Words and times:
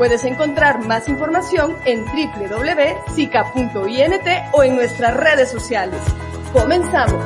Puedes 0.00 0.24
encontrar 0.24 0.82
más 0.86 1.10
información 1.10 1.76
en 1.84 2.06
www.sica.int 2.06 3.68
o 4.54 4.62
en 4.62 4.74
nuestras 4.74 5.14
redes 5.14 5.50
sociales. 5.50 6.00
Comenzamos. 6.54 7.22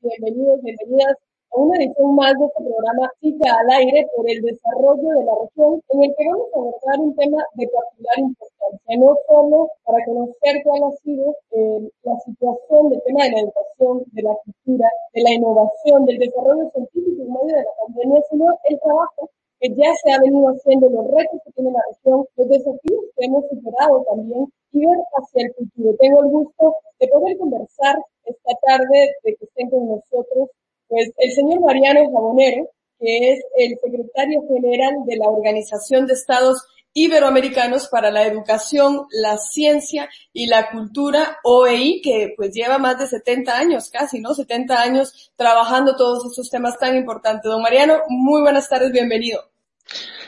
Bienvenidos, 0.00 0.62
bienvenidas 0.62 1.16
a 1.52 1.58
una 1.58 1.76
edición 1.76 2.14
más 2.14 2.32
de 2.38 2.46
este 2.46 2.64
programa 2.64 3.12
Cita 3.20 3.58
al 3.60 3.70
Aire 3.70 4.08
por 4.16 4.28
el 4.28 4.40
desarrollo 4.40 5.08
de 5.08 5.24
la 5.24 5.32
región, 5.42 5.82
en 5.90 6.04
el 6.04 6.14
que 6.16 6.28
vamos 6.28 6.48
a 6.48 6.58
abordar 6.58 7.00
un 7.00 7.16
tema 7.16 7.44
de 7.54 7.68
particular 7.68 8.18
importancia, 8.18 8.96
no 8.98 9.16
solo 9.28 9.70
para 9.84 10.04
conocer 10.06 10.62
cuál 10.64 10.82
ha 10.84 10.92
sido 11.02 11.36
eh, 11.50 11.90
la 12.04 12.18
situación 12.20 12.88
del 12.88 13.02
tema 13.02 13.24
de 13.24 13.30
la 13.32 13.40
educación, 13.40 14.02
de 14.12 14.22
la 14.22 14.34
cultura, 14.44 14.88
de 15.12 15.22
la 15.22 15.30
innovación, 15.30 16.04
del 16.06 16.18
desarrollo 16.18 16.70
científico 16.70 17.22
en 17.22 17.32
medio 17.32 17.56
de 17.56 17.64
la 17.64 17.74
pandemia, 17.86 18.22
sino 18.30 18.44
el 18.64 18.80
trabajo 18.80 19.30
que 19.60 19.68
ya 19.76 19.92
se 20.02 20.12
ha 20.12 20.20
venido 20.20 20.48
haciendo, 20.48 20.88
los 20.88 21.06
retos 21.06 21.40
que 21.44 21.52
tiene 21.52 21.70
la 21.70 21.82
región, 21.88 22.24
los 22.36 22.48
desafíos 22.48 23.04
que 23.16 23.26
hemos 23.26 23.44
superado 23.48 24.04
también 24.10 24.48
y 24.72 24.86
ver 24.86 24.98
hacia 25.14 25.46
el 25.46 25.54
futuro. 25.54 25.94
Tengo 26.00 26.24
el 26.24 26.30
gusto 26.30 26.76
de 26.98 27.08
poder 27.08 27.38
conversar 27.38 27.96
esta 28.24 28.54
tarde, 28.66 29.14
de 29.22 29.36
que 29.36 29.44
estén 29.44 29.70
con 29.70 29.86
nosotros 29.86 30.48
pues 30.92 31.10
el 31.16 31.32
señor 31.32 31.58
Mariano 31.62 32.00
Jabonero, 32.12 32.68
que 33.00 33.32
es 33.32 33.40
el 33.56 33.78
secretario 33.82 34.42
general 34.46 34.92
de 35.06 35.16
la 35.16 35.26
Organización 35.26 36.06
de 36.06 36.12
Estados 36.12 36.66
Iberoamericanos 36.92 37.88
para 37.88 38.10
la 38.10 38.26
Educación, 38.26 39.06
la 39.10 39.38
Ciencia 39.38 40.10
y 40.34 40.48
la 40.48 40.68
Cultura, 40.68 41.38
OEI, 41.44 42.02
que 42.02 42.34
pues 42.36 42.50
lleva 42.52 42.76
más 42.76 42.98
de 42.98 43.06
70 43.06 43.58
años 43.58 43.88
casi, 43.90 44.20
¿no? 44.20 44.34
70 44.34 44.82
años 44.82 45.32
trabajando 45.34 45.96
todos 45.96 46.26
estos 46.26 46.50
temas 46.50 46.78
tan 46.78 46.94
importantes. 46.94 47.50
Don 47.50 47.62
Mariano, 47.62 48.02
muy 48.10 48.42
buenas 48.42 48.68
tardes, 48.68 48.92
bienvenido. 48.92 49.40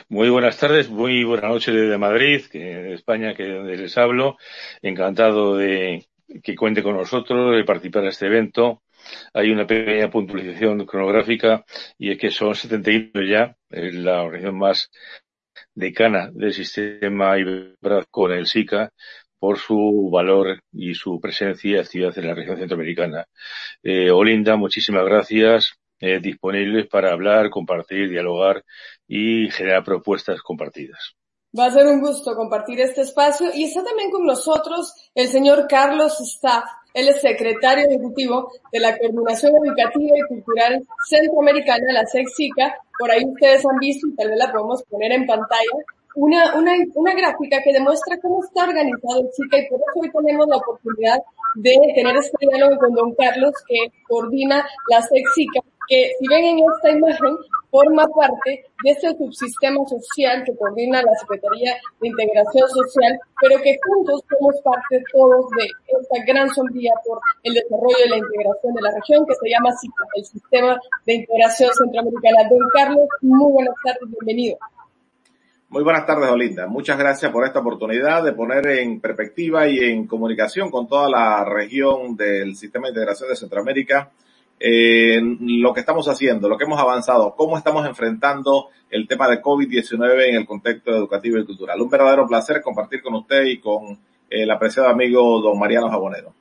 Muy 0.09 0.31
buenas 0.31 0.57
tardes, 0.57 0.89
muy 0.89 1.23
buenas 1.23 1.51
noches 1.51 1.75
desde 1.75 1.99
Madrid, 1.99 2.41
que, 2.51 2.93
España, 2.93 3.35
que 3.35 3.43
donde 3.49 3.77
les 3.77 3.95
hablo. 3.99 4.37
Encantado 4.81 5.57
de 5.57 6.07
que 6.41 6.55
cuente 6.55 6.81
con 6.81 6.97
nosotros, 6.97 7.55
de 7.55 7.63
participar 7.63 8.01
en 8.01 8.09
este 8.09 8.25
evento 8.25 8.81
hay 9.33 9.51
una 9.51 9.67
pequeña 9.67 10.09
puntualización 10.09 10.85
cronográfica 10.85 11.65
y 11.97 12.11
es 12.11 12.17
que 12.17 12.31
son 12.31 12.55
71 12.55 13.25
ya, 13.25 13.55
la 13.69 14.23
organización 14.23 14.57
más 14.57 14.89
decana 15.73 16.29
del 16.31 16.53
sistema 16.53 17.35
con 18.09 18.31
el 18.31 18.47
SICA 18.47 18.91
por 19.37 19.59
su 19.59 20.09
valor 20.11 20.59
y 20.71 20.95
su 20.95 21.19
presencia 21.19 21.71
y 21.71 21.77
actividad 21.77 22.17
en 22.17 22.27
la 22.27 22.33
región 22.33 22.57
centroamericana. 22.57 23.25
Eh, 23.83 24.09
Olinda, 24.09 24.55
muchísimas 24.55 25.05
gracias. 25.05 25.73
Eh, 25.99 26.19
disponibles 26.19 26.87
para 26.87 27.13
hablar, 27.13 27.49
compartir, 27.49 28.09
dialogar 28.09 28.63
y 29.07 29.49
generar 29.49 29.83
propuestas 29.83 30.41
compartidas. 30.41 31.15
Va 31.57 31.67
a 31.67 31.71
ser 31.71 31.87
un 31.87 32.01
gusto 32.01 32.35
compartir 32.35 32.81
este 32.81 33.01
espacio 33.01 33.49
y 33.53 33.63
está 33.63 33.81
también 33.81 34.11
con 34.11 34.25
nosotros 34.25 34.93
el 35.13 35.29
señor 35.29 35.67
Carlos 35.69 36.19
Staff, 36.19 36.65
él 36.95 37.09
es 37.09 37.19
secretario 37.21 37.87
ejecutivo 37.87 38.51
de 38.71 38.79
la 38.79 38.97
Coordinación 38.97 39.53
Educativa 39.57 40.15
y 40.17 40.27
Cultural 40.27 40.81
Centroamericana, 41.09 41.91
la 41.91 42.05
SEXICA. 42.05 42.73
Por 42.97 43.11
ahí 43.11 43.25
ustedes 43.25 43.65
han 43.65 43.77
visto, 43.79 44.07
y 44.07 44.15
tal 44.15 44.29
vez 44.29 44.37
la 44.39 44.51
podemos 44.51 44.81
poner 44.83 45.11
en 45.11 45.27
pantalla, 45.27 45.75
una, 46.15 46.55
una, 46.55 46.71
una 46.93 47.13
gráfica 47.13 47.61
que 47.61 47.73
demuestra 47.73 48.17
cómo 48.21 48.41
está 48.41 48.63
organizado 48.63 49.19
el 49.19 49.29
SICA 49.33 49.57
y 49.57 49.67
por 49.67 49.79
eso 49.79 49.99
hoy 50.01 50.11
tenemos 50.11 50.47
la 50.47 50.55
oportunidad 50.55 51.19
de 51.55 51.75
tener 51.93 52.15
este 52.15 52.37
diálogo 52.39 52.77
con 52.79 52.93
don 52.93 53.13
Carlos 53.15 53.51
que 53.67 53.91
coordina 54.07 54.65
la 54.89 55.01
SEXICA, 55.01 55.59
que 55.87 56.11
si 56.19 56.27
ven 56.27 56.45
en 56.45 56.59
esta 56.59 56.89
imagen, 56.91 57.35
forma 57.69 58.05
parte 58.07 58.65
de 58.83 58.91
este 58.91 59.13
subsistema 59.17 59.85
social 59.85 60.43
que 60.45 60.55
coordina 60.55 61.01
la 61.01 61.13
Secretaría 61.19 61.75
de 61.99 62.07
Integración 62.07 62.69
Social, 62.69 63.19
pero 63.41 63.61
que 63.61 63.77
juntos 63.85 64.21
somos 64.29 64.55
parte 64.63 65.03
todos 65.11 65.45
de 65.57 65.65
esta 65.65 66.23
gran 66.25 66.49
sombría 66.49 66.91
por 67.05 67.19
el 67.43 67.53
desarrollo 67.53 68.05
y 68.05 68.09
la 68.09 68.17
integración 68.17 68.73
de 68.73 68.81
la 68.81 68.91
región 68.91 69.25
que 69.25 69.35
se 69.35 69.49
llama 69.49 69.71
SICA, 69.75 70.03
el 70.15 70.25
Sistema 70.25 70.79
de 71.05 71.13
Integración 71.15 71.69
Centroamericana. 71.73 72.49
Don 72.49 72.69
Carlos, 72.73 73.07
muy 73.21 73.51
buenas 73.51 73.75
tardes, 73.83 74.09
bienvenido. 74.09 74.57
Muy 75.67 75.83
buenas 75.83 76.05
tardes, 76.05 76.29
Olinda. 76.29 76.67
Muchas 76.67 76.97
gracias 76.97 77.31
por 77.31 77.45
esta 77.45 77.59
oportunidad 77.59 78.23
de 78.23 78.31
poner 78.31 78.65
en 78.67 79.01
perspectiva 79.01 79.67
y 79.67 79.79
en 79.79 80.07
comunicación 80.07 80.71
con 80.71 80.87
toda 80.87 81.09
la 81.09 81.43
región 81.43 82.15
del 82.15 82.55
Sistema 82.55 82.87
de 82.87 82.91
Integración 82.91 83.29
de 83.29 83.35
Centroamérica 83.35 84.11
eh, 84.59 85.19
lo 85.21 85.73
que 85.73 85.81
estamos 85.81 86.07
haciendo, 86.07 86.47
lo 86.47 86.57
que 86.57 86.63
hemos 86.63 86.79
avanzado, 86.79 87.35
cómo 87.35 87.57
estamos 87.57 87.85
enfrentando 87.85 88.69
el 88.89 89.07
tema 89.07 89.27
de 89.27 89.41
COVID-19 89.41 90.29
en 90.29 90.35
el 90.35 90.45
contexto 90.45 90.91
educativo 90.91 91.37
y 91.37 91.45
cultural. 91.45 91.81
Un 91.81 91.89
verdadero 91.89 92.25
placer 92.27 92.61
compartir 92.61 93.01
con 93.01 93.15
usted 93.15 93.43
y 93.43 93.59
con 93.59 93.99
el 94.29 94.49
apreciado 94.49 94.89
amigo 94.89 95.41
don 95.41 95.59
Mariano 95.59 95.89
Jabonero. 95.89 96.33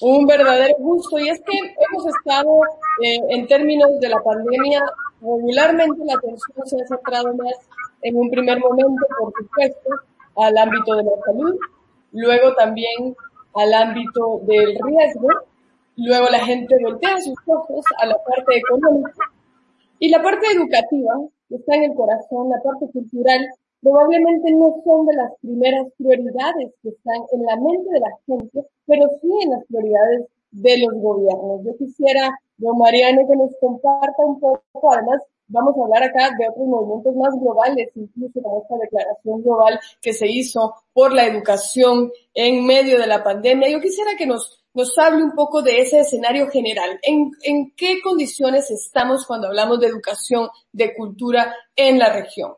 Un 0.00 0.26
verdadero 0.26 0.74
gusto 0.78 1.18
y 1.18 1.28
es 1.28 1.40
que 1.40 1.56
hemos 1.58 2.06
estado 2.06 2.60
eh, 3.02 3.18
en 3.30 3.46
términos 3.46 3.88
de 4.00 4.08
la 4.08 4.20
pandemia, 4.20 4.82
regularmente 5.20 6.04
la 6.04 6.14
atención 6.14 6.66
se 6.66 6.76
ha 6.82 6.86
centrado 6.88 7.32
más 7.34 7.54
en 8.02 8.16
un 8.16 8.28
primer 8.28 8.58
momento, 8.58 9.06
por 9.16 9.32
supuesto, 9.38 9.90
al 10.36 10.58
ámbito 10.58 10.96
de 10.96 11.04
la 11.04 11.12
salud, 11.24 11.56
luego 12.12 12.52
también 12.54 13.14
al 13.54 13.74
ámbito 13.74 14.40
del 14.42 14.76
riesgo 14.84 15.28
Luego 15.96 16.26
la 16.30 16.44
gente 16.46 16.76
voltea 16.82 17.20
sus 17.20 17.34
ojos 17.46 17.84
a 17.98 18.06
la 18.06 18.16
parte 18.24 18.56
económica 18.56 19.30
y 19.98 20.08
la 20.08 20.22
parte 20.22 20.46
educativa, 20.52 21.14
que 21.48 21.56
está 21.56 21.76
en 21.76 21.84
el 21.84 21.94
corazón, 21.94 22.48
la 22.48 22.60
parte 22.62 22.90
cultural, 22.92 23.46
probablemente 23.80 24.50
no 24.52 24.80
son 24.84 25.06
de 25.06 25.14
las 25.14 25.32
primeras 25.40 25.86
prioridades 25.98 26.72
que 26.82 26.88
están 26.88 27.22
en 27.32 27.42
la 27.42 27.56
mente 27.56 27.90
de 27.92 28.00
la 28.00 28.10
gente, 28.26 28.66
pero 28.86 29.08
sí 29.20 29.28
en 29.42 29.50
las 29.50 29.64
prioridades 29.66 30.26
de 30.52 30.78
los 30.78 30.94
gobiernos. 30.94 31.64
Yo 31.64 31.76
quisiera, 31.76 32.30
don 32.56 32.78
Mariano, 32.78 33.26
que 33.28 33.36
nos 33.36 33.50
comparta 33.60 34.24
un 34.24 34.40
poco, 34.40 34.92
además, 34.92 35.20
vamos 35.48 35.74
a 35.76 35.82
hablar 35.82 36.02
acá 36.04 36.30
de 36.38 36.48
otros 36.48 36.66
movimientos 36.66 37.14
más 37.16 37.34
globales, 37.38 37.90
incluso 37.94 38.40
como 38.40 38.62
esta 38.62 38.76
declaración 38.78 39.42
global 39.42 39.78
que 40.00 40.12
se 40.12 40.26
hizo 40.28 40.74
por 40.92 41.12
la 41.12 41.26
educación 41.26 42.10
en 42.34 42.64
medio 42.64 42.98
de 42.98 43.06
la 43.06 43.22
pandemia. 43.22 43.70
Yo 43.70 43.80
quisiera 43.80 44.12
que 44.16 44.26
nos 44.26 44.61
nos 44.74 44.96
hable 44.98 45.22
un 45.22 45.34
poco 45.34 45.62
de 45.62 45.80
ese 45.80 46.00
escenario 46.00 46.48
general. 46.48 46.98
¿En, 47.02 47.30
¿En, 47.42 47.72
qué 47.76 48.00
condiciones 48.00 48.70
estamos 48.70 49.26
cuando 49.26 49.48
hablamos 49.48 49.80
de 49.80 49.88
educación, 49.88 50.48
de 50.72 50.94
cultura 50.94 51.54
en 51.76 51.98
la 51.98 52.12
región? 52.12 52.52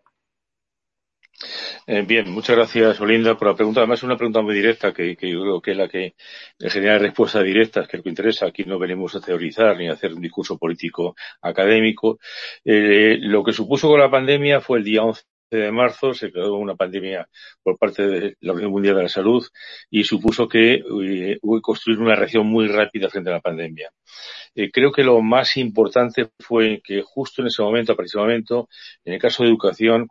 Eh, 1.86 2.02
bien, 2.02 2.30
muchas 2.30 2.56
gracias, 2.56 3.00
Olinda, 3.00 3.36
por 3.36 3.48
la 3.48 3.56
pregunta. 3.56 3.80
Además, 3.80 3.98
es 3.98 4.04
una 4.04 4.16
pregunta 4.16 4.40
muy 4.40 4.54
directa 4.54 4.92
que, 4.92 5.16
que 5.16 5.30
yo 5.30 5.42
creo 5.42 5.60
que 5.60 5.70
es 5.72 5.76
la 5.76 5.88
que 5.88 6.14
genera 6.60 6.98
respuestas 6.98 7.44
directas, 7.44 7.88
que 7.88 7.96
es 7.96 7.98
lo 7.98 8.04
que 8.04 8.10
interesa. 8.10 8.46
Aquí 8.46 8.64
no 8.64 8.78
venimos 8.78 9.14
a 9.16 9.20
teorizar 9.20 9.76
ni 9.76 9.88
a 9.88 9.92
hacer 9.92 10.14
un 10.14 10.20
discurso 10.20 10.56
político 10.56 11.16
académico. 11.42 12.18
Eh, 12.64 13.18
lo 13.20 13.42
que 13.42 13.52
supuso 13.52 13.88
con 13.88 14.00
la 14.00 14.10
pandemia 14.10 14.60
fue 14.60 14.78
el 14.78 14.84
día 14.84 15.02
11 15.02 15.22
de 15.56 15.72
marzo 15.72 16.14
se 16.14 16.30
creó 16.30 16.54
una 16.56 16.74
pandemia 16.74 17.28
por 17.62 17.78
parte 17.78 18.06
de 18.06 18.36
la 18.40 18.52
Organización 18.52 18.72
Mundial 18.72 18.96
de 18.96 19.02
la 19.04 19.08
Salud 19.08 19.46
y 19.90 20.04
supuso 20.04 20.48
que 20.48 20.74
eh, 20.74 21.38
hubo 21.42 21.56
que 21.56 21.62
construir 21.62 21.98
una 21.98 22.14
reacción 22.14 22.46
muy 22.46 22.68
rápida 22.68 23.08
frente 23.08 23.30
a 23.30 23.34
la 23.34 23.40
pandemia. 23.40 23.90
Eh, 24.54 24.70
creo 24.70 24.92
que 24.92 25.02
lo 25.02 25.20
más 25.20 25.56
importante 25.56 26.30
fue 26.38 26.80
que 26.84 27.02
justo 27.02 27.42
en 27.42 27.48
ese 27.48 27.62
momento, 27.62 27.96
a 27.98 28.04
ese 28.04 28.18
momento, 28.18 28.68
en 29.04 29.14
el 29.14 29.20
caso 29.20 29.42
de 29.42 29.48
educación, 29.48 30.08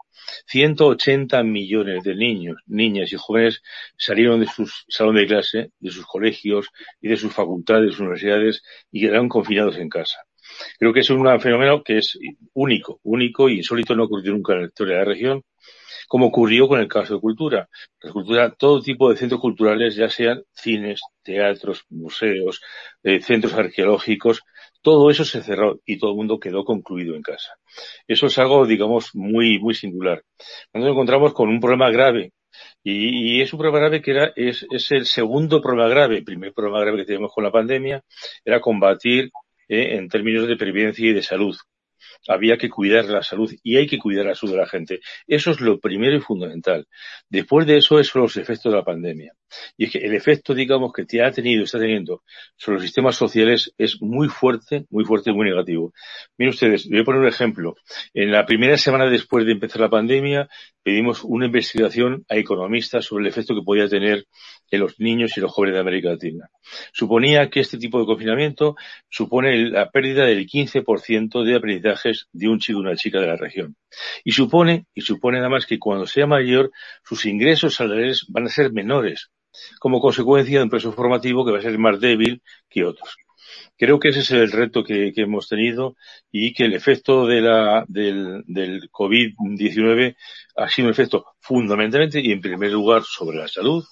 180 0.47 1.43
millones 1.43 2.03
de 2.03 2.15
niños, 2.15 2.57
niñas 2.65 3.11
y 3.13 3.17
jóvenes 3.17 3.61
salieron 3.97 4.39
de 4.39 4.47
sus 4.47 4.85
salones 4.87 5.23
de 5.23 5.27
clase, 5.27 5.71
de 5.79 5.91
sus 5.91 6.05
colegios 6.05 6.67
y 7.01 7.09
de 7.09 7.17
sus 7.17 7.33
facultades, 7.33 7.99
universidades 7.99 8.63
y 8.91 9.01
quedaron 9.01 9.29
confinados 9.29 9.77
en 9.77 9.89
casa. 9.89 10.17
Creo 10.79 10.93
que 10.93 11.01
es 11.01 11.09
un 11.09 11.39
fenómeno 11.39 11.83
que 11.83 11.97
es 11.97 12.17
único, 12.53 12.99
único 13.03 13.49
y 13.49 13.57
insólito, 13.57 13.95
no 13.95 14.05
ocurrió 14.05 14.33
nunca 14.33 14.53
en 14.53 14.61
la 14.61 14.67
historia 14.67 14.95
de 14.95 14.99
la 14.99 15.05
región 15.05 15.43
como 16.07 16.27
ocurrió 16.27 16.67
con 16.67 16.79
el 16.79 16.87
caso 16.87 17.15
de 17.15 17.19
cultura. 17.19 17.69
La 18.01 18.11
cultura, 18.11 18.51
todo 18.51 18.81
tipo 18.81 19.09
de 19.09 19.17
centros 19.17 19.41
culturales, 19.41 19.95
ya 19.95 20.09
sean 20.09 20.43
cines, 20.51 21.01
teatros, 21.23 21.85
museos, 21.89 22.61
eh, 23.03 23.19
centros 23.21 23.53
arqueológicos, 23.53 24.41
todo 24.81 25.09
eso 25.09 25.23
se 25.25 25.41
cerró 25.41 25.79
y 25.85 25.97
todo 25.97 26.11
el 26.11 26.17
mundo 26.17 26.39
quedó 26.39 26.65
concluido 26.65 27.15
en 27.15 27.21
casa. 27.21 27.55
Eso 28.07 28.27
es 28.27 28.37
algo, 28.37 28.65
digamos, 28.65 29.11
muy, 29.13 29.59
muy 29.59 29.73
singular. 29.73 30.23
Nos 30.73 30.87
encontramos 30.87 31.33
con 31.33 31.49
un 31.49 31.59
problema 31.59 31.89
grave 31.89 32.33
y, 32.83 33.41
es 33.41 33.51
un 33.53 33.59
problema 33.59 33.79
grave 33.79 34.01
que 34.01 34.11
era, 34.11 34.33
es, 34.35 34.65
es, 34.69 34.91
el 34.91 35.05
segundo 35.05 35.61
problema 35.61 35.89
grave. 35.89 36.17
El 36.17 36.23
primer 36.23 36.53
problema 36.53 36.81
grave 36.81 36.99
que 36.99 37.05
teníamos 37.05 37.31
con 37.33 37.43
la 37.43 37.51
pandemia 37.51 38.03
era 38.43 38.59
combatir 38.59 39.31
eh, 39.67 39.95
en 39.97 40.09
términos 40.09 40.47
de 40.47 40.57
previdencia 40.57 41.09
y 41.09 41.13
de 41.13 41.23
salud 41.23 41.57
había 42.27 42.57
que 42.57 42.69
cuidar 42.69 43.05
la 43.05 43.21
salud 43.21 43.53
y 43.63 43.77
hay 43.77 43.87
que 43.87 43.97
cuidar 43.97 44.25
la 44.25 44.35
salud 44.35 44.53
de 44.53 44.59
la 44.59 44.67
gente. 44.67 44.99
Eso 45.27 45.51
es 45.51 45.61
lo 45.61 45.79
primero 45.79 46.15
y 46.15 46.21
fundamental. 46.21 46.87
Después 47.29 47.67
de 47.67 47.77
eso, 47.77 48.01
son 48.03 48.21
los 48.23 48.37
efectos 48.37 48.71
de 48.71 48.77
la 48.77 48.85
pandemia. 48.85 49.33
Y 49.77 49.85
es 49.85 49.91
que 49.91 49.99
el 49.99 50.13
efecto, 50.15 50.53
digamos, 50.53 50.91
que 50.93 51.05
te 51.05 51.23
ha 51.23 51.31
tenido 51.31 51.63
está 51.63 51.79
teniendo 51.79 52.23
sobre 52.55 52.75
los 52.75 52.83
sistemas 52.83 53.15
sociales 53.15 53.73
es 53.77 54.01
muy 54.01 54.27
fuerte, 54.27 54.85
muy 54.89 55.05
fuerte 55.05 55.31
y 55.31 55.33
muy 55.33 55.49
negativo. 55.49 55.93
Miren 56.37 56.53
ustedes, 56.53 56.89
voy 56.89 57.01
a 57.01 57.03
poner 57.03 57.21
un 57.21 57.27
ejemplo. 57.27 57.75
En 58.13 58.31
la 58.31 58.45
primera 58.45 58.77
semana 58.77 59.09
después 59.09 59.45
de 59.45 59.51
empezar 59.51 59.81
la 59.81 59.89
pandemia, 59.89 60.49
pedimos 60.83 61.23
una 61.23 61.45
investigación 61.45 62.25
a 62.29 62.35
economistas 62.35 63.05
sobre 63.05 63.23
el 63.23 63.29
efecto 63.29 63.55
que 63.55 63.63
podía 63.63 63.87
tener 63.87 64.27
en 64.69 64.79
los 64.79 64.99
niños 64.99 65.37
y 65.37 65.39
los 65.39 65.51
jóvenes 65.51 65.75
de 65.75 65.81
América 65.81 66.09
Latina. 66.09 66.49
Suponía 66.91 67.49
que 67.49 67.61
este 67.61 67.77
tipo 67.77 67.99
de 67.99 68.05
confinamiento 68.05 68.75
supone 69.09 69.69
la 69.69 69.89
pérdida 69.89 70.25
del 70.25 70.45
15% 70.45 71.43
de 71.43 71.55
aprendizajes 71.55 72.27
de 72.31 72.49
un 72.49 72.59
chico 72.59 72.79
y 72.79 72.81
una 72.81 72.95
chica 72.95 73.19
de 73.19 73.27
la 73.27 73.37
región. 73.37 73.75
Y 74.23 74.33
supone, 74.33 74.85
y 74.93 75.01
supone 75.01 75.37
nada 75.37 75.49
más 75.49 75.65
que 75.65 75.79
cuando 75.79 76.05
sea 76.05 76.27
mayor, 76.27 76.71
sus 77.03 77.25
ingresos 77.25 77.75
salariales 77.75 78.25
van 78.27 78.45
a 78.45 78.49
ser 78.49 78.73
menores, 78.73 79.31
como 79.79 80.01
consecuencia 80.01 80.57
de 80.59 80.63
un 80.63 80.69
proceso 80.69 80.93
formativo 80.93 81.45
que 81.45 81.51
va 81.51 81.59
a 81.59 81.61
ser 81.61 81.77
más 81.77 81.99
débil 81.99 82.41
que 82.69 82.83
otros. 82.83 83.15
Creo 83.77 83.99
que 83.99 84.09
ese 84.09 84.19
es 84.21 84.31
el 84.31 84.51
reto 84.51 84.83
que, 84.83 85.11
hemos 85.15 85.49
tenido 85.49 85.95
y 86.31 86.53
que 86.53 86.65
el 86.65 86.73
efecto 86.73 87.25
de 87.25 87.41
la, 87.41 87.85
del, 87.87 88.43
del 88.45 88.89
COVID-19 88.91 90.15
ha 90.55 90.69
sido 90.69 90.87
un 90.87 90.91
efecto 90.91 91.25
fundamentalmente 91.39 92.21
y 92.21 92.31
en 92.31 92.41
primer 92.41 92.71
lugar 92.71 93.03
sobre 93.03 93.37
la 93.37 93.47
salud 93.47 93.83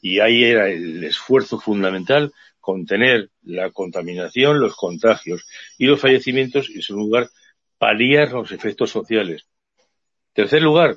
y 0.00 0.20
ahí 0.20 0.44
era 0.44 0.68
el 0.68 1.04
esfuerzo 1.04 1.58
fundamental 1.60 2.32
contener 2.60 3.30
la 3.42 3.70
contaminación, 3.70 4.58
los 4.58 4.74
contagios 4.74 5.46
y 5.78 5.86
los 5.86 6.00
fallecimientos 6.00 6.68
y 6.70 6.76
en 6.76 6.82
segundo 6.82 7.06
lugar 7.06 7.30
paliar 7.78 8.32
los 8.32 8.50
efectos 8.52 8.90
sociales. 8.90 9.46
Tercer 10.32 10.62
lugar, 10.62 10.96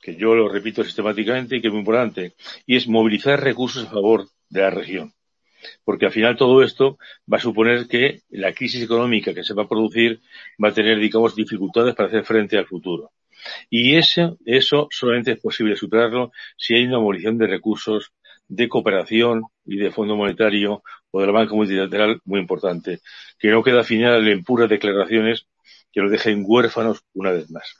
que 0.00 0.16
yo 0.16 0.34
lo 0.34 0.48
repito 0.48 0.82
sistemáticamente 0.82 1.56
y 1.56 1.60
que 1.60 1.68
es 1.68 1.72
muy 1.72 1.80
importante, 1.80 2.34
y 2.66 2.76
es 2.76 2.88
movilizar 2.88 3.42
recursos 3.42 3.84
a 3.84 3.90
favor 3.90 4.28
de 4.48 4.60
la 4.60 4.70
región. 4.70 5.12
Porque 5.84 6.06
al 6.06 6.12
final 6.12 6.36
todo 6.36 6.62
esto 6.62 6.98
va 7.30 7.38
a 7.38 7.40
suponer 7.40 7.86
que 7.86 8.22
la 8.30 8.52
crisis 8.52 8.82
económica 8.82 9.34
que 9.34 9.44
se 9.44 9.54
va 9.54 9.64
a 9.64 9.68
producir 9.68 10.20
va 10.62 10.68
a 10.68 10.74
tener, 10.74 10.98
digamos, 10.98 11.34
dificultades 11.34 11.94
para 11.94 12.08
hacer 12.08 12.24
frente 12.24 12.58
al 12.58 12.66
futuro. 12.66 13.10
Y 13.70 13.96
eso, 13.96 14.38
eso 14.44 14.88
solamente 14.90 15.32
es 15.32 15.40
posible 15.40 15.76
superarlo 15.76 16.32
si 16.56 16.74
hay 16.74 16.84
una 16.84 16.98
movilización 16.98 17.38
de 17.38 17.46
recursos 17.46 18.12
de 18.48 18.68
cooperación 18.68 19.44
y 19.64 19.76
de 19.76 19.90
Fondo 19.90 20.16
Monetario 20.16 20.82
o 21.10 21.20
de 21.20 21.26
la 21.26 21.32
banca 21.32 21.54
multilateral 21.54 22.20
muy 22.24 22.40
importante, 22.40 23.00
que 23.38 23.48
no 23.48 23.62
queda 23.62 23.82
final 23.82 24.26
en 24.28 24.44
puras 24.44 24.68
declaraciones 24.68 25.46
que 25.90 26.00
lo 26.00 26.10
dejen 26.10 26.44
huérfanos 26.46 27.02
una 27.14 27.32
vez 27.32 27.50
más. 27.50 27.76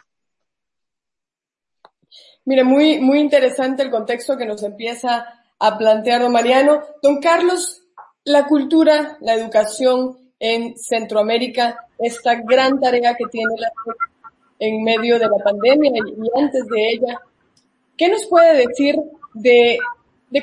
Mire, 2.44 2.64
muy, 2.64 3.00
muy 3.00 3.20
interesante 3.20 3.82
el 3.82 3.90
contexto 3.90 4.37
que 4.37 4.46
nos 4.46 4.62
empieza 4.62 5.41
a 5.62 5.79
plantear 5.79 6.29
Mariano. 6.29 6.82
Don 7.00 7.20
Carlos, 7.20 7.85
la 8.25 8.47
cultura, 8.47 9.17
la 9.20 9.35
educación 9.35 10.19
en 10.41 10.76
Centroamérica, 10.76 11.87
esta 11.99 12.35
gran 12.35 12.81
tarea 12.81 13.14
que 13.14 13.26
tiene 13.26 13.55
la 13.59 13.70
en 14.59 14.82
medio 14.85 15.19
de 15.19 15.26
la 15.26 15.38
pandemia 15.43 15.91
y 15.93 16.41
antes 16.41 16.67
de 16.67 16.91
ella, 16.91 17.20
¿qué 17.97 18.09
nos 18.09 18.26
puede 18.26 18.67
decir 18.67 18.97
de, 19.35 19.76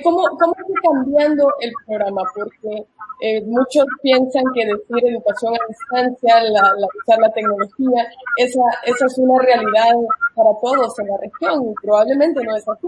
cómo, 0.03 0.23
está 0.29 0.45
cambiando 0.83 1.53
el 1.61 1.71
programa? 1.85 2.23
Porque 2.35 2.85
eh, 3.21 3.41
muchos 3.45 3.85
piensan 4.01 4.43
que 4.53 4.65
decir 4.65 5.09
educación 5.09 5.53
a 5.53 5.67
distancia, 5.67 6.43
la, 6.43 6.75
usar 7.01 7.19
la 7.19 7.31
tecnología, 7.31 8.09
esa 8.35 9.05
es 9.05 9.17
una 9.17 9.41
realidad 9.41 9.95
para 10.35 10.51
todos 10.61 10.99
en 10.99 11.07
la 11.07 11.17
región 11.17 11.71
y 11.71 11.73
probablemente 11.81 12.43
no 12.43 12.55
es 12.55 12.67
así. 12.67 12.87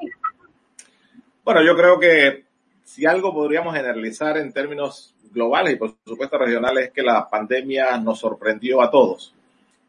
Bueno, 1.43 1.63
yo 1.63 1.75
creo 1.75 1.99
que 1.99 2.45
si 2.83 3.05
algo 3.05 3.33
podríamos 3.33 3.75
generalizar 3.75 4.37
en 4.37 4.51
términos 4.53 5.15
globales 5.31 5.73
y 5.73 5.77
por 5.77 5.95
supuesto 6.05 6.37
regionales 6.37 6.87
es 6.87 6.91
que 6.91 7.01
la 7.01 7.27
pandemia 7.29 7.97
nos 7.97 8.19
sorprendió 8.19 8.81
a 8.81 8.91
todos. 8.91 9.33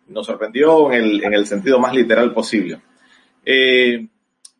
Nos 0.08 0.26
sorprendió 0.26 0.90
en 0.92 1.04
el, 1.04 1.24
en 1.24 1.34
el 1.34 1.46
sentido 1.46 1.78
más 1.78 1.94
literal 1.94 2.32
posible. 2.32 2.80
Eh, 3.44 4.06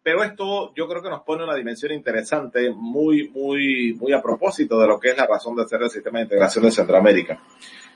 pero 0.03 0.25
esto 0.25 0.75
yo 0.75 0.89
creo 0.89 1.03
que 1.03 1.11
nos 1.11 1.23
pone 1.23 1.45
una 1.45 1.55
dimensión 1.55 1.93
interesante, 1.93 2.71
muy, 2.71 3.29
muy, 3.29 3.95
muy 3.95 4.13
a 4.13 4.21
propósito 4.21 4.81
de 4.81 4.89
lo 4.89 4.99
que 4.99 5.11
es 5.11 5.17
la 5.17 5.27
razón 5.27 5.55
de 5.55 5.67
ser 5.67 5.83
el 5.83 5.91
sistema 5.91 6.19
de 6.19 6.25
integración 6.25 6.65
de 6.65 6.73
Centroamérica. 6.73 7.41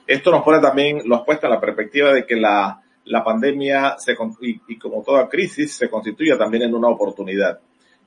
Esto 0.06 0.30
nos 0.30 0.44
pone 0.44 0.60
también, 0.60 1.02
nos 1.04 1.24
puesta 1.24 1.48
en 1.48 1.54
la 1.54 1.60
perspectiva 1.60 2.12
de 2.12 2.24
que 2.24 2.36
la, 2.36 2.80
la 3.06 3.24
pandemia 3.24 3.96
se, 3.98 4.16
y, 4.40 4.60
y, 4.68 4.78
como 4.78 5.02
toda 5.02 5.28
crisis 5.28 5.72
se 5.72 5.90
constituye 5.90 6.36
también 6.36 6.62
en 6.62 6.74
una 6.74 6.88
oportunidad. 6.88 7.58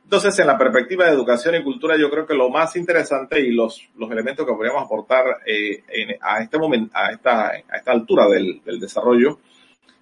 Entonces, 0.09 0.39
en 0.39 0.47
la 0.47 0.57
perspectiva 0.57 1.05
de 1.05 1.11
educación 1.11 1.53
y 1.53 1.63
cultura, 1.63 1.95
yo 1.95 2.09
creo 2.09 2.25
que 2.25 2.33
lo 2.33 2.49
más 2.49 2.75
interesante 2.75 3.39
y 3.41 3.51
los, 3.51 3.87
elementos 4.09 4.43
que 4.43 4.53
podríamos 4.53 4.83
aportar 4.83 5.23
eh, 5.45 5.83
a 6.19 6.41
este 6.41 6.57
momento, 6.57 6.91
a 6.97 7.11
esta, 7.11 7.51
altura 7.85 8.27
del, 8.27 8.59
del 8.65 8.79
desarrollo, 8.79 9.37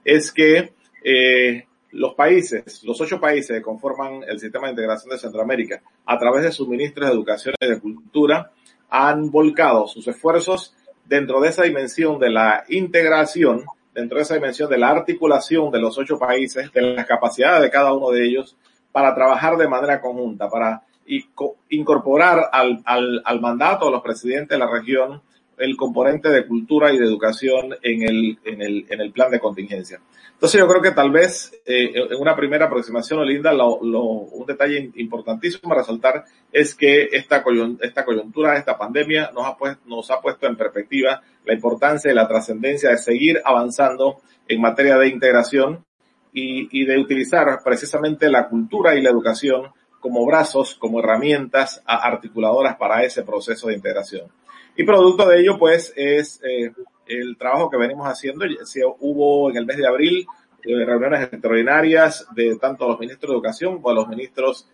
es 0.05 0.31
que 0.31 0.71
eh, 1.03 1.65
los 1.91 2.13
países, 2.13 2.85
los 2.85 3.01
ocho 3.01 3.19
países 3.19 3.57
que 3.57 3.61
conforman 3.61 4.23
el 4.25 4.39
sistema 4.39 4.67
de 4.67 4.75
integración 4.75 5.09
de 5.11 5.17
Centroamérica, 5.17 5.81
a 6.05 6.17
través 6.17 6.43
de 6.43 6.53
sus 6.53 6.69
ministros 6.69 7.09
de 7.09 7.13
educación 7.13 7.55
y 7.59 7.67
de 7.67 7.77
cultura, 7.77 8.53
han 8.89 9.29
volcado 9.29 9.89
sus 9.89 10.07
esfuerzos 10.07 10.73
dentro 11.03 11.41
de 11.41 11.49
esa 11.49 11.63
dimensión 11.63 12.17
de 12.17 12.29
la 12.29 12.63
integración, 12.69 13.65
dentro 13.93 14.19
de 14.19 14.23
esa 14.23 14.35
dimensión 14.35 14.69
de 14.69 14.77
la 14.77 14.87
articulación 14.87 15.69
de 15.69 15.81
los 15.81 15.97
ocho 15.97 16.17
países, 16.17 16.71
de 16.71 16.81
las 16.81 17.05
capacidades 17.05 17.61
de 17.61 17.69
cada 17.69 17.91
uno 17.91 18.09
de 18.11 18.25
ellos, 18.25 18.55
para 18.97 19.13
trabajar 19.13 19.57
de 19.57 19.67
manera 19.67 20.01
conjunta, 20.01 20.49
para 20.49 20.81
incorporar 21.69 22.49
al, 22.51 22.81
al, 22.83 23.21
al 23.23 23.39
mandato 23.39 23.85
de 23.85 23.91
los 23.91 24.01
presidentes 24.01 24.57
de 24.57 24.57
la 24.57 24.71
región 24.71 25.21
el 25.55 25.77
componente 25.77 26.29
de 26.29 26.47
cultura 26.47 26.91
y 26.91 26.97
de 26.97 27.05
educación 27.05 27.75
en 27.83 28.01
el, 28.01 28.39
en 28.43 28.59
el, 28.63 28.85
en 28.89 28.99
el 28.99 29.11
plan 29.11 29.29
de 29.29 29.39
contingencia. 29.39 29.99
Entonces 30.33 30.59
yo 30.59 30.67
creo 30.67 30.81
que 30.81 30.93
tal 30.93 31.11
vez 31.11 31.51
eh, 31.63 31.91
en 31.93 32.19
una 32.19 32.35
primera 32.35 32.65
aproximación, 32.65 33.19
Olinda, 33.19 33.53
lo, 33.53 33.75
un 33.75 34.47
detalle 34.47 34.89
importantísimo 34.95 35.71
a 35.73 35.77
resaltar 35.77 36.25
es 36.51 36.73
que 36.73 37.09
esta, 37.11 37.43
esta 37.81 38.03
coyuntura, 38.03 38.57
esta 38.57 38.79
pandemia 38.79 39.29
nos 39.31 39.45
ha, 39.45 39.55
pues, 39.57 39.77
nos 39.85 40.09
ha 40.09 40.19
puesto 40.21 40.47
en 40.47 40.57
perspectiva 40.57 41.21
la 41.45 41.53
importancia 41.53 42.11
y 42.11 42.15
la 42.15 42.27
trascendencia 42.27 42.89
de 42.89 42.97
seguir 42.97 43.41
avanzando 43.45 44.21
en 44.47 44.59
materia 44.59 44.97
de 44.97 45.09
integración 45.09 45.85
y, 46.39 46.81
y 46.81 46.85
de 46.85 46.99
utilizar 46.99 47.47
precisamente 47.63 48.29
la 48.29 48.47
cultura 48.47 48.95
y 48.95 49.01
la 49.01 49.09
educación 49.09 49.71
como 49.99 50.23
brazos, 50.23 50.75
como 50.75 50.99
herramientas 50.99 51.81
articuladoras 51.83 52.75
para 52.77 53.03
ese 53.03 53.23
proceso 53.23 53.67
de 53.67 53.73
integración. 53.73 54.29
Y 54.75 54.83
producto 54.83 55.27
de 55.27 55.39
ello, 55.39 55.57
pues, 55.57 55.91
es 55.95 56.39
eh, 56.43 56.71
el 57.07 57.35
trabajo 57.37 57.71
que 57.71 57.77
venimos 57.77 58.07
haciendo. 58.07 58.45
Hubo 58.99 59.49
en 59.49 59.57
el 59.57 59.65
mes 59.65 59.77
de 59.77 59.87
abril 59.87 60.27
eh, 60.63 60.85
reuniones 60.85 61.23
extraordinarias 61.23 62.27
de 62.35 62.55
tanto 62.57 62.87
los 62.87 62.99
ministros 62.99 63.31
de 63.31 63.35
Educación 63.35 63.81
como 63.81 63.95
los 63.95 64.07
ministros 64.07 64.69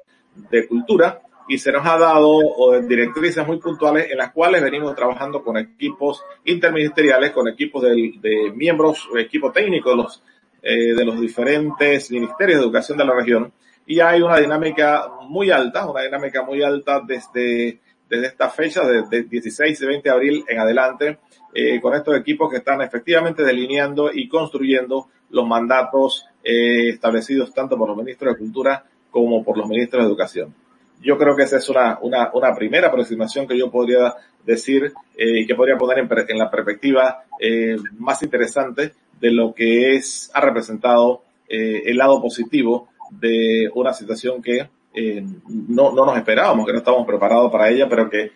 de 0.52 0.68
Cultura 0.68 1.22
y 1.48 1.58
se 1.58 1.72
nos 1.72 1.86
ha 1.86 1.98
dado 1.98 2.82
directrices 2.82 3.46
muy 3.46 3.60
puntuales 3.60 4.10
en 4.12 4.18
las 4.18 4.32
cuales 4.32 4.62
venimos 4.62 4.96
trabajando 4.96 5.44
con 5.44 5.58
equipos 5.58 6.24
interministeriales, 6.46 7.32
con 7.32 7.48
equipos 7.48 7.84
de, 7.84 8.14
de 8.20 8.52
miembros, 8.56 9.08
equipo 9.18 9.52
técnico 9.52 9.92
de 9.92 9.96
los, 9.98 10.24
eh, 10.64 10.96
de 10.96 11.06
los 11.06 11.20
diferentes 11.20 12.10
ministerios 12.10 12.60
de 12.60 12.64
educación 12.66 12.98
de 12.98 13.06
la 13.06 13.14
región 13.14 13.52
y 13.86 14.00
hay 14.00 14.22
una 14.22 14.38
dinámica 14.38 15.08
muy 15.28 15.52
alta, 15.52 15.86
una 15.86 16.02
dinámica 16.02 16.42
muy 16.42 16.64
alta 16.64 17.02
desde 17.06 17.80
desde 18.14 18.28
esta 18.28 18.50
fecha, 18.50 18.86
desde 18.86 19.24
16 19.24 19.82
y 19.82 19.86
20 19.86 20.08
de 20.08 20.14
abril 20.14 20.46
en 20.48 20.60
adelante, 20.60 21.18
eh, 21.54 21.82
con 21.82 21.96
estos 21.96 22.16
equipos 22.16 22.50
que 22.50 22.58
están 22.58 22.82
efectivamente 22.82 23.44
delineando 23.44 24.12
y 24.14 24.28
construyendo 24.28 25.08
los 25.32 25.48
mandatos 25.48 26.26
eh, 26.44 26.90
establecidos 26.90 27.54
tanto 27.54 27.76
por 27.78 27.88
los 27.88 27.98
ministros 27.98 28.34
de 28.34 28.40
Cultura 28.40 28.86
como 29.10 29.44
por 29.44 29.58
los 29.58 29.68
ministros 29.68 30.04
de 30.04 30.08
Educación. 30.08 30.54
Yo 31.02 31.18
creo 31.18 31.36
que 31.36 31.44
esa 31.44 31.58
es 31.58 31.68
una, 31.70 31.98
una, 32.02 32.30
una 32.34 32.54
primera 32.54 32.88
aproximación 32.88 33.48
que 33.48 33.58
yo 33.58 33.72
podría 33.72 34.14
decir 34.46 34.94
y 35.18 35.42
eh, 35.42 35.48
que 35.48 35.56
podría 35.56 35.78
poner 35.78 36.00
en, 36.00 36.10
en 36.28 36.38
la 36.38 36.52
perspectiva 36.52 37.24
eh, 37.40 37.78
más 37.98 38.22
interesante 38.22 38.94
de 39.24 39.32
lo 39.32 39.54
que 39.54 39.96
es, 39.96 40.30
ha 40.34 40.42
representado 40.42 41.24
eh, 41.48 41.84
el 41.86 41.96
lado 41.96 42.22
positivo 42.22 42.90
de 43.10 43.72
una 43.74 43.94
situación 43.94 44.42
que 44.42 44.68
eh, 44.94 45.24
no, 45.48 45.94
no 45.94 46.06
nos 46.06 46.18
esperábamos, 46.18 46.66
que 46.66 46.74
no 46.74 46.80
estábamos 46.80 47.08
preparados 47.08 47.50
para 47.50 47.70
ella, 47.70 47.88
pero 47.88 48.10
que, 48.10 48.32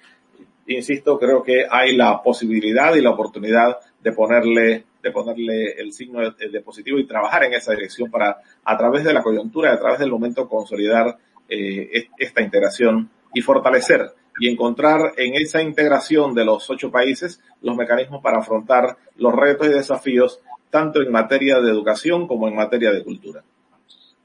insisto, 0.68 1.20
creo 1.20 1.44
que 1.44 1.66
hay 1.70 1.94
la 1.98 2.24
posibilidad 2.24 2.96
y 2.96 3.02
la 3.02 3.10
oportunidad 3.10 3.76
de 4.02 4.14
ponerle, 4.14 4.86
de 5.04 5.12
ponerle 5.12 5.74
el 5.74 5.92
signo 5.92 6.22
de, 6.22 6.62
positivo 6.62 6.98
y 7.00 7.06
trabajar 7.06 7.44
en 7.44 7.56
esa 7.56 7.74
dirección 7.74 8.10
para, 8.10 8.38
a 8.64 8.78
través 8.78 9.04
de 9.04 9.12
la 9.12 9.22
coyuntura, 9.22 9.74
a 9.74 9.80
través 9.80 10.00
del 10.00 10.10
momento, 10.10 10.48
consolidar 10.48 11.18
eh, 11.50 12.08
esta 12.18 12.42
integración 12.42 13.10
y 13.34 13.42
fortalecer 13.42 14.14
y 14.40 14.48
encontrar 14.48 15.14
en 15.18 15.36
esa 15.36 15.62
integración 15.62 16.34
de 16.34 16.46
los 16.46 16.70
ocho 16.70 16.92
países 16.92 17.42
los 17.62 17.76
mecanismos 17.76 18.22
para 18.22 18.40
afrontar 18.40 18.96
los 19.18 19.36
retos 19.36 19.68
y 19.68 19.72
desafíos 19.72 20.40
tanto 20.70 21.02
en 21.02 21.12
materia 21.12 21.60
de 21.60 21.70
educación 21.70 22.28
como 22.28 22.48
en 22.48 22.56
materia 22.56 22.92
de 22.92 23.04
cultura. 23.04 23.44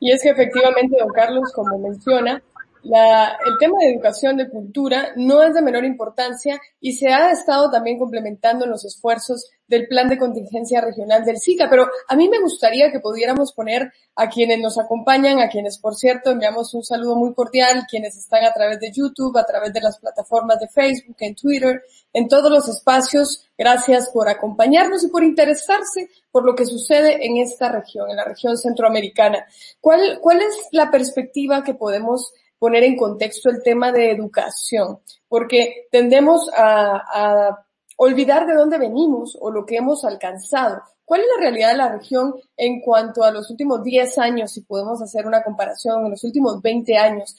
Y 0.01 0.11
es 0.11 0.23
que 0.23 0.31
efectivamente, 0.31 0.97
don 0.99 1.13
Carlos, 1.13 1.53
como 1.55 1.79
menciona, 1.79 2.43
el 2.85 3.59
tema 3.61 3.79
de 3.81 3.93
educación, 3.93 4.37
de 4.37 4.49
cultura, 4.49 5.11
no 5.17 5.43
es 5.43 5.55
de 5.55 5.63
menor 5.63 5.85
importancia 5.85 6.61
y 6.81 6.93
se 6.93 7.13
ha 7.13 7.31
estado 7.31 7.71
también 7.71 7.99
complementando 7.99 8.65
en 8.65 8.73
los 8.73 8.85
esfuerzos 8.85 9.51
del 9.73 9.89
plan 9.89 10.07
de 10.07 10.19
contingencia 10.19 10.83
regional 10.83 11.25
del 11.25 11.39
SICA, 11.39 11.71
pero 11.71 11.89
a 12.07 12.15
mí 12.15 12.29
me 12.29 12.41
gustaría 12.41 12.93
que 12.93 13.01
pudiéramos 13.01 13.55
poner 13.55 13.91
a 14.15 14.29
quienes 14.29 14.59
nos 14.61 14.79
acompañan, 14.79 15.41
a 15.41 15.49
quienes, 15.49 15.79
por 15.79 15.95
cierto, 15.95 16.31
enviamos 16.31 16.75
un 16.75 16.85
saludo 16.85 17.17
muy 17.17 17.33
cordial, 17.33 17.87
quienes 17.89 18.15
están 18.19 18.45
a 18.45 18.53
través 18.53 18.79
de 18.81 18.93
YouTube, 18.93 19.35
a 19.39 19.45
través 19.45 19.73
de 19.73 19.81
las 19.81 19.99
plataformas 19.99 20.61
de 20.61 20.69
Facebook, 20.69 21.17
en 21.21 21.35
Twitter, 21.35 21.83
en 22.13 22.29
todos 22.29 22.53
los 22.53 22.69
espacios. 22.69 23.49
Gracias 23.57 24.11
por 24.11 24.29
acompañarnos 24.29 25.05
y 25.05 25.09
por 25.09 25.25
interesarse 25.25 26.11
por 26.31 26.45
lo 26.45 26.55
que 26.55 26.67
sucede 26.67 27.25
en 27.25 27.39
esta 27.39 27.73
región, 27.73 28.11
en 28.11 28.17
la 28.17 28.25
región 28.25 28.59
centroamericana. 28.59 29.47
¿Cuál, 29.81 30.19
cuál 30.21 30.43
es 30.43 30.69
la 30.73 30.91
perspectiva 30.91 31.65
que 31.65 31.73
podemos 31.73 32.31
poner 32.59 32.85
en 32.85 32.95
contexto 32.95 33.49
el 33.49 33.63
tema 33.63 33.91
de 33.91 34.11
educación, 34.13 35.01
porque 35.29 35.89
tendemos 35.91 36.49
a, 36.57 37.65
olvidar 37.97 38.47
de 38.47 38.55
dónde 38.55 38.79
venimos 38.79 39.37
o 39.41 39.51
lo 39.51 39.65
que 39.65 39.77
hemos 39.77 40.05
alcanzado. 40.05 40.83
¿Cuál 41.05 41.23
es 41.23 41.27
la 41.37 41.43
realidad 41.43 41.73
de 41.73 41.77
la 41.77 41.93
región 41.93 42.35
en 42.57 42.81
cuanto 42.81 43.23
a 43.23 43.31
los 43.31 43.51
últimos 43.51 43.83
10 43.83 44.19
años, 44.19 44.53
si 44.53 44.63
podemos 44.63 45.03
hacer 45.03 45.27
una 45.27 45.43
comparación, 45.43 46.05
en 46.05 46.11
los 46.13 46.25
últimos 46.25 46.63
20 46.63 46.97
años? 46.97 47.37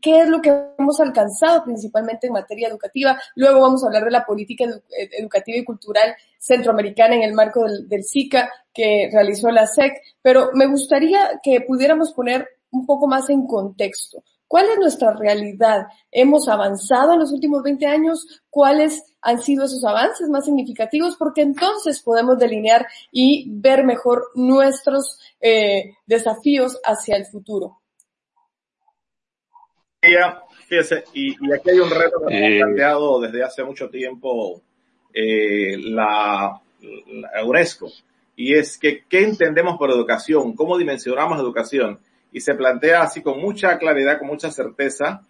¿Qué 0.00 0.22
es 0.22 0.28
lo 0.28 0.40
que 0.40 0.52
hemos 0.78 0.98
alcanzado 1.00 1.62
principalmente 1.64 2.26
en 2.26 2.32
materia 2.32 2.68
educativa? 2.68 3.20
Luego 3.36 3.60
vamos 3.60 3.84
a 3.84 3.86
hablar 3.86 4.04
de 4.04 4.10
la 4.10 4.24
política 4.24 4.64
educativa 5.18 5.58
y 5.58 5.64
cultural 5.64 6.16
centroamericana 6.38 7.14
en 7.14 7.22
el 7.22 7.34
marco 7.34 7.64
del, 7.64 7.88
del 7.88 8.02
SICA 8.02 8.50
que 8.72 9.10
realizó 9.12 9.50
la 9.50 9.66
SEC, 9.66 9.92
pero 10.22 10.50
me 10.54 10.66
gustaría 10.66 11.40
que 11.42 11.60
pudiéramos 11.60 12.12
poner 12.12 12.48
un 12.72 12.86
poco 12.86 13.06
más 13.06 13.28
en 13.30 13.46
contexto. 13.46 14.24
¿Cuál 14.52 14.68
es 14.68 14.76
nuestra 14.76 15.14
realidad? 15.14 15.86
¿Hemos 16.10 16.46
avanzado 16.46 17.14
en 17.14 17.20
los 17.20 17.32
últimos 17.32 17.62
20 17.62 17.86
años? 17.86 18.42
¿Cuáles 18.50 19.02
han 19.22 19.40
sido 19.40 19.64
esos 19.64 19.82
avances 19.82 20.28
más 20.28 20.44
significativos? 20.44 21.16
Porque 21.16 21.40
entonces 21.40 22.02
podemos 22.02 22.38
delinear 22.38 22.86
y 23.10 23.46
ver 23.48 23.82
mejor 23.82 24.24
nuestros 24.34 25.18
eh, 25.40 25.94
desafíos 26.04 26.78
hacia 26.84 27.16
el 27.16 27.24
futuro. 27.24 27.80
Fíjese, 30.68 31.04
y, 31.14 31.30
aquí 31.50 31.70
hay 31.70 31.78
un 31.78 31.88
reto 31.88 32.20
que 32.28 32.36
hemos 32.36 32.50
eh. 32.50 32.58
planteado 32.60 33.20
desde 33.22 33.42
hace 33.42 33.64
mucho 33.64 33.88
tiempo 33.88 34.60
eh, 35.14 35.78
la, 35.78 36.60
la 36.82 37.44
UNESCO, 37.46 37.90
y 38.36 38.52
es 38.52 38.76
que 38.76 39.04
¿qué 39.08 39.24
entendemos 39.24 39.78
por 39.78 39.90
educación? 39.90 40.54
¿Cómo 40.54 40.76
dimensionamos 40.76 41.40
educación? 41.40 42.00
Y 42.32 42.40
se 42.40 42.54
plantea 42.54 43.02
así 43.02 43.22
con 43.22 43.40
mucha 43.40 43.78
claridad, 43.78 44.18
con 44.18 44.28
mucha 44.28 44.50
certeza, 44.50 45.22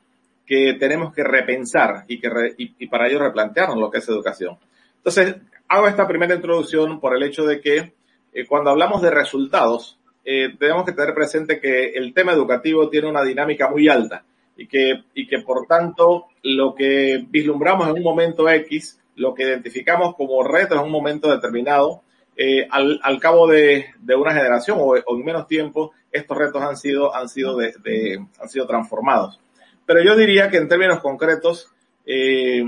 que 0.46 0.74
tenemos 0.74 1.14
que 1.14 1.24
repensar 1.24 2.04
y, 2.08 2.20
que 2.20 2.28
y, 2.56 2.86
para 2.86 3.08
ello 3.08 3.20
replantearnos 3.20 3.78
lo 3.78 3.90
que 3.90 3.98
es 3.98 4.08
educación. 4.08 4.58
Entonces, 4.96 5.36
hago 5.68 5.88
esta 5.88 6.06
primera 6.06 6.34
introducción 6.34 7.00
por 7.00 7.16
el 7.16 7.22
hecho 7.22 7.44
de 7.44 7.60
que 7.60 7.92
eh, 8.32 8.46
cuando 8.46 8.70
hablamos 8.70 9.02
de 9.02 9.10
resultados, 9.10 9.98
eh, 10.24 10.54
tenemos 10.58 10.84
que 10.84 10.92
tener 10.92 11.14
presente 11.14 11.60
que 11.60 11.90
el 11.90 12.14
tema 12.14 12.32
educativo 12.32 12.88
tiene 12.88 13.08
una 13.08 13.22
dinámica 13.22 13.68
muy 13.68 13.88
alta 13.88 14.24
y 14.56 14.66
que, 14.66 15.04
y 15.14 15.26
que 15.26 15.40
por 15.40 15.66
tanto 15.66 16.26
lo 16.42 16.74
que 16.74 17.24
vislumbramos 17.28 17.88
en 17.88 17.94
un 17.94 18.02
momento 18.02 18.48
X, 18.48 19.00
lo 19.16 19.34
que 19.34 19.44
identificamos 19.44 20.14
como 20.14 20.42
reto 20.44 20.74
en 20.74 20.80
un 20.80 20.90
momento 20.90 21.30
determinado, 21.30 22.02
eh, 22.36 22.66
al, 22.70 22.98
al, 23.02 23.20
cabo 23.20 23.46
de, 23.46 23.86
de, 24.00 24.14
una 24.14 24.32
generación 24.32 24.78
o, 24.80 24.94
o, 24.94 25.16
en 25.16 25.24
menos 25.24 25.46
tiempo, 25.46 25.92
estos 26.12 26.36
retos 26.36 26.62
han 26.62 26.76
sido, 26.76 27.14
han 27.14 27.28
sido, 27.28 27.56
de, 27.56 27.74
de, 27.82 28.24
han 28.40 28.48
sido 28.48 28.66
transformados. 28.66 29.40
Pero 29.86 30.02
yo 30.02 30.16
diría 30.16 30.48
que 30.50 30.58
en 30.58 30.68
términos 30.68 31.00
concretos, 31.00 31.72
eh, 32.06 32.62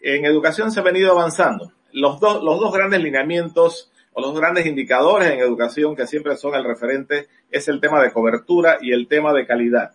en 0.00 0.24
educación 0.24 0.70
se 0.70 0.80
ha 0.80 0.82
venido 0.82 1.10
avanzando. 1.12 1.72
Los, 1.92 2.20
dos 2.20 2.42
los 2.42 2.60
dos 2.60 2.72
grandes 2.72 3.00
lineamientos 3.02 3.90
o 4.12 4.20
los 4.20 4.38
grandes 4.38 4.66
indicadores 4.66 5.30
en 5.30 5.40
educación 5.40 5.96
que 5.96 6.06
siempre 6.06 6.36
son 6.36 6.54
el 6.54 6.64
referente 6.64 7.28
es 7.50 7.68
el 7.68 7.80
tema 7.80 8.02
de 8.02 8.12
cobertura 8.12 8.78
y 8.80 8.92
el 8.92 9.08
tema 9.08 9.32
de 9.32 9.46
calidad. 9.46 9.92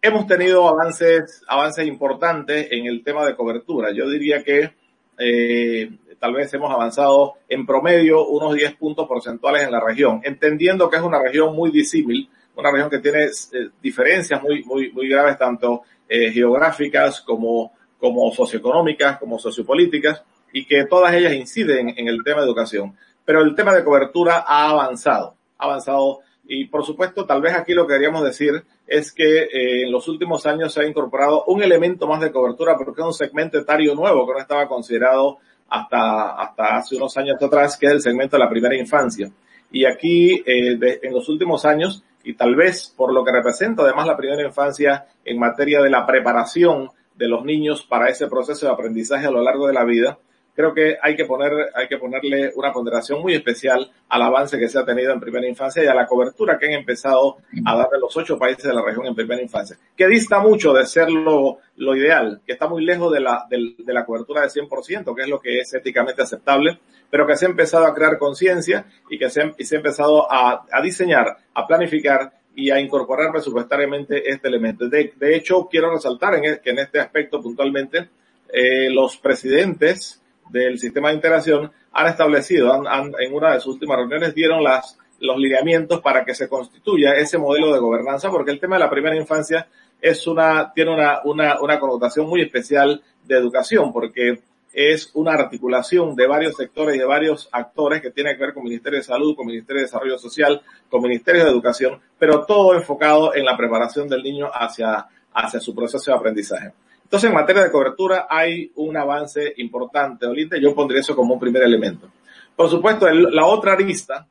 Hemos 0.00 0.26
tenido 0.26 0.68
avances, 0.68 1.42
avances 1.48 1.86
importantes 1.86 2.68
en 2.70 2.86
el 2.86 3.02
tema 3.02 3.26
de 3.26 3.34
cobertura. 3.34 3.90
Yo 3.92 4.08
diría 4.08 4.42
que 4.44 4.72
eh, 5.18 5.90
tal 6.18 6.34
vez 6.34 6.52
hemos 6.54 6.72
avanzado 6.72 7.34
en 7.48 7.66
promedio 7.66 8.26
unos 8.26 8.54
10 8.54 8.74
puntos 8.76 9.06
porcentuales 9.06 9.64
en 9.64 9.72
la 9.72 9.80
región, 9.80 10.20
entendiendo 10.24 10.88
que 10.88 10.96
es 10.96 11.02
una 11.02 11.20
región 11.20 11.54
muy 11.54 11.70
disímil, 11.70 12.28
una 12.56 12.70
región 12.70 12.90
que 12.90 12.98
tiene 12.98 13.24
eh, 13.24 13.68
diferencias 13.80 14.42
muy, 14.42 14.64
muy, 14.64 14.92
muy 14.92 15.08
graves, 15.08 15.38
tanto 15.38 15.82
eh, 16.08 16.30
geográficas 16.32 17.20
como, 17.20 17.72
como 17.98 18.32
socioeconómicas, 18.32 19.18
como 19.18 19.38
sociopolíticas, 19.38 20.22
y 20.52 20.64
que 20.64 20.84
todas 20.86 21.14
ellas 21.14 21.34
inciden 21.34 21.94
en 21.96 22.08
el 22.08 22.22
tema 22.24 22.40
de 22.40 22.46
educación. 22.46 22.96
Pero 23.24 23.42
el 23.42 23.54
tema 23.54 23.74
de 23.74 23.84
cobertura 23.84 24.44
ha 24.46 24.70
avanzado, 24.70 25.36
ha 25.58 25.64
avanzado 25.66 26.20
y 26.50 26.64
por 26.64 26.82
supuesto, 26.82 27.26
tal 27.26 27.42
vez 27.42 27.52
aquí 27.54 27.74
lo 27.74 27.86
que 27.86 27.92
queríamos 27.92 28.24
decir 28.24 28.64
es 28.86 29.12
que 29.12 29.42
eh, 29.42 29.82
en 29.82 29.92
los 29.92 30.08
últimos 30.08 30.46
años 30.46 30.72
se 30.72 30.80
ha 30.80 30.88
incorporado 30.88 31.44
un 31.44 31.62
elemento 31.62 32.06
más 32.06 32.22
de 32.22 32.32
cobertura 32.32 32.74
porque 32.74 33.02
es 33.02 33.06
un 33.06 33.12
segmento 33.12 33.58
etario 33.58 33.94
nuevo 33.94 34.26
que 34.26 34.32
no 34.32 34.38
estaba 34.38 34.66
considerado 34.66 35.36
hasta, 35.68 36.30
hasta 36.40 36.78
hace 36.78 36.96
unos 36.96 37.14
años 37.18 37.36
atrás, 37.42 37.76
que 37.76 37.84
es 37.84 37.92
el 37.92 38.00
segmento 38.00 38.38
de 38.38 38.44
la 38.44 38.48
primera 38.48 38.74
infancia. 38.74 39.30
Y 39.70 39.84
aquí, 39.84 40.42
eh, 40.46 41.00
en 41.02 41.12
los 41.12 41.28
últimos 41.28 41.66
años, 41.66 42.02
y 42.24 42.32
tal 42.32 42.56
vez 42.56 42.94
por 42.96 43.12
lo 43.12 43.22
que 43.22 43.30
representa 43.30 43.82
además 43.82 44.06
la 44.06 44.16
primera 44.16 44.42
infancia 44.42 45.06
en 45.26 45.38
materia 45.38 45.82
de 45.82 45.90
la 45.90 46.06
preparación 46.06 46.88
de 47.14 47.28
los 47.28 47.44
niños 47.44 47.84
para 47.84 48.08
ese 48.08 48.26
proceso 48.26 48.64
de 48.64 48.72
aprendizaje 48.72 49.26
a 49.26 49.30
lo 49.30 49.42
largo 49.42 49.66
de 49.66 49.74
la 49.74 49.84
vida, 49.84 50.18
creo 50.58 50.74
que 50.74 50.96
hay 51.00 51.14
que 51.14 51.24
poner, 51.24 51.52
hay 51.72 51.86
que 51.86 51.98
ponerle 51.98 52.50
una 52.56 52.72
ponderación 52.72 53.22
muy 53.22 53.32
especial 53.32 53.92
al 54.08 54.22
avance 54.22 54.58
que 54.58 54.68
se 54.68 54.76
ha 54.76 54.84
tenido 54.84 55.12
en 55.12 55.20
primera 55.20 55.46
infancia 55.46 55.84
y 55.84 55.86
a 55.86 55.94
la 55.94 56.04
cobertura 56.04 56.58
que 56.58 56.66
han 56.66 56.72
empezado 56.72 57.36
a 57.64 57.76
darle 57.76 58.00
los 58.00 58.16
ocho 58.16 58.36
países 58.36 58.64
de 58.64 58.74
la 58.74 58.82
región 58.82 59.06
en 59.06 59.14
primera 59.14 59.40
infancia, 59.40 59.76
que 59.96 60.08
dista 60.08 60.40
mucho 60.40 60.72
de 60.72 60.84
ser 60.84 61.10
lo, 61.10 61.58
lo 61.76 61.94
ideal, 61.94 62.40
que 62.44 62.54
está 62.54 62.66
muy 62.66 62.84
lejos 62.84 63.12
de 63.12 63.20
la, 63.20 63.46
de, 63.48 63.76
de 63.78 63.92
la 63.94 64.04
cobertura 64.04 64.40
del 64.40 64.50
100%, 64.50 65.14
que 65.14 65.22
es 65.22 65.28
lo 65.28 65.38
que 65.38 65.60
es 65.60 65.72
éticamente 65.74 66.22
aceptable, 66.22 66.80
pero 67.08 67.24
que 67.24 67.36
se 67.36 67.46
ha 67.46 67.50
empezado 67.50 67.86
a 67.86 67.94
crear 67.94 68.18
conciencia 68.18 68.84
y 69.08 69.16
que 69.16 69.30
se 69.30 69.52
y 69.58 69.64
se 69.64 69.76
ha 69.76 69.78
empezado 69.78 70.26
a, 70.28 70.66
diseñar, 70.82 71.36
a 71.54 71.68
planificar 71.68 72.32
y 72.56 72.72
a 72.72 72.80
incorporar 72.80 73.30
presupuestariamente 73.30 74.28
este 74.28 74.48
elemento. 74.48 74.88
De, 74.88 75.12
de 75.14 75.36
hecho, 75.36 75.68
quiero 75.70 75.92
resaltar 75.92 76.34
en, 76.34 76.44
e, 76.46 76.60
que 76.60 76.70
en 76.70 76.80
este 76.80 76.98
aspecto 76.98 77.40
puntualmente, 77.40 78.08
eh, 78.52 78.90
los 78.90 79.18
presidentes 79.18 80.20
del 80.50 80.78
sistema 80.78 81.08
de 81.08 81.16
integración 81.16 81.70
han 81.92 82.06
establecido, 82.06 82.72
han, 82.72 83.12
en 83.18 83.34
una 83.34 83.54
de 83.54 83.60
sus 83.60 83.74
últimas 83.74 83.98
reuniones 83.98 84.34
dieron 84.34 84.62
las, 84.62 84.98
los 85.20 85.36
lineamientos 85.38 86.00
para 86.00 86.24
que 86.24 86.34
se 86.34 86.48
constituya 86.48 87.14
ese 87.14 87.38
modelo 87.38 87.72
de 87.72 87.80
gobernanza, 87.80 88.30
porque 88.30 88.50
el 88.50 88.60
tema 88.60 88.76
de 88.76 88.84
la 88.84 88.90
primera 88.90 89.16
infancia 89.16 89.68
es 90.00 90.26
una, 90.26 90.72
tiene 90.72 90.92
una, 90.92 91.20
una, 91.24 91.60
una 91.60 91.78
connotación 91.78 92.26
muy 92.26 92.42
especial 92.42 93.02
de 93.24 93.36
educación, 93.36 93.92
porque 93.92 94.40
es 94.72 95.10
una 95.14 95.32
articulación 95.32 96.14
de 96.14 96.26
varios 96.26 96.54
sectores 96.56 96.94
y 96.94 96.98
de 96.98 97.04
varios 97.04 97.48
actores 97.50 98.00
que 98.00 98.10
tiene 98.10 98.36
que 98.36 98.44
ver 98.44 98.54
con 98.54 98.64
Ministerio 98.64 98.98
de 98.98 99.04
Salud, 99.04 99.34
con 99.34 99.46
Ministerio 99.46 99.80
de 99.80 99.86
Desarrollo 99.86 100.18
Social, 100.18 100.62
con 100.88 101.02
Ministerio 101.02 101.44
de 101.44 101.50
Educación, 101.50 102.00
pero 102.18 102.44
todo 102.44 102.74
enfocado 102.74 103.34
en 103.34 103.44
la 103.44 103.56
preparación 103.56 104.08
del 104.08 104.22
niño 104.22 104.48
hacia, 104.52 105.06
hacia 105.32 105.60
su 105.60 105.74
proceso 105.74 106.10
de 106.10 106.16
aprendizaje. 106.16 106.72
Entonces, 107.08 107.30
en 107.30 107.34
materia 107.34 107.62
de 107.62 107.70
cobertura 107.70 108.26
hay 108.28 108.70
un 108.74 108.94
avance 108.94 109.54
importante, 109.56 110.26
Olinda, 110.26 110.58
yo 110.58 110.74
pondría 110.74 111.00
eso 111.00 111.16
como 111.16 111.32
un 111.32 111.40
primer 111.40 111.62
elemento. 111.62 112.10
Por 112.54 112.68
supuesto, 112.68 113.08
la 113.08 113.46
otra 113.46 113.74
lista, 113.78 114.28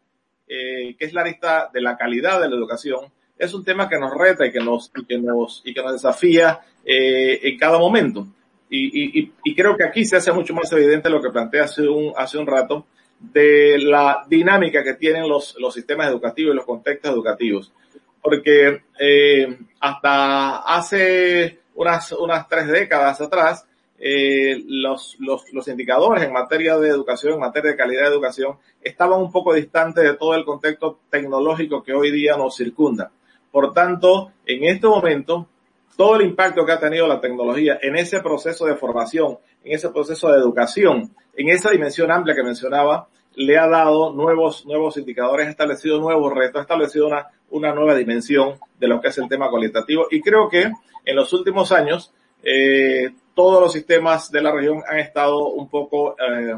eh, 0.47 0.95
que 0.95 1.05
es 1.05 1.11
la 1.11 1.23
lista 1.23 1.71
de 1.73 1.81
la 1.81 1.97
calidad 1.97 2.39
de 2.39 2.47
la 2.47 2.55
educación, 2.55 3.11
es 3.35 3.51
un 3.55 3.65
tema 3.65 3.89
que 3.89 3.97
nos 3.97 4.15
reta 4.15 4.45
y 4.45 4.51
que 4.51 4.59
nos, 4.59 4.91
que 5.07 5.17
nos, 5.17 5.63
y 5.65 5.73
que 5.73 5.81
nos 5.81 5.93
desafía 5.93 6.59
eh, 6.85 7.39
en 7.41 7.57
cada 7.57 7.79
momento. 7.79 8.27
Y, 8.69 9.31
creo 9.55 9.75
que 9.75 9.83
aquí 9.83 10.05
se 10.05 10.17
hace 10.17 10.31
mucho 10.31 10.53
más 10.53 10.71
evidente 10.71 11.09
lo 11.09 11.19
que 11.19 11.31
planteé 11.31 11.61
hace 11.61 11.87
un, 11.87 12.13
hace 12.15 12.37
un 12.37 12.45
rato 12.45 12.85
de 13.19 13.79
la 13.79 14.23
dinámica 14.29 14.83
que 14.83 14.93
tienen 14.93 15.27
los, 15.27 15.55
los 15.57 15.73
sistemas 15.73 16.09
educativos 16.09 16.53
y 16.53 16.57
los 16.57 16.65
contextos 16.65 17.11
educativos. 17.11 17.73
porque 18.21 18.83
eh, 18.99 19.57
hasta 19.79 20.57
hace 20.57 21.59
unas, 21.77 22.11
unas 22.11 22.47
tres 22.47 22.67
décadas 22.67 23.21
atrás, 23.21 23.65
eh, 23.99 24.63
los, 24.67 25.15
los, 25.19 25.51
los, 25.53 25.67
indicadores 25.67 26.23
en 26.23 26.33
materia 26.33 26.77
de 26.77 26.89
educación, 26.89 27.33
en 27.33 27.39
materia 27.39 27.71
de 27.71 27.77
calidad 27.77 28.03
de 28.03 28.09
educación, 28.09 28.57
estaban 28.81 29.19
un 29.19 29.31
poco 29.31 29.53
distantes 29.53 30.03
de 30.03 30.15
todo 30.15 30.35
el 30.35 30.43
contexto 30.43 30.99
tecnológico 31.09 31.83
que 31.83 31.93
hoy 31.93 32.11
día 32.11 32.35
nos 32.35 32.55
circunda. 32.55 33.11
Por 33.51 33.73
tanto, 33.73 34.33
en 34.45 34.65
este 34.65 34.87
momento, 34.87 35.47
todo 35.95 36.15
el 36.15 36.23
impacto 36.23 36.65
que 36.65 36.71
ha 36.71 36.79
tenido 36.79 37.07
la 37.07 37.21
tecnología 37.21 37.79
en 37.81 37.95
ese 37.95 38.19
proceso 38.21 38.65
de 38.65 38.75
formación, 38.75 39.37
en 39.63 39.73
ese 39.73 39.89
proceso 39.89 40.31
de 40.31 40.37
educación, 40.37 41.11
en 41.35 41.49
esa 41.49 41.71
dimensión 41.71 42.11
amplia 42.11 42.35
que 42.35 42.43
mencionaba, 42.43 43.07
le 43.37 43.55
ha 43.55 43.67
dado 43.67 44.11
nuevos, 44.13 44.65
nuevos 44.65 44.97
indicadores, 44.97 45.45
ha 45.45 45.51
establecido 45.51 45.99
nuevos 45.99 46.33
retos, 46.33 46.57
ha 46.57 46.63
establecido 46.63 47.05
una, 47.05 47.27
una 47.51 47.71
nueva 47.71 47.93
dimensión 47.93 48.55
de 48.79 48.87
lo 48.87 48.99
que 48.99 49.09
es 49.09 49.17
el 49.19 49.29
tema 49.29 49.47
cualitativo. 49.49 50.07
Y 50.09 50.21
creo 50.21 50.49
que 50.49 50.71
en 51.05 51.15
los 51.15 51.31
últimos 51.33 51.71
años, 51.71 52.11
eh, 52.41 53.11
todos 53.35 53.61
los 53.61 53.71
sistemas 53.71 54.31
de 54.31 54.41
la 54.41 54.51
región 54.51 54.81
han 54.89 54.97
estado 54.97 55.49
un 55.49 55.69
poco 55.69 56.15
eh, 56.19 56.55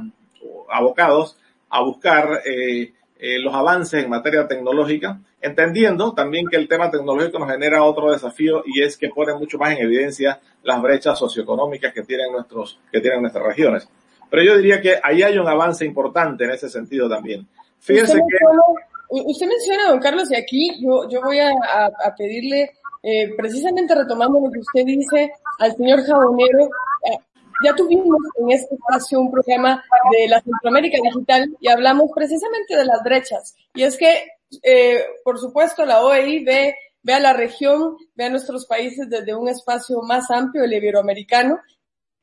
abocados 0.71 1.37
a 1.69 1.81
buscar 1.81 2.43
eh, 2.45 2.93
eh, 3.19 3.39
los 3.39 3.53
avances 3.53 4.01
en 4.01 4.09
materia 4.09 4.47
tecnológica, 4.47 5.19
entendiendo 5.41 6.13
también 6.13 6.47
que 6.49 6.55
el 6.55 6.69
tema 6.69 6.89
tecnológico 6.89 7.39
nos 7.39 7.51
genera 7.51 7.83
otro 7.83 8.09
desafío 8.09 8.63
y 8.65 8.81
es 8.81 8.95
que 8.95 9.09
pone 9.09 9.33
mucho 9.33 9.57
más 9.57 9.71
en 9.71 9.79
evidencia 9.79 10.39
las 10.63 10.81
brechas 10.81 11.19
socioeconómicas 11.19 11.93
que 11.93 12.03
tienen 12.03 12.31
nuestros, 12.31 12.79
que 12.89 13.01
tienen 13.01 13.19
nuestras 13.19 13.45
regiones. 13.45 13.89
Pero 14.29 14.43
yo 14.43 14.57
diría 14.57 14.81
que 14.81 14.99
ahí 15.01 15.23
hay 15.23 15.37
un 15.37 15.47
avance 15.47 15.85
importante 15.85 16.43
en 16.43 16.51
ese 16.51 16.69
sentido 16.69 17.09
también. 17.09 17.47
Fíjense 17.79 18.13
usted 18.13 18.25
que... 18.27 19.21
usted 19.31 19.47
menciona, 19.47 19.89
don 19.89 19.99
Carlos, 19.99 20.31
y 20.31 20.35
aquí 20.35 20.79
yo, 20.81 21.09
yo 21.09 21.21
voy 21.21 21.39
a, 21.39 21.51
a, 21.51 22.15
pedirle, 22.15 22.71
eh, 23.01 23.33
precisamente 23.35 23.95
retomando 23.95 24.39
lo 24.39 24.51
que 24.51 24.59
usted 24.59 24.85
dice 24.85 25.31
al 25.59 25.75
señor 25.75 26.03
Jabonero, 26.03 26.65
eh, 27.05 27.17
ya 27.63 27.75
tuvimos 27.75 28.17
en 28.37 28.51
este 28.51 28.75
espacio 28.75 29.19
un 29.19 29.31
programa 29.31 29.83
de 30.11 30.27
la 30.27 30.41
Centroamérica 30.41 30.97
Digital 31.03 31.49
y 31.59 31.69
hablamos 31.69 32.09
precisamente 32.15 32.75
de 32.75 32.85
las 32.85 33.03
brechas. 33.03 33.55
Y 33.73 33.83
es 33.83 33.97
que, 33.97 34.27
eh, 34.63 35.03
por 35.23 35.39
supuesto, 35.39 35.85
la 35.85 36.01
OEI 36.01 36.43
ve, 36.43 36.75
ve 37.03 37.13
a 37.13 37.19
la 37.19 37.33
región, 37.33 37.97
ve 38.15 38.25
a 38.25 38.29
nuestros 38.29 38.65
países 38.65 39.09
desde 39.09 39.35
un 39.35 39.49
espacio 39.49 40.01
más 40.01 40.31
amplio, 40.31 40.63
el 40.63 40.73
iberoamericano, 40.73 41.59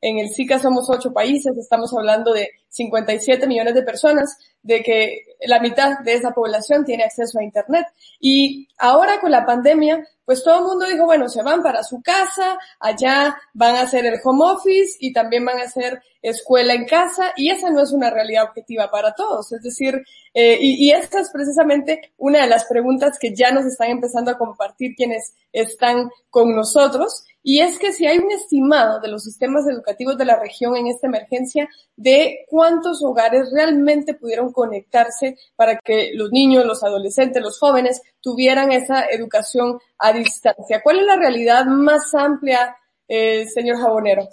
en 0.08 0.18
el 0.18 0.30
SICA 0.30 0.60
somos 0.60 0.88
ocho 0.88 1.12
países, 1.12 1.58
estamos 1.58 1.92
hablando 1.92 2.32
de 2.32 2.50
57 2.68 3.44
millones 3.48 3.74
de 3.74 3.82
personas, 3.82 4.38
de 4.62 4.80
que 4.80 5.24
la 5.46 5.58
mitad 5.58 5.98
de 5.98 6.14
esa 6.14 6.30
población 6.30 6.84
tiene 6.84 7.02
acceso 7.02 7.40
a 7.40 7.42
Internet. 7.42 7.86
Y 8.20 8.68
ahora 8.78 9.20
con 9.20 9.32
la 9.32 9.44
pandemia, 9.44 10.06
pues 10.24 10.44
todo 10.44 10.58
el 10.58 10.64
mundo 10.64 10.86
dijo, 10.86 11.06
bueno, 11.06 11.28
se 11.28 11.42
van 11.42 11.60
para 11.60 11.82
su 11.82 12.00
casa, 12.02 12.56
allá 12.78 13.36
van 13.52 13.74
a 13.74 13.80
hacer 13.80 14.06
el 14.06 14.20
home 14.22 14.44
office 14.44 14.96
y 15.00 15.12
también 15.12 15.44
van 15.44 15.58
a 15.58 15.64
hacer 15.64 16.00
escuela 16.22 16.74
en 16.74 16.86
casa 16.86 17.32
y 17.36 17.50
esa 17.50 17.70
no 17.70 17.82
es 17.82 17.92
una 17.92 18.10
realidad 18.10 18.44
objetiva 18.44 18.88
para 18.88 19.12
todos. 19.12 19.52
Es 19.52 19.62
decir, 19.62 20.04
eh, 20.34 20.56
y, 20.60 20.86
y 20.86 20.92
esta 20.92 21.18
es 21.18 21.30
precisamente 21.30 22.12
una 22.16 22.42
de 22.42 22.48
las 22.48 22.64
preguntas 22.66 23.18
que 23.18 23.34
ya 23.34 23.50
nos 23.50 23.66
están 23.66 23.90
empezando 23.90 24.30
a 24.30 24.38
compartir 24.38 24.94
quienes 24.94 25.34
están 25.52 26.10
con 26.30 26.54
nosotros 26.54 27.24
y 27.48 27.60
es 27.60 27.78
que 27.78 27.92
si 27.92 28.08
hay 28.08 28.18
un 28.18 28.32
estimado 28.32 28.98
de 28.98 29.06
los 29.06 29.22
sistemas 29.22 29.68
educativos 29.68 30.18
de 30.18 30.24
la 30.24 30.36
región 30.36 30.76
en 30.76 30.88
esta 30.88 31.06
emergencia 31.06 31.68
de 31.94 32.44
cuántos 32.48 33.04
hogares 33.04 33.52
realmente 33.52 34.14
pudieron 34.14 34.52
conectarse 34.52 35.38
para 35.54 35.78
que 35.78 36.10
los 36.14 36.32
niños, 36.32 36.66
los 36.66 36.82
adolescentes, 36.82 37.40
los 37.40 37.60
jóvenes 37.60 38.02
tuvieran 38.20 38.72
esa 38.72 39.04
educación 39.04 39.78
a 39.96 40.12
distancia. 40.12 40.82
¿Cuál 40.82 40.98
es 40.98 41.06
la 41.06 41.14
realidad 41.14 41.66
más 41.66 42.12
amplia, 42.16 42.76
eh, 43.06 43.46
señor 43.46 43.76
Jabonero? 43.76 44.28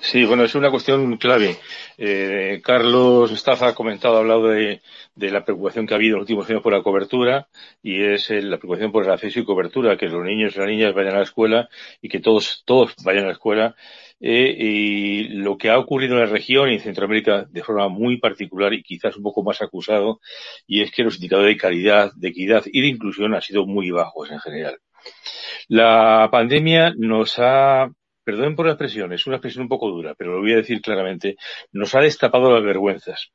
Sí, 0.00 0.24
bueno, 0.24 0.44
es 0.44 0.54
una 0.54 0.70
cuestión 0.70 1.16
clave. 1.16 1.56
Eh, 1.96 2.60
Carlos 2.62 3.30
Estafa 3.30 3.68
ha 3.68 3.74
comentado, 3.74 4.16
ha 4.16 4.20
hablado 4.20 4.48
de, 4.48 4.80
la 5.14 5.44
preocupación 5.44 5.86
que 5.86 5.94
ha 5.94 5.96
habido 5.96 6.16
en 6.16 6.20
los 6.20 6.24
últimos 6.24 6.50
años 6.50 6.62
por 6.62 6.72
la 6.72 6.82
cobertura 6.82 7.48
y 7.82 8.02
es 8.02 8.28
la 8.30 8.58
preocupación 8.58 8.92
por 8.92 9.04
el 9.04 9.10
acceso 9.10 9.40
y 9.40 9.44
cobertura, 9.44 9.96
que 9.96 10.08
los 10.08 10.24
niños 10.24 10.54
y 10.54 10.58
las 10.58 10.68
niñas 10.68 10.94
vayan 10.94 11.14
a 11.14 11.18
la 11.18 11.24
escuela 11.24 11.68
y 12.00 12.08
que 12.08 12.20
todos, 12.20 12.62
todos 12.66 12.94
vayan 13.04 13.24
a 13.24 13.28
la 13.28 13.32
escuela. 13.32 13.76
Eh, 14.20 14.56
y 14.58 15.28
lo 15.28 15.56
que 15.56 15.70
ha 15.70 15.78
ocurrido 15.78 16.14
en 16.14 16.20
la 16.20 16.26
región 16.26 16.70
y 16.70 16.74
en 16.74 16.80
Centroamérica 16.80 17.44
de 17.50 17.62
forma 17.62 17.88
muy 17.88 18.18
particular 18.18 18.72
y 18.72 18.82
quizás 18.82 19.16
un 19.16 19.22
poco 19.22 19.42
más 19.42 19.62
acusado, 19.62 20.20
y 20.66 20.82
es 20.82 20.90
que 20.92 21.02
los 21.02 21.16
indicadores 21.16 21.54
de 21.54 21.60
calidad, 21.60 22.12
de 22.14 22.28
equidad 22.28 22.64
y 22.66 22.82
de 22.82 22.88
inclusión 22.88 23.34
han 23.34 23.42
sido 23.42 23.66
muy 23.66 23.90
bajos 23.90 24.30
en 24.30 24.38
general. 24.38 24.78
La 25.68 26.28
pandemia 26.30 26.94
nos 26.96 27.38
ha 27.38 27.90
Perdón 28.24 28.54
por 28.54 28.66
la 28.66 28.72
expresión, 28.72 29.12
es 29.12 29.26
una 29.26 29.36
expresión 29.36 29.62
un 29.64 29.68
poco 29.68 29.88
dura, 29.90 30.14
pero 30.14 30.32
lo 30.32 30.40
voy 30.40 30.52
a 30.52 30.56
decir 30.56 30.80
claramente, 30.80 31.36
nos 31.72 31.94
ha 31.94 32.00
destapado 32.00 32.52
las 32.52 32.62
vergüenzas. 32.62 33.32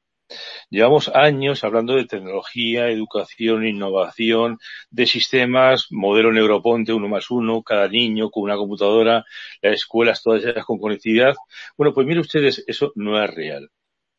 Llevamos 0.69 1.09
años 1.09 1.63
hablando 1.63 1.95
de 1.95 2.05
tecnología, 2.05 2.89
educación, 2.89 3.65
innovación, 3.65 4.57
de 4.89 5.05
sistemas, 5.05 5.87
modelo 5.89 6.31
Neuroponte, 6.31 6.93
uno 6.93 7.07
más 7.07 7.31
uno, 7.31 7.63
cada 7.63 7.87
niño 7.87 8.29
con 8.29 8.43
una 8.43 8.57
computadora, 8.57 9.25
las 9.61 9.73
escuelas 9.73 10.21
todas 10.21 10.43
ellas 10.43 10.65
con 10.65 10.79
conectividad. 10.79 11.35
Bueno, 11.77 11.93
pues 11.93 12.05
miren 12.07 12.21
ustedes, 12.21 12.63
eso 12.67 12.91
no 12.95 13.21
es 13.21 13.33
real. 13.33 13.69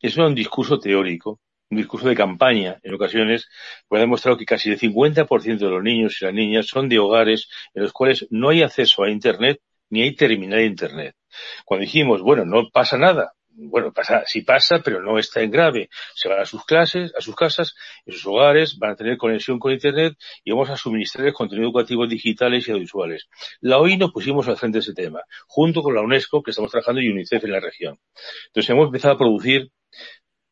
Eso 0.01 0.23
es 0.23 0.29
un 0.29 0.35
discurso 0.35 0.79
teórico, 0.79 1.41
un 1.71 1.79
discurso 1.79 2.09
de 2.09 2.15
campaña 2.15 2.79
en 2.83 2.95
ocasiones, 2.95 3.49
pues 3.89 3.99
ha 3.99 4.03
demostrado 4.03 4.39
que 4.39 4.47
casi 4.47 4.71
el 4.71 4.79
50% 4.79 5.59
de 5.59 5.71
los 5.71 5.83
niños 5.83 6.21
y 6.21 6.25
las 6.25 6.35
niñas 6.35 6.67
son 6.67 6.89
de 6.89 6.99
hogares 6.99 7.49
en 7.75 7.83
los 7.83 7.93
cuales 7.93 8.27
no 8.31 8.51
hay 8.51 8.63
acceso 8.63 9.03
a 9.03 9.11
Internet 9.11 9.61
ni 9.91 10.03
hay 10.03 10.15
terminal 10.15 10.59
de 10.59 10.67
Internet. 10.67 11.17
Cuando 11.65 11.85
dijimos, 11.85 12.23
bueno, 12.23 12.45
no 12.45 12.69
pasa 12.71 12.97
nada, 12.99 13.33
bueno, 13.61 13.93
pasa, 13.93 14.23
sí 14.27 14.43
pasa, 14.43 14.81
pero 14.85 15.03
no 15.03 15.19
está 15.19 15.41
en 15.41 15.51
grave. 15.51 15.89
Se 16.15 16.29
van 16.29 16.41
a 16.41 16.45
sus 16.45 16.65
clases, 16.65 17.13
a 17.17 17.21
sus 17.21 17.35
casas, 17.35 17.75
en 18.07 18.15
sus 18.15 18.27
hogares, 18.27 18.79
van 18.79 18.93
a 18.93 18.97
tener 18.97 19.17
conexión 19.17 19.59
con 19.59 19.73
Internet 19.73 20.15
y 20.45 20.53
vamos 20.53 20.71
a 20.71 20.77
suministrarles 20.77 21.35
contenidos 21.35 21.71
educativos 21.71 22.09
digitales 22.09 22.69
y 22.69 22.71
audiovisuales. 22.71 23.29
La 23.61 23.79
OI 23.79 23.97
nos 23.97 24.13
pusimos 24.13 24.47
al 24.49 24.57
frente 24.57 24.79
de 24.79 24.81
ese 24.81 24.95
tema, 24.95 25.23
junto 25.49 25.83
con 25.83 25.95
la 25.95 26.03
UNESCO, 26.03 26.43
que 26.43 26.53
estamos 26.53 26.71
trabajando, 26.71 27.01
y 27.01 27.09
UNICEF 27.09 27.45
en 27.45 27.53
la 27.53 27.61
región. 27.61 27.99
Entonces 28.47 28.71
hemos 28.71 28.87
empezado 28.87 29.15
a 29.15 29.19
producir 29.19 29.71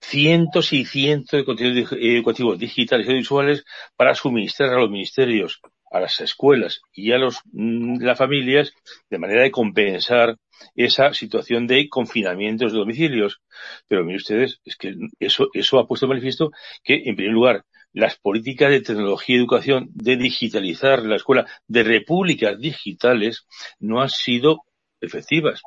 cientos 0.01 0.73
y 0.73 0.85
cientos 0.85 1.39
de 1.39 1.45
contenidos 1.45 1.93
educativos 1.93 2.59
digitales 2.59 3.07
y 3.07 3.11
audiovisuales 3.11 3.65
para 3.97 4.15
suministrar 4.15 4.71
a 4.71 4.81
los 4.81 4.91
ministerios 4.91 5.61
a 5.91 6.01
las 6.01 6.21
escuelas 6.21 6.81
y 6.93 7.13
a 7.13 7.19
los, 7.19 7.41
mm, 7.53 8.03
las 8.03 8.19
familias 8.19 8.73
de 9.11 9.19
manera 9.19 9.43
de 9.43 9.51
compensar 9.51 10.37
esa 10.75 11.13
situación 11.13 11.67
de 11.67 11.89
confinamientos 11.89 12.73
de 12.73 12.79
domicilios. 12.79 13.41
Pero 13.89 14.05
miren 14.05 14.17
ustedes, 14.17 14.61
es 14.65 14.77
que 14.77 14.95
eso, 15.21 15.49
eso 15.53 15.79
ha 15.79 15.87
puesto 15.87 16.07
de 16.07 16.11
manifiesto 16.11 16.51
que, 16.83 17.03
en 17.05 17.17
primer 17.17 17.35
lugar, 17.35 17.65
las 17.93 18.17
políticas 18.17 18.71
de 18.71 18.81
tecnología 18.83 19.37
y 19.37 19.39
educación, 19.39 19.89
de 19.95 20.17
digitalizar 20.17 21.03
la 21.03 21.17
escuela, 21.17 21.47
de 21.67 21.83
repúblicas 21.83 22.59
digitales, 22.59 23.47
no 23.79 24.03
han 24.03 24.11
sido 24.11 24.63
efectivas. 25.01 25.63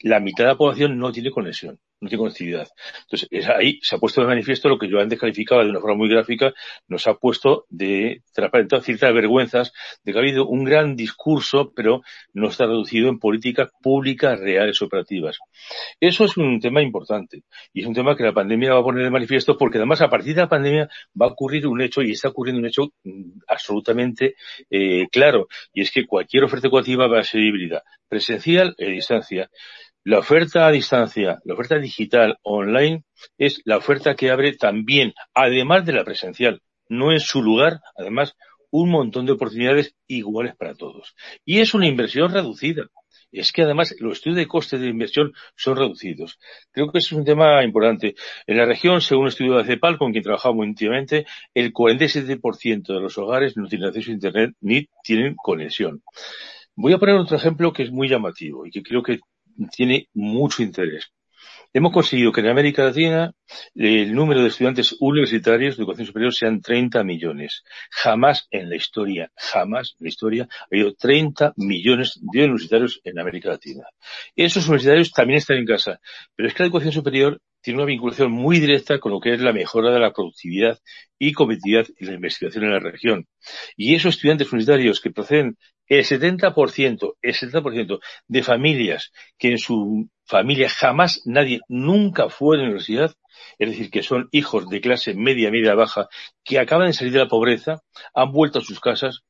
La 0.00 0.20
mitad 0.20 0.44
de 0.44 0.50
la 0.50 0.56
población 0.56 0.98
no 0.98 1.12
tiene 1.12 1.30
conexión 1.30 1.80
no 2.02 2.08
tiene 2.08 2.18
conectividad. 2.18 2.68
Entonces, 3.02 3.48
ahí 3.48 3.78
se 3.80 3.94
ha 3.94 3.98
puesto 3.98 4.20
de 4.20 4.26
manifiesto 4.26 4.68
lo 4.68 4.76
que 4.76 4.88
yo 4.88 4.98
antes 4.98 5.20
calificaba 5.20 5.62
de 5.62 5.70
una 5.70 5.80
forma 5.80 5.96
muy 5.96 6.08
gráfica, 6.08 6.52
nos 6.88 7.06
ha 7.06 7.14
puesto 7.14 7.64
de 7.70 8.22
transparentar 8.34 8.82
ciertas 8.82 9.14
vergüenzas 9.14 9.72
de 10.02 10.12
que 10.12 10.18
ha 10.18 10.20
habido 10.20 10.48
un 10.48 10.64
gran 10.64 10.96
discurso, 10.96 11.72
pero 11.74 12.02
no 12.34 12.48
está 12.48 12.66
reducido 12.66 13.08
en 13.08 13.20
políticas 13.20 13.70
públicas 13.80 14.38
reales 14.40 14.82
operativas. 14.82 15.38
Eso 16.00 16.24
es 16.24 16.36
un 16.36 16.58
tema 16.60 16.82
importante 16.82 17.44
y 17.72 17.82
es 17.82 17.86
un 17.86 17.94
tema 17.94 18.16
que 18.16 18.24
la 18.24 18.32
pandemia 18.32 18.74
va 18.74 18.80
a 18.80 18.84
poner 18.84 19.04
de 19.04 19.10
manifiesto 19.10 19.56
porque 19.56 19.78
además 19.78 20.02
a 20.02 20.10
partir 20.10 20.34
de 20.34 20.40
la 20.40 20.48
pandemia 20.48 20.88
va 21.20 21.26
a 21.26 21.30
ocurrir 21.30 21.68
un 21.68 21.80
hecho 21.80 22.02
y 22.02 22.10
está 22.10 22.30
ocurriendo 22.30 22.58
un 22.58 22.66
hecho 22.66 22.92
mm, 23.04 23.42
absolutamente 23.46 24.34
eh, 24.70 25.06
claro 25.12 25.46
y 25.72 25.82
es 25.82 25.92
que 25.92 26.04
cualquier 26.04 26.42
oferta 26.42 26.66
educativa 26.66 27.06
va 27.06 27.20
a 27.20 27.24
ser 27.24 27.42
híbrida, 27.42 27.84
presencial 28.08 28.74
e 28.76 28.90
distancia. 28.90 29.48
La 30.04 30.18
oferta 30.18 30.66
a 30.66 30.72
distancia, 30.72 31.38
la 31.44 31.54
oferta 31.54 31.78
digital 31.78 32.36
online 32.42 33.04
es 33.38 33.62
la 33.64 33.76
oferta 33.76 34.16
que 34.16 34.32
abre 34.32 34.56
también, 34.56 35.14
además 35.32 35.86
de 35.86 35.92
la 35.92 36.04
presencial, 36.04 36.60
no 36.88 37.12
en 37.12 37.20
su 37.20 37.40
lugar, 37.40 37.78
además, 37.96 38.34
un 38.72 38.90
montón 38.90 39.26
de 39.26 39.32
oportunidades 39.32 39.94
iguales 40.08 40.56
para 40.56 40.74
todos. 40.74 41.14
Y 41.44 41.60
es 41.60 41.72
una 41.74 41.86
inversión 41.86 42.32
reducida. 42.32 42.88
Es 43.30 43.52
que 43.52 43.62
además 43.62 43.94
los 44.00 44.14
estudios 44.14 44.38
de 44.38 44.48
costes 44.48 44.80
de 44.80 44.88
inversión 44.88 45.34
son 45.54 45.76
reducidos. 45.76 46.40
Creo 46.72 46.90
que 46.90 46.98
eso 46.98 47.14
es 47.14 47.18
un 47.20 47.24
tema 47.24 47.62
importante. 47.62 48.16
En 48.48 48.56
la 48.56 48.66
región, 48.66 49.00
según 49.00 49.22
un 49.22 49.28
estudio 49.28 49.56
de 49.56 49.64
CEPAL, 49.64 49.98
con 49.98 50.10
quien 50.10 50.24
trabajamos 50.24 50.66
íntimamente, 50.66 51.26
el 51.54 51.72
47% 51.72 52.92
de 52.92 53.00
los 53.00 53.16
hogares 53.18 53.56
no 53.56 53.68
tienen 53.68 53.86
acceso 53.86 54.10
a 54.10 54.14
Internet 54.14 54.50
ni 54.60 54.88
tienen 55.04 55.36
conexión. 55.36 56.02
Voy 56.74 56.92
a 56.92 56.98
poner 56.98 57.14
otro 57.14 57.36
ejemplo 57.36 57.72
que 57.72 57.84
es 57.84 57.92
muy 57.92 58.08
llamativo 58.08 58.66
y 58.66 58.70
que 58.70 58.82
creo 58.82 59.02
que 59.02 59.20
tiene 59.74 60.08
mucho 60.14 60.62
interés. 60.62 61.12
hemos 61.72 61.92
conseguido 61.92 62.32
que 62.32 62.40
en 62.40 62.48
América 62.48 62.84
Latina 62.84 63.32
el 63.74 64.14
número 64.14 64.42
de 64.42 64.48
estudiantes 64.48 64.96
universitarios 65.00 65.76
de 65.76 65.82
educación 65.82 66.06
superior 66.06 66.34
sean 66.34 66.60
30 66.60 67.02
millones. 67.04 67.62
Jamás 67.90 68.46
en 68.50 68.68
la 68.68 68.76
historia, 68.76 69.30
jamás 69.36 69.96
en 69.98 70.04
la 70.04 70.08
historia 70.08 70.48
ha 70.50 70.66
habido 70.70 70.94
30 70.94 71.54
millones 71.56 72.20
de 72.20 72.44
universitarios 72.44 73.00
en 73.04 73.18
América 73.18 73.48
Latina. 73.50 73.84
Esos 74.36 74.66
universitarios 74.66 75.12
también 75.12 75.38
están 75.38 75.56
en 75.56 75.66
casa, 75.66 76.00
pero 76.36 76.48
es 76.48 76.54
que 76.54 76.62
la 76.62 76.66
educación 76.66 76.92
superior 76.92 77.40
tiene 77.62 77.78
una 77.78 77.86
vinculación 77.86 78.32
muy 78.32 78.58
directa 78.58 78.98
con 78.98 79.12
lo 79.12 79.20
que 79.20 79.32
es 79.32 79.40
la 79.40 79.52
mejora 79.52 79.92
de 79.92 80.00
la 80.00 80.12
productividad 80.12 80.78
y 81.18 81.32
competitividad 81.32 81.86
y 81.98 82.04
la 82.04 82.14
investigación 82.14 82.64
en 82.64 82.72
la 82.72 82.80
región. 82.80 83.26
Y 83.76 83.94
esos 83.94 84.16
estudiantes 84.16 84.52
universitarios 84.52 85.00
que 85.00 85.12
proceden 85.12 85.56
el 85.86 86.04
70%, 86.04 87.14
el 87.20 87.34
70% 87.34 88.00
de 88.28 88.42
familias 88.42 89.12
que 89.38 89.50
en 89.50 89.58
su 89.58 90.08
familia 90.24 90.68
jamás 90.68 91.22
nadie 91.24 91.60
nunca 91.68 92.28
fue 92.28 92.56
a 92.56 92.58
la 92.58 92.64
universidad, 92.64 93.14
es 93.58 93.70
decir, 93.70 93.90
que 93.90 94.02
son 94.02 94.28
hijos 94.30 94.68
de 94.68 94.80
clase 94.80 95.14
media, 95.14 95.50
media 95.50 95.74
baja, 95.74 96.08
que 96.44 96.58
acaban 96.58 96.86
de 96.86 96.92
salir 96.92 97.12
de 97.12 97.18
la 97.18 97.28
pobreza, 97.28 97.82
han 98.14 98.32
vuelto 98.32 98.60
a 98.60 98.62
sus 98.62 98.80
casas 98.80 99.22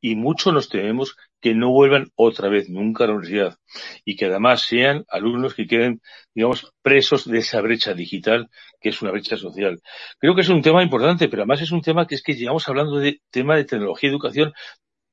y 0.00 0.16
mucho 0.16 0.50
nos 0.50 0.68
tememos 0.68 1.16
que 1.40 1.54
no 1.54 1.70
vuelvan 1.70 2.10
otra 2.16 2.48
vez 2.48 2.68
nunca 2.68 3.04
a 3.04 3.06
la 3.06 3.14
universidad 3.14 3.56
y 4.04 4.16
que 4.16 4.26
además 4.26 4.62
sean 4.62 5.04
alumnos 5.08 5.54
que 5.54 5.66
queden, 5.66 6.02
digamos, 6.34 6.72
presos 6.82 7.24
de 7.24 7.38
esa 7.38 7.60
brecha 7.60 7.94
digital 7.94 8.50
que 8.80 8.88
es 8.88 9.00
una 9.00 9.12
brecha 9.12 9.36
social. 9.36 9.80
Creo 10.18 10.34
que 10.34 10.40
es 10.40 10.48
un 10.48 10.60
tema 10.60 10.82
importante, 10.82 11.28
pero 11.28 11.42
además 11.42 11.62
es 11.62 11.70
un 11.70 11.82
tema 11.82 12.06
que 12.06 12.16
es 12.16 12.22
que 12.22 12.34
llevamos 12.34 12.68
hablando 12.68 12.96
de 12.98 13.20
tema 13.30 13.56
de 13.56 13.64
tecnología 13.64 14.08
y 14.08 14.12
educación 14.12 14.52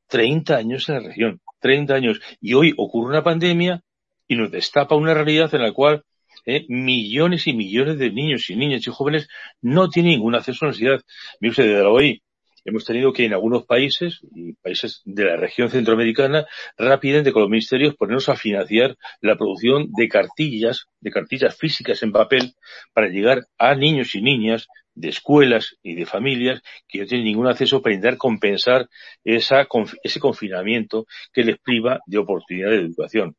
30 0.10 0.58
años 0.58 0.89
en 0.89 0.95
la 0.95 1.02
región, 1.02 1.41
30 1.62 1.93
años. 1.93 2.19
Y 2.41 2.54
hoy 2.54 2.74
ocurre 2.78 3.10
una 3.10 3.24
pandemia 3.24 3.82
y 4.28 4.36
nos 4.36 4.52
destapa 4.52 4.95
una 4.95 5.13
realidad 5.13 5.54
en 5.56 5.62
la 5.62 5.72
cual 5.72 6.04
eh, 6.45 6.65
millones 6.67 7.48
y 7.48 7.54
millones 7.54 7.98
de 7.98 8.12
niños 8.12 8.50
y 8.50 8.56
niñas 8.56 8.86
y 8.88 8.91
jóvenes 8.91 9.28
no 9.62 9.89
tienen 9.89 10.13
ningún 10.13 10.36
acceso 10.36 10.65
a 10.65 10.67
la 10.67 10.76
universidad. 10.76 11.06
Mire 11.39 11.52
usted, 11.52 11.63
de 11.65 11.82
hoy 11.82 12.24
hemos 12.65 12.86
tenido 12.86 13.13
que 13.13 13.26
en 13.26 13.34
algunos 13.34 13.65
países, 13.65 14.19
y 14.34 14.54
países 14.54 15.02
de 15.06 15.26
la 15.26 15.38
región 15.38 15.69
centroamericana, 15.69 16.45
rápidamente 16.78 17.32
con 17.32 17.43
los 17.43 17.50
ministerios 17.50 17.95
ponernos 17.95 18.30
a 18.30 18.36
financiar 18.36 18.98
la 19.22 19.38
producción 19.38 19.89
de 19.91 20.08
cartillas, 20.08 20.88
de 21.00 21.12
cartillas 21.12 21.58
físicas 21.58 22.04
en 22.04 22.12
papel, 22.12 22.54
para 22.93 23.08
llegar 23.08 23.45
a 23.58 23.76
niños 23.76 24.15
y 24.15 24.22
niñas 24.22 24.67
de 24.99 25.09
escuelas 25.09 25.77
y 25.81 25.95
de 25.95 26.05
familias 26.05 26.62
que 26.88 26.99
no 26.99 27.05
tienen 27.05 27.25
ningún 27.25 27.47
acceso 27.47 27.81
para 27.81 27.95
intentar 27.95 28.17
compensar 28.17 28.89
esa, 29.23 29.67
ese 30.03 30.19
confinamiento 30.19 31.05
que 31.33 31.43
les 31.43 31.57
priva 31.57 31.99
de 32.05 32.17
oportunidad 32.17 32.69
de 32.69 32.77
educación. 32.77 33.35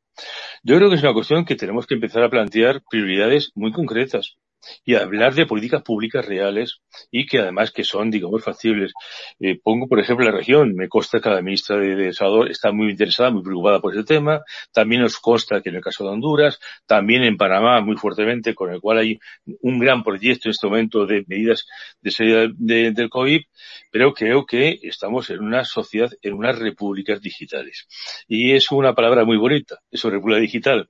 Yo 0.62 0.76
creo 0.76 0.88
que 0.88 0.96
es 0.96 1.02
una 1.02 1.12
cuestión 1.12 1.44
que 1.44 1.56
tenemos 1.56 1.86
que 1.86 1.94
empezar 1.94 2.22
a 2.22 2.30
plantear 2.30 2.82
prioridades 2.90 3.52
muy 3.54 3.72
concretas 3.72 4.36
y 4.84 4.94
hablar 4.94 5.34
de 5.34 5.46
políticas 5.46 5.82
públicas 5.82 6.24
reales 6.24 6.80
y 7.10 7.26
que 7.26 7.38
además 7.38 7.70
que 7.70 7.84
son, 7.84 8.10
digamos, 8.10 8.42
factibles. 8.42 8.92
Eh, 9.38 9.58
pongo, 9.62 9.88
por 9.88 10.00
ejemplo, 10.00 10.24
la 10.24 10.32
región. 10.32 10.74
Me 10.74 10.88
consta 10.88 11.20
que 11.20 11.30
la 11.30 11.42
ministra 11.42 11.76
de, 11.76 11.94
de 11.94 12.12
Salvador 12.12 12.50
está 12.50 12.72
muy 12.72 12.90
interesada, 12.90 13.30
muy 13.30 13.42
preocupada 13.42 13.80
por 13.80 13.94
ese 13.94 14.04
tema. 14.04 14.42
También 14.72 15.02
nos 15.02 15.18
consta 15.18 15.60
que 15.60 15.70
en 15.70 15.76
el 15.76 15.82
caso 15.82 16.04
de 16.04 16.10
Honduras, 16.10 16.58
también 16.86 17.22
en 17.22 17.36
Panamá 17.36 17.80
muy 17.80 17.96
fuertemente, 17.96 18.54
con 18.54 18.72
el 18.72 18.80
cual 18.80 18.98
hay 18.98 19.18
un 19.62 19.78
gran 19.78 20.02
proyecto 20.02 20.48
en 20.48 20.50
este 20.50 20.66
momento 20.66 21.06
de 21.06 21.24
medidas 21.26 21.66
de 22.00 22.10
salida 22.10 22.48
del 22.56 23.10
COVID, 23.10 23.42
pero 23.90 24.14
creo 24.14 24.46
que 24.46 24.78
estamos 24.82 25.30
en 25.30 25.40
una 25.40 25.64
sociedad, 25.64 26.10
en 26.22 26.34
unas 26.34 26.58
repúblicas 26.58 27.20
digitales. 27.20 27.86
Y 28.28 28.52
es 28.52 28.70
una 28.70 28.94
palabra 28.94 29.24
muy 29.24 29.36
bonita, 29.36 29.78
eso, 29.90 30.10
república 30.10 30.40
digital. 30.40 30.88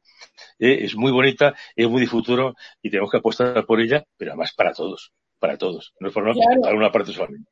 Eh, 0.59 0.85
es 0.85 0.95
muy 0.95 1.11
bonita, 1.11 1.55
es 1.75 1.89
muy 1.89 2.01
de 2.01 2.07
futuro 2.07 2.55
y 2.83 2.91
tenemos 2.91 3.11
que 3.11 3.19
apostar 3.19 3.60
por 3.65 3.81
ella, 3.81 4.05
pero 4.17 4.33
además 4.33 4.53
para 4.57 4.73
todos, 4.73 5.13
para 5.39 5.57
todos, 5.57 5.93
no 6.01 6.09
es 6.09 6.17
una 6.17 6.93
parte 6.93 7.13
solamente. 7.13 7.51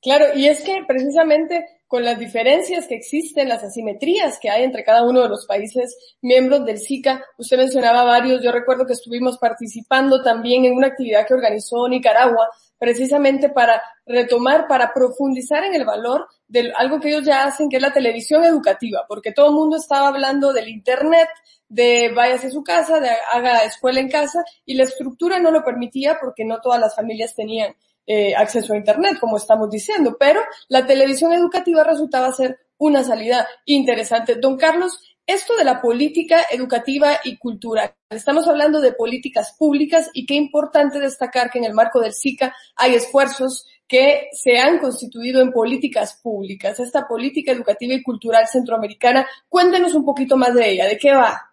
Claro, 0.00 0.26
y 0.36 0.46
es 0.46 0.62
que 0.62 0.84
precisamente 0.86 1.66
con 1.88 2.04
las 2.04 2.18
diferencias 2.18 2.86
que 2.86 2.94
existen, 2.94 3.48
las 3.48 3.64
asimetrías 3.64 4.38
que 4.38 4.50
hay 4.50 4.62
entre 4.62 4.84
cada 4.84 5.02
uno 5.02 5.22
de 5.22 5.28
los 5.28 5.46
países 5.46 5.96
miembros 6.20 6.64
del 6.64 6.78
SICA, 6.78 7.24
usted 7.38 7.56
mencionaba 7.56 8.04
varios, 8.04 8.42
yo 8.42 8.52
recuerdo 8.52 8.86
que 8.86 8.92
estuvimos 8.92 9.38
participando 9.38 10.22
también 10.22 10.66
en 10.66 10.74
una 10.74 10.88
actividad 10.88 11.26
que 11.26 11.34
organizó 11.34 11.88
Nicaragua, 11.88 12.48
precisamente 12.78 13.48
para 13.48 13.82
retomar, 14.06 14.66
para 14.68 14.92
profundizar 14.94 15.64
en 15.64 15.74
el 15.74 15.84
valor 15.84 16.28
de 16.46 16.72
algo 16.76 17.00
que 17.00 17.08
ellos 17.08 17.24
ya 17.24 17.44
hacen, 17.44 17.68
que 17.68 17.76
es 17.76 17.82
la 17.82 17.92
televisión 17.92 18.44
educativa, 18.44 19.04
porque 19.08 19.32
todo 19.32 19.48
el 19.48 19.54
mundo 19.54 19.76
estaba 19.76 20.08
hablando 20.08 20.52
del 20.52 20.68
Internet, 20.68 21.28
de 21.68 22.10
váyase 22.14 22.46
a 22.46 22.50
su 22.50 22.62
casa, 22.62 23.00
de 23.00 23.10
haga 23.32 23.64
escuela 23.64 24.00
en 24.00 24.08
casa, 24.08 24.42
y 24.64 24.74
la 24.74 24.84
estructura 24.84 25.38
no 25.38 25.50
lo 25.50 25.64
permitía 25.64 26.18
porque 26.20 26.44
no 26.44 26.60
todas 26.60 26.80
las 26.80 26.94
familias 26.94 27.34
tenían 27.34 27.74
eh, 28.06 28.34
acceso 28.34 28.72
a 28.72 28.76
Internet, 28.76 29.18
como 29.20 29.36
estamos 29.36 29.68
diciendo, 29.68 30.16
pero 30.18 30.40
la 30.68 30.86
televisión 30.86 31.32
educativa 31.32 31.84
resultaba 31.84 32.32
ser 32.32 32.58
una 32.78 33.04
salida 33.04 33.46
interesante. 33.66 34.36
Don 34.36 34.56
Carlos, 34.56 34.98
esto 35.28 35.54
de 35.56 35.64
la 35.64 35.82
política 35.82 36.46
educativa 36.50 37.20
y 37.22 37.36
cultural, 37.36 37.92
estamos 38.08 38.48
hablando 38.48 38.80
de 38.80 38.94
políticas 38.94 39.54
públicas 39.58 40.08
y 40.14 40.24
qué 40.24 40.34
importante 40.34 40.98
destacar 40.98 41.50
que 41.50 41.58
en 41.58 41.66
el 41.66 41.74
marco 41.74 42.00
del 42.00 42.14
SICA 42.14 42.54
hay 42.74 42.94
esfuerzos 42.94 43.66
que 43.86 44.28
se 44.32 44.58
han 44.58 44.78
constituido 44.78 45.42
en 45.42 45.52
políticas 45.52 46.18
públicas. 46.22 46.80
Esta 46.80 47.06
política 47.06 47.52
educativa 47.52 47.92
y 47.92 48.02
cultural 48.02 48.46
centroamericana, 48.46 49.28
cuéntenos 49.50 49.92
un 49.94 50.06
poquito 50.06 50.38
más 50.38 50.54
de 50.54 50.70
ella, 50.70 50.86
¿de 50.86 50.96
qué 50.96 51.12
va? 51.12 51.44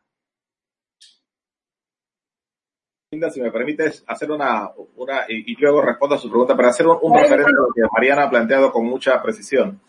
si 3.31 3.41
me 3.41 3.51
permites 3.51 4.03
hacer 4.07 4.29
una, 4.29 4.71
una 4.97 5.21
y, 5.29 5.55
luego 5.55 5.81
respondo 5.81 6.15
a 6.15 6.17
su 6.17 6.29
pregunta, 6.29 6.55
para 6.55 6.69
hacer 6.69 6.87
un, 6.87 6.97
un 7.01 7.13
referente 7.13 7.51
a 7.51 7.61
lo 7.61 7.73
que 7.73 7.81
Mariana 7.91 8.23
ha 8.23 8.29
planteado 8.29 8.71
con 8.71 8.85
mucha 8.85 9.21
precisión. 9.21 9.79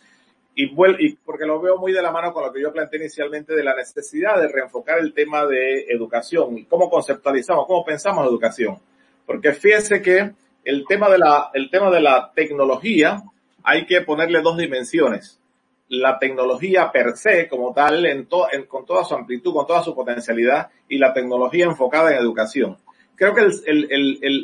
Y, 0.58 0.72
y 0.98 1.16
porque 1.16 1.44
lo 1.44 1.60
veo 1.60 1.76
muy 1.76 1.92
de 1.92 2.00
la 2.00 2.10
mano 2.10 2.32
con 2.32 2.42
lo 2.42 2.50
que 2.50 2.62
yo 2.62 2.72
planteé 2.72 2.98
inicialmente 3.00 3.54
de 3.54 3.62
la 3.62 3.76
necesidad 3.76 4.40
de 4.40 4.48
reenfocar 4.48 4.98
el 4.98 5.12
tema 5.12 5.44
de 5.44 5.82
educación 5.90 6.56
y 6.56 6.64
cómo 6.64 6.88
conceptualizamos, 6.88 7.66
cómo 7.66 7.84
pensamos 7.84 8.26
educación. 8.26 8.78
Porque 9.26 9.52
fíjese 9.52 10.00
que 10.00 10.32
el 10.64 10.86
tema 10.86 11.10
de 11.10 11.18
la, 11.18 11.50
el 11.52 11.68
tema 11.70 11.90
de 11.90 12.00
la 12.00 12.32
tecnología 12.34 13.22
hay 13.62 13.84
que 13.84 14.00
ponerle 14.00 14.40
dos 14.40 14.56
dimensiones. 14.56 15.38
La 15.88 16.18
tecnología 16.18 16.90
per 16.90 17.16
se 17.16 17.48
como 17.48 17.74
tal, 17.74 18.06
en 18.06 18.26
con 18.66 18.86
toda 18.86 19.04
su 19.04 19.14
amplitud, 19.14 19.52
con 19.52 19.66
toda 19.66 19.82
su 19.82 19.94
potencialidad 19.94 20.70
y 20.88 20.96
la 20.96 21.12
tecnología 21.12 21.66
enfocada 21.66 22.12
en 22.12 22.18
educación 22.18 22.78
creo 23.16 23.34
que 23.34 23.48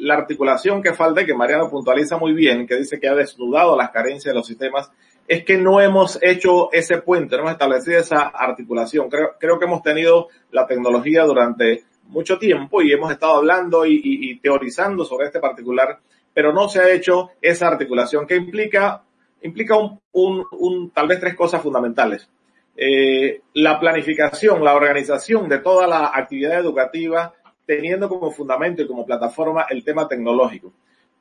la 0.00 0.14
articulación 0.14 0.82
que 0.82 0.94
falta 0.94 1.24
que 1.24 1.34
Mariano 1.34 1.70
puntualiza 1.70 2.16
muy 2.16 2.32
bien, 2.32 2.66
que 2.66 2.76
dice 2.76 2.98
que 2.98 3.06
ha 3.06 3.14
desnudado 3.14 3.76
las 3.76 3.90
carencias 3.90 4.32
de 4.32 4.38
los 4.38 4.46
sistemas, 4.46 4.90
es 5.26 5.44
que 5.44 5.56
no 5.56 5.80
hemos 5.80 6.18
hecho 6.22 6.72
ese 6.72 6.98
puente, 6.98 7.36
no 7.36 7.42
hemos 7.42 7.52
establecido 7.52 7.98
esa 7.98 8.22
articulación. 8.22 9.08
Creo, 9.08 9.30
creo 9.38 9.58
que 9.58 9.64
hemos 9.64 9.82
tenido 9.82 10.28
la 10.50 10.66
tecnología 10.66 11.24
durante 11.24 11.84
mucho 12.12 12.38
tiempo 12.38 12.82
y 12.82 12.92
hemos 12.92 13.10
estado 13.10 13.36
hablando 13.36 13.84
y, 13.86 14.38
teorizando 14.42 15.04
sobre 15.04 15.26
este 15.26 15.40
particular, 15.40 15.98
pero 16.32 16.52
no 16.52 16.68
se 16.68 16.80
ha 16.80 16.90
hecho 16.92 17.30
esa 17.40 17.68
articulación 17.68 18.26
que 18.26 18.36
implica, 18.36 19.02
implica 19.42 19.76
un, 19.76 20.44
un, 20.52 20.90
tal 20.90 21.08
vez 21.08 21.20
tres 21.20 21.34
cosas 21.34 21.62
fundamentales. 21.62 22.28
Eh, 22.76 23.42
la 23.54 23.78
planificación, 23.78 24.64
la 24.64 24.74
organización 24.74 25.48
de 25.48 25.58
toda 25.58 25.86
la 25.86 26.12
actividad 26.14 26.58
educativa, 26.58 27.34
teniendo 27.66 28.08
como 28.08 28.30
fundamento 28.30 28.82
y 28.82 28.86
como 28.86 29.06
plataforma 29.06 29.66
el 29.68 29.84
tema 29.84 30.08
tecnológico. 30.08 30.72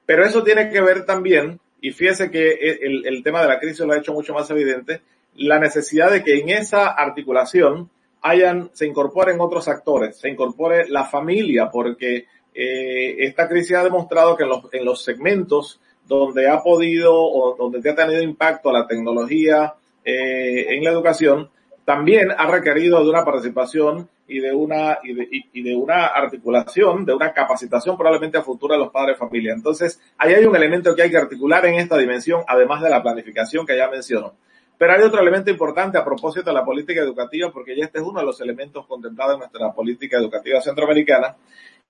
Pero 0.05 0.25
eso 0.25 0.43
tiene 0.43 0.69
que 0.69 0.81
ver 0.81 1.05
también, 1.05 1.59
y 1.81 1.91
fíjese 1.91 2.29
que 2.29 2.53
el, 2.81 3.05
el 3.05 3.23
tema 3.23 3.41
de 3.41 3.47
la 3.47 3.59
crisis 3.59 3.79
lo 3.81 3.93
ha 3.93 3.97
hecho 3.97 4.13
mucho 4.13 4.33
más 4.33 4.49
evidente, 4.51 5.01
la 5.35 5.59
necesidad 5.59 6.11
de 6.11 6.23
que 6.23 6.39
en 6.39 6.49
esa 6.49 6.87
articulación 6.89 7.89
hayan, 8.21 8.69
se 8.73 8.85
incorporen 8.85 9.41
otros 9.41 9.67
actores, 9.67 10.17
se 10.17 10.29
incorpore 10.29 10.87
la 10.89 11.05
familia, 11.05 11.69
porque 11.69 12.27
eh, 12.53 13.15
esta 13.19 13.47
crisis 13.47 13.75
ha 13.75 13.83
demostrado 13.83 14.35
que 14.35 14.43
en 14.43 14.49
los, 14.49 14.63
en 14.71 14.85
los 14.85 15.03
segmentos 15.03 15.79
donde 16.07 16.47
ha 16.47 16.61
podido 16.61 17.13
o 17.15 17.55
donde 17.55 17.89
ha 17.89 17.95
tenido 17.95 18.21
impacto 18.21 18.71
la 18.71 18.85
tecnología 18.85 19.73
eh, 20.03 20.67
en 20.69 20.83
la 20.83 20.91
educación, 20.91 21.49
también 21.91 22.31
ha 22.31 22.49
requerido 22.49 23.03
de 23.03 23.09
una 23.09 23.25
participación 23.25 24.07
y 24.25 24.39
de 24.39 24.53
una, 24.53 24.99
y 25.03 25.13
de, 25.13 25.27
y 25.51 25.61
de, 25.61 25.75
una 25.75 26.05
articulación, 26.05 27.03
de 27.03 27.13
una 27.13 27.33
capacitación 27.33 27.97
probablemente 27.97 28.37
a 28.37 28.43
futuro 28.43 28.75
de 28.75 28.79
los 28.79 28.93
padres 28.93 29.17
de 29.17 29.19
familia. 29.19 29.51
Entonces, 29.53 29.99
ahí 30.17 30.33
hay 30.33 30.45
un 30.45 30.55
elemento 30.55 30.95
que 30.95 31.01
hay 31.01 31.11
que 31.11 31.17
articular 31.17 31.65
en 31.65 31.73
esta 31.75 31.97
dimensión, 31.97 32.43
además 32.47 32.81
de 32.81 32.89
la 32.89 33.03
planificación 33.03 33.65
que 33.65 33.75
ya 33.75 33.89
mencionó. 33.89 34.35
Pero 34.77 34.93
hay 34.93 35.01
otro 35.01 35.19
elemento 35.19 35.51
importante 35.51 35.97
a 35.97 36.05
propósito 36.05 36.45
de 36.45 36.53
la 36.53 36.63
política 36.63 37.01
educativa, 37.01 37.51
porque 37.51 37.75
ya 37.75 37.83
este 37.83 37.99
es 37.99 38.05
uno 38.05 38.21
de 38.21 38.25
los 38.25 38.39
elementos 38.39 38.87
contemplados 38.87 39.33
en 39.33 39.39
nuestra 39.39 39.73
política 39.73 40.17
educativa 40.17 40.61
centroamericana, 40.61 41.35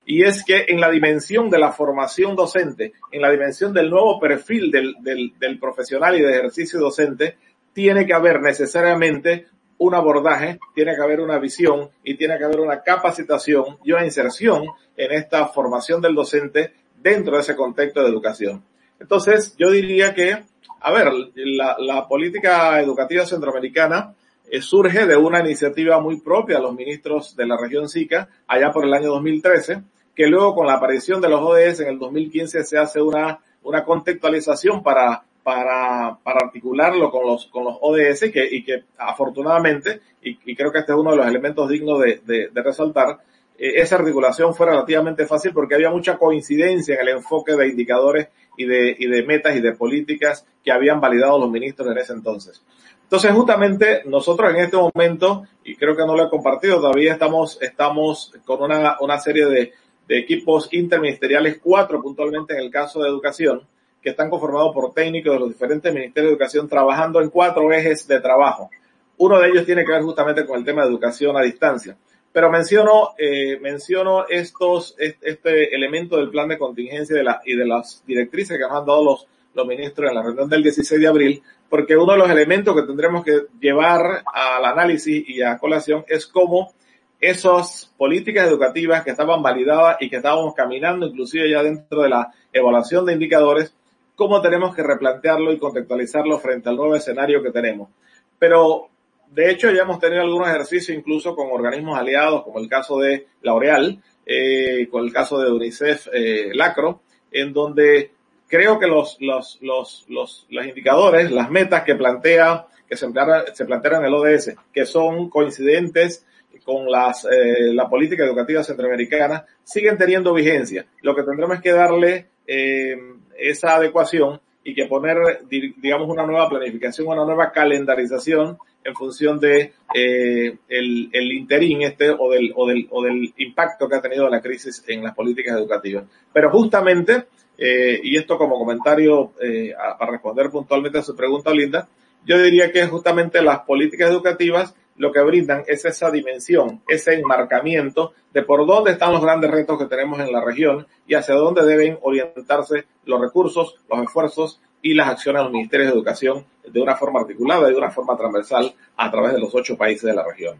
y 0.03 0.23
es 0.23 0.43
que 0.43 0.65
en 0.67 0.81
la 0.81 0.89
dimensión 0.89 1.47
de 1.51 1.59
la 1.59 1.71
formación 1.71 2.35
docente, 2.35 2.93
en 3.11 3.21
la 3.21 3.29
dimensión 3.29 3.71
del 3.71 3.91
nuevo 3.91 4.19
perfil 4.19 4.71
del, 4.71 4.95
del, 5.01 5.33
del 5.37 5.59
profesional 5.59 6.17
y 6.17 6.21
de 6.21 6.31
ejercicio 6.31 6.79
docente, 6.79 7.37
tiene 7.71 8.07
que 8.07 8.15
haber 8.15 8.41
necesariamente 8.41 9.45
un 9.81 9.95
abordaje, 9.95 10.59
tiene 10.75 10.95
que 10.95 11.01
haber 11.01 11.21
una 11.21 11.39
visión 11.39 11.89
y 12.03 12.15
tiene 12.15 12.37
que 12.37 12.43
haber 12.43 12.59
una 12.59 12.83
capacitación 12.83 13.79
y 13.83 13.91
una 13.91 14.05
inserción 14.05 14.67
en 14.95 15.11
esta 15.11 15.47
formación 15.47 15.99
del 15.99 16.13
docente 16.13 16.73
dentro 17.01 17.35
de 17.35 17.41
ese 17.41 17.55
contexto 17.55 18.03
de 18.03 18.09
educación. 18.09 18.63
Entonces, 18.99 19.55
yo 19.57 19.71
diría 19.71 20.13
que, 20.13 20.43
a 20.81 20.91
ver, 20.91 21.11
la, 21.33 22.07
política 22.07 22.79
educativa 22.79 23.25
centroamericana 23.25 24.13
eh, 24.51 24.61
surge 24.61 25.07
de 25.07 25.17
una 25.17 25.39
iniciativa 25.39 25.99
muy 25.99 26.21
propia 26.21 26.57
de 26.57 26.61
los 26.61 26.75
ministros 26.75 27.35
de 27.35 27.47
la 27.47 27.57
región 27.57 27.89
SICA 27.89 28.29
allá 28.45 28.69
por 28.71 28.85
el 28.85 28.93
año 28.93 29.07
2013, 29.07 29.81
que 30.15 30.27
luego 30.27 30.53
con 30.53 30.67
la 30.67 30.73
aparición 30.73 31.19
de 31.21 31.29
los 31.29 31.41
ODS 31.41 31.79
en 31.79 31.87
el 31.87 31.97
2015 31.97 32.63
se 32.65 32.77
hace 32.77 33.01
una, 33.01 33.39
una 33.63 33.83
contextualización 33.83 34.83
para 34.83 35.23
para, 35.43 36.17
para 36.23 36.45
articularlo 36.45 37.09
con 37.09 37.25
los, 37.25 37.47
con 37.47 37.63
los 37.63 37.77
ODS 37.81 38.23
y 38.23 38.31
que, 38.31 38.47
y 38.49 38.63
que 38.63 38.83
afortunadamente, 38.97 40.01
y, 40.21 40.55
creo 40.55 40.71
que 40.71 40.79
este 40.79 40.91
es 40.91 40.97
uno 40.97 41.11
de 41.11 41.17
los 41.17 41.27
elementos 41.27 41.69
dignos 41.69 41.99
de, 41.99 42.21
de, 42.25 42.61
resaltar, 42.61 43.19
eh, 43.57 43.73
esa 43.75 43.95
articulación 43.95 44.53
fue 44.53 44.67
relativamente 44.67 45.25
fácil 45.25 45.51
porque 45.53 45.75
había 45.75 45.89
mucha 45.89 46.17
coincidencia 46.17 46.95
en 46.95 47.01
el 47.01 47.09
enfoque 47.15 47.55
de 47.55 47.69
indicadores 47.69 48.27
y 48.57 48.65
de, 48.65 48.95
y 48.97 49.07
de 49.07 49.23
metas 49.23 49.55
y 49.55 49.61
de 49.61 49.73
políticas 49.73 50.45
que 50.63 50.71
habían 50.71 51.01
validado 51.01 51.39
los 51.39 51.49
ministros 51.49 51.89
en 51.89 51.97
ese 51.97 52.13
entonces. 52.13 52.63
Entonces, 53.03 53.31
justamente 53.31 54.03
nosotros 54.05 54.51
en 54.51 54.61
este 54.61 54.77
momento, 54.77 55.43
y 55.65 55.75
creo 55.75 55.97
que 55.97 56.05
no 56.05 56.15
lo 56.15 56.27
he 56.27 56.29
compartido, 56.29 56.79
todavía 56.79 57.13
estamos, 57.13 57.57
estamos 57.61 58.31
con 58.45 58.61
una, 58.61 58.95
una 59.01 59.19
serie 59.19 59.47
de, 59.47 59.73
de 60.07 60.17
equipos 60.19 60.69
interministeriales, 60.71 61.59
cuatro 61.61 62.01
puntualmente 62.01 62.53
en 62.53 62.59
el 62.59 62.71
caso 62.71 63.01
de 63.01 63.09
educación, 63.09 63.67
que 64.01 64.09
están 64.09 64.29
conformados 64.29 64.73
por 64.73 64.93
técnicos 64.93 65.33
de 65.33 65.39
los 65.39 65.49
diferentes 65.49 65.93
ministerios 65.93 66.29
de 66.29 66.33
educación 66.33 66.67
trabajando 66.67 67.21
en 67.21 67.29
cuatro 67.29 67.71
ejes 67.71 68.07
de 68.07 68.19
trabajo. 68.19 68.69
Uno 69.17 69.39
de 69.39 69.49
ellos 69.49 69.65
tiene 69.65 69.85
que 69.85 69.91
ver 69.91 70.01
justamente 70.01 70.45
con 70.45 70.57
el 70.57 70.65
tema 70.65 70.81
de 70.81 70.89
educación 70.89 71.37
a 71.37 71.41
distancia. 71.41 71.95
Pero 72.33 72.49
menciono, 72.49 73.09
eh, 73.17 73.59
menciono 73.59 74.25
estos, 74.27 74.95
este 74.97 75.75
elemento 75.75 76.17
del 76.17 76.29
plan 76.29 76.47
de 76.47 76.57
contingencia 76.57 77.17
y 77.45 77.55
de 77.55 77.65
las 77.65 78.03
directrices 78.07 78.57
que 78.57 78.63
han 78.63 78.85
dado 78.85 79.03
los, 79.03 79.27
los 79.53 79.67
ministros 79.67 80.09
en 80.09 80.15
la 80.15 80.23
reunión 80.23 80.49
del 80.49 80.63
16 80.63 81.01
de 81.01 81.07
abril, 81.07 81.43
porque 81.69 81.97
uno 81.97 82.13
de 82.13 82.19
los 82.19 82.29
elementos 82.29 82.73
que 82.73 82.83
tendremos 82.83 83.23
que 83.23 83.47
llevar 83.59 84.23
al 84.33 84.65
análisis 84.65 85.27
y 85.27 85.41
a 85.41 85.57
colación 85.57 86.05
es 86.07 86.25
cómo 86.25 86.73
esas 87.19 87.93
políticas 87.97 88.47
educativas 88.47 89.03
que 89.03 89.11
estaban 89.11 89.43
validadas 89.43 89.97
y 89.99 90.09
que 90.09 90.15
estábamos 90.17 90.55
caminando 90.55 91.05
inclusive 91.05 91.51
ya 91.51 91.61
dentro 91.61 92.01
de 92.01 92.09
la 92.09 92.33
evaluación 92.51 93.05
de 93.05 93.13
indicadores, 93.13 93.75
cómo 94.21 94.39
tenemos 94.39 94.75
que 94.75 94.83
replantearlo 94.83 95.51
y 95.51 95.57
contextualizarlo 95.57 96.37
frente 96.37 96.69
al 96.69 96.75
nuevo 96.75 96.95
escenario 96.95 97.41
que 97.41 97.49
tenemos. 97.49 97.89
Pero 98.37 98.87
de 99.31 99.49
hecho 99.49 99.71
ya 99.71 99.81
hemos 99.81 99.97
tenido 99.97 100.21
algunos 100.21 100.47
ejercicios 100.47 100.95
incluso 100.95 101.35
con 101.35 101.47
organismos 101.51 101.97
aliados, 101.97 102.43
como 102.43 102.59
el 102.59 102.69
caso 102.69 102.99
de 102.99 103.25
L'Oreal, 103.41 103.99
eh, 104.23 104.87
con 104.91 105.05
el 105.05 105.11
caso 105.11 105.39
de 105.39 105.51
UNICEF 105.51 106.09
eh, 106.13 106.51
Lacro, 106.53 107.01
en 107.31 107.51
donde 107.51 108.11
creo 108.47 108.77
que 108.77 108.85
los, 108.85 109.17
los, 109.21 109.57
los, 109.63 110.05
los, 110.07 110.45
los 110.51 110.67
indicadores, 110.67 111.31
las 111.31 111.49
metas 111.49 111.81
que 111.81 111.95
plantea, 111.95 112.67
que 112.87 112.95
se, 112.95 113.07
se 113.55 113.65
plantearon 113.65 114.01
en 114.01 114.05
el 114.05 114.13
ODS, 114.13 114.53
que 114.71 114.85
son 114.85 115.31
coincidentes 115.31 116.27
con 116.63 116.91
las, 116.91 117.25
eh, 117.25 117.73
la 117.73 117.89
política 117.89 118.23
educativa 118.23 118.63
centroamericana, 118.63 119.47
siguen 119.63 119.97
teniendo 119.97 120.31
vigencia. 120.31 120.85
Lo 121.01 121.15
que 121.15 121.23
tendremos 121.23 121.57
es 121.57 121.63
que 121.63 121.71
darle 121.71 122.27
eh, 122.45 122.95
esa 123.37 123.75
adecuación 123.75 124.39
y 124.63 124.75
que 124.75 124.85
poner, 124.85 125.17
digamos, 125.49 126.07
una 126.09 126.25
nueva 126.25 126.47
planificación, 126.49 127.07
una 127.07 127.25
nueva 127.25 127.51
calendarización 127.51 128.57
en 128.83 128.95
función 128.95 129.39
de 129.39 129.73
eh, 129.93 130.57
el, 130.67 131.09
el 131.11 131.31
interín 131.31 131.81
este 131.83 132.09
o 132.09 132.31
del, 132.31 132.51
o, 132.55 132.67
del, 132.67 132.87
o 132.89 133.03
del 133.03 133.33
impacto 133.37 133.87
que 133.87 133.95
ha 133.95 134.01
tenido 134.01 134.29
la 134.29 134.41
crisis 134.41 134.83
en 134.87 135.03
las 135.03 135.15
políticas 135.15 135.57
educativas. 135.57 136.05
Pero 136.33 136.51
justamente, 136.51 137.25
eh, 137.57 137.99
y 138.03 138.17
esto 138.17 138.37
como 138.37 138.57
comentario 138.57 139.33
eh, 139.41 139.73
para 139.97 140.11
responder 140.11 140.49
puntualmente 140.49 140.99
a 140.99 141.03
su 141.03 141.15
pregunta, 141.15 141.51
Linda, 141.51 141.87
yo 142.25 142.41
diría 142.41 142.71
que 142.71 142.85
justamente 142.85 143.41
las 143.41 143.59
políticas 143.61 144.09
educativas 144.09 144.75
lo 144.97 145.11
que 145.11 145.21
brindan 145.21 145.63
es 145.67 145.85
esa 145.85 146.11
dimensión, 146.11 146.81
ese 146.87 147.15
enmarcamiento 147.15 148.13
de 148.33 148.43
por 148.43 148.65
dónde 148.65 148.91
están 148.91 149.13
los 149.13 149.21
grandes 149.21 149.51
retos 149.51 149.77
que 149.79 149.85
tenemos 149.85 150.19
en 150.19 150.31
la 150.31 150.43
región 150.43 150.87
y 151.07 151.15
hacia 151.15 151.35
dónde 151.35 151.65
deben 151.65 151.97
orientarse 152.01 152.85
los 153.05 153.19
recursos, 153.19 153.75
los 153.89 154.03
esfuerzos 154.03 154.61
y 154.81 154.93
las 154.93 155.09
acciones 155.09 155.39
de 155.39 155.43
los 155.43 155.53
ministerios 155.53 155.91
de 155.91 155.97
educación 155.97 156.45
de 156.65 156.81
una 156.81 156.95
forma 156.95 157.21
articulada 157.21 157.69
y 157.69 157.71
de 157.71 157.77
una 157.77 157.91
forma 157.91 158.15
transversal 158.15 158.73
a 158.97 159.11
través 159.11 159.33
de 159.33 159.39
los 159.39 159.53
ocho 159.53 159.77
países 159.77 160.03
de 160.03 160.13
la 160.13 160.23
región. 160.23 160.57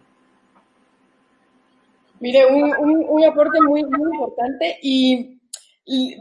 Mire, 2.20 2.46
un, 2.46 3.24
aporte 3.24 3.60
muy, 3.62 3.84
muy 3.84 4.16
importante 4.16 4.78
y 4.84 5.40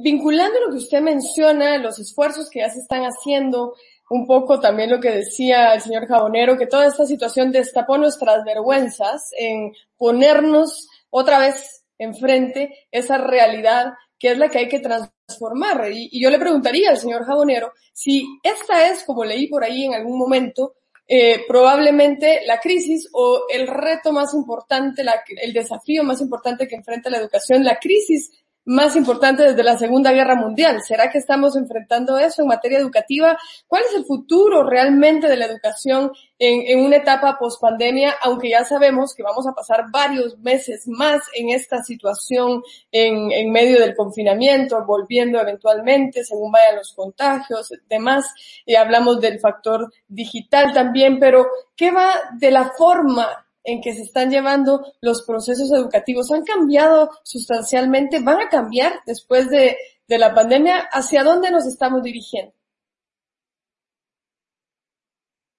vinculando 0.03 0.59
lo 0.61 0.70
que 0.70 0.79
usted 0.79 1.03
menciona, 1.03 1.77
los 1.77 1.99
esfuerzos 1.99 2.49
que 2.51 2.61
ya 2.61 2.70
se 2.70 2.81
están 2.81 3.03
haciendo 3.03 3.75
un 4.11 4.27
poco 4.27 4.59
también 4.59 4.90
lo 4.90 5.01
que 5.01 5.11
decía 5.11 5.73
el 5.73 5.81
señor 5.81 6.07
Jabonero, 6.07 6.59
que 6.59 6.66
toda 6.66 6.87
esta 6.87 7.07
situación 7.07 7.53
destapó 7.53 7.96
nuestras 7.96 8.44
vergüenzas 8.44 9.31
en 9.38 9.73
ponernos 9.96 10.88
otra 11.11 11.38
vez 11.38 11.85
enfrente 11.96 12.88
esa 12.90 13.18
realidad 13.18 13.92
que 14.18 14.33
es 14.33 14.38
la 14.38 14.49
que 14.49 14.59
hay 14.59 14.68
que 14.68 14.81
transformar. 14.81 15.90
Y, 15.92 16.20
yo 16.20 16.29
le 16.29 16.40
preguntaría 16.40 16.90
al 16.90 16.99
señor 16.99 17.25
Jabonero 17.25 17.73
si 17.92 18.27
esta 18.42 18.88
es, 18.88 19.05
como 19.05 19.25
leí 19.25 19.46
por 19.46 19.62
ahí 19.62 19.85
en 19.85 19.94
algún 19.94 20.18
momento, 20.18 20.75
eh, 21.07 21.44
probablemente 21.46 22.40
la 22.46 22.59
crisis 22.59 23.09
o 23.12 23.44
el 23.49 23.68
reto 23.68 24.12
más 24.12 24.35
importante, 24.35 25.05
el 25.40 25.53
desafío 25.53 26.03
más 26.03 26.20
importante 26.20 26.66
que 26.66 26.75
enfrenta 26.75 27.11
la 27.11 27.18
educación, 27.18 27.64
la 27.64 27.79
crisis 27.79 28.31
más 28.64 28.94
importante 28.94 29.42
desde 29.42 29.62
la 29.62 29.79
Segunda 29.79 30.12
Guerra 30.12 30.35
Mundial. 30.35 30.83
¿Será 30.83 31.11
que 31.11 31.18
estamos 31.18 31.57
enfrentando 31.57 32.18
eso 32.18 32.42
en 32.42 32.49
materia 32.49 32.79
educativa? 32.79 33.38
¿Cuál 33.66 33.85
es 33.85 33.94
el 33.94 34.05
futuro 34.05 34.62
realmente 34.62 35.29
de 35.29 35.37
la 35.37 35.46
educación 35.46 36.12
en, 36.38 36.85
una 36.85 36.96
etapa 36.96 37.38
post-pandemia? 37.38 38.14
Aunque 38.23 38.51
ya 38.51 38.64
sabemos 38.64 39.14
que 39.14 39.23
vamos 39.23 39.46
a 39.46 39.53
pasar 39.53 39.87
varios 39.90 40.38
meses 40.38 40.87
más 40.87 41.23
en 41.35 41.51
esta 41.51 41.83
situación 41.83 42.62
en, 42.92 43.33
en 43.33 43.51
medio 43.51 43.81
del 43.81 43.96
confinamiento, 43.96 44.85
volviendo 44.85 45.40
eventualmente 45.40 46.25
según 46.25 46.53
vayan 46.53 46.77
los 46.77 46.92
contagios, 46.92 47.73
demás. 47.88 48.27
Y 48.66 48.75
hablamos 48.75 49.20
del 49.20 49.40
factor 49.40 49.92
digital 50.07 50.73
también, 50.73 51.18
pero 51.18 51.46
¿qué 51.75 51.90
va 51.90 52.12
de 52.38 52.51
la 52.51 52.70
forma 52.77 53.46
en 53.64 53.81
que 53.81 53.94
se 53.94 54.03
están 54.03 54.31
llevando 54.31 54.85
los 55.01 55.23
procesos 55.23 55.70
educativos 55.73 56.31
han 56.33 56.44
cambiado 56.44 57.11
sustancialmente, 57.25 58.20
van 58.20 58.40
a 58.40 58.49
cambiar 58.49 59.01
después 59.07 59.49
de, 59.51 59.77
la 60.09 60.35
pandemia. 60.35 60.88
¿Hacia 60.90 61.23
dónde 61.23 61.51
nos 61.51 61.66
estamos 61.66 62.03
dirigiendo? 62.03 62.53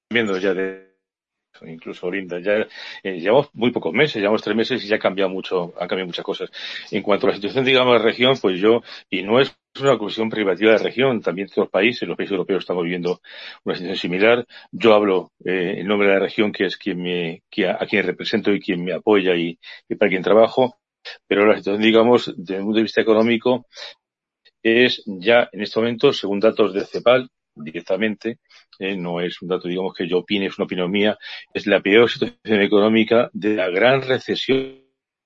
De 0.09 0.90
incluso 1.65 2.07
Olinda. 2.07 2.39
Ya 2.39 2.67
eh, 3.03 3.19
llevamos 3.19 3.49
muy 3.53 3.71
pocos 3.71 3.93
meses, 3.93 4.17
llevamos 4.17 4.41
tres 4.41 4.55
meses 4.55 4.83
y 4.83 4.87
ya 4.87 4.95
ha 4.95 4.99
cambiado 4.99 5.29
mucho, 5.29 5.73
han 5.79 5.87
cambiado 5.87 6.07
muchas 6.07 6.25
cosas. 6.25 6.49
En 6.91 7.01
cuanto 7.01 7.27
a 7.27 7.29
la 7.29 7.35
situación, 7.35 7.65
digamos, 7.65 7.93
de 7.93 7.99
la 7.99 8.05
región, 8.05 8.35
pues 8.41 8.59
yo, 8.59 8.81
y 9.09 9.23
no 9.23 9.39
es 9.39 9.55
una 9.79 9.97
cuestión 9.97 10.29
privativa 10.29 10.71
de 10.71 10.77
la 10.77 10.83
región, 10.83 11.21
también 11.21 11.47
otros 11.49 11.69
países, 11.69 12.07
los 12.07 12.17
países 12.17 12.31
europeos 12.31 12.63
estamos 12.63 12.83
viviendo 12.83 13.21
una 13.63 13.75
situación 13.75 13.97
similar. 13.97 14.45
Yo 14.71 14.93
hablo 14.93 15.31
eh, 15.45 15.75
en 15.77 15.87
nombre 15.87 16.07
de 16.07 16.13
la 16.15 16.19
región, 16.19 16.51
que 16.51 16.65
es 16.65 16.77
quien 16.77 17.01
me, 17.01 17.41
a 17.67 17.85
quien 17.85 18.05
represento 18.05 18.51
y 18.53 18.59
quien 18.59 18.83
me 18.83 18.93
apoya 18.93 19.35
y, 19.35 19.57
y 19.87 19.95
para 19.95 20.09
quien 20.09 20.23
trabajo. 20.23 20.77
Pero 21.27 21.45
la 21.45 21.57
situación, 21.57 21.81
digamos, 21.81 22.33
desde 22.37 22.57
el 22.57 22.63
punto 22.63 22.77
de 22.77 22.83
vista 22.83 23.01
económico, 23.01 23.65
es 24.63 25.03
ya 25.05 25.49
en 25.51 25.61
este 25.61 25.79
momento, 25.79 26.13
según 26.13 26.39
datos 26.39 26.73
de 26.73 26.85
CEPAL, 26.85 27.29
directamente, 27.55 28.39
eh, 28.79 28.95
no 28.95 29.21
es 29.21 29.41
un 29.41 29.49
dato, 29.49 29.67
digamos, 29.67 29.93
que 29.93 30.07
yo 30.07 30.19
opine, 30.19 30.47
es 30.47 30.57
una 30.57 30.65
opinión 30.65 30.91
mía, 30.91 31.17
es 31.53 31.67
la 31.67 31.81
peor 31.81 32.09
situación 32.09 32.61
económica 32.61 33.29
de 33.33 33.55
la 33.55 33.69
gran 33.69 34.01
recesión 34.01 34.81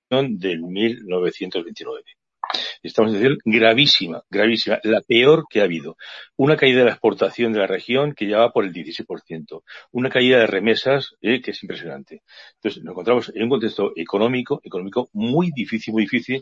del 0.10 0.62
1929 0.62 2.04
estamos 2.84 3.14
diciendo 3.14 3.38
gravísima, 3.44 4.24
gravísima, 4.30 4.80
la 4.84 5.02
peor 5.02 5.46
que 5.50 5.62
ha 5.62 5.64
habido. 5.64 5.98
Una 6.36 6.56
caída 6.56 6.80
de 6.80 6.86
la 6.86 6.92
exportación 6.92 7.54
de 7.54 7.60
la 7.60 7.68
región 7.68 8.14
que 8.14 8.28
ya 8.28 8.40
va 8.40 8.52
por 8.52 8.66
el 8.66 8.74
16%, 8.74 9.62
una 9.92 10.10
caída 10.10 10.40
de 10.40 10.48
remesas 10.48 11.16
eh, 11.22 11.42
que 11.42 11.52
es 11.52 11.64
impresionante. 11.64 12.22
Entonces, 12.56 12.84
nos 12.84 12.92
encontramos 12.94 13.32
en 13.34 13.44
un 13.44 13.50
contexto 13.50 13.92
económico, 13.96 14.62
económico 14.64 15.10
muy 15.14 15.52
difícil, 15.56 15.94
muy 15.94 16.04
difícil, 16.04 16.42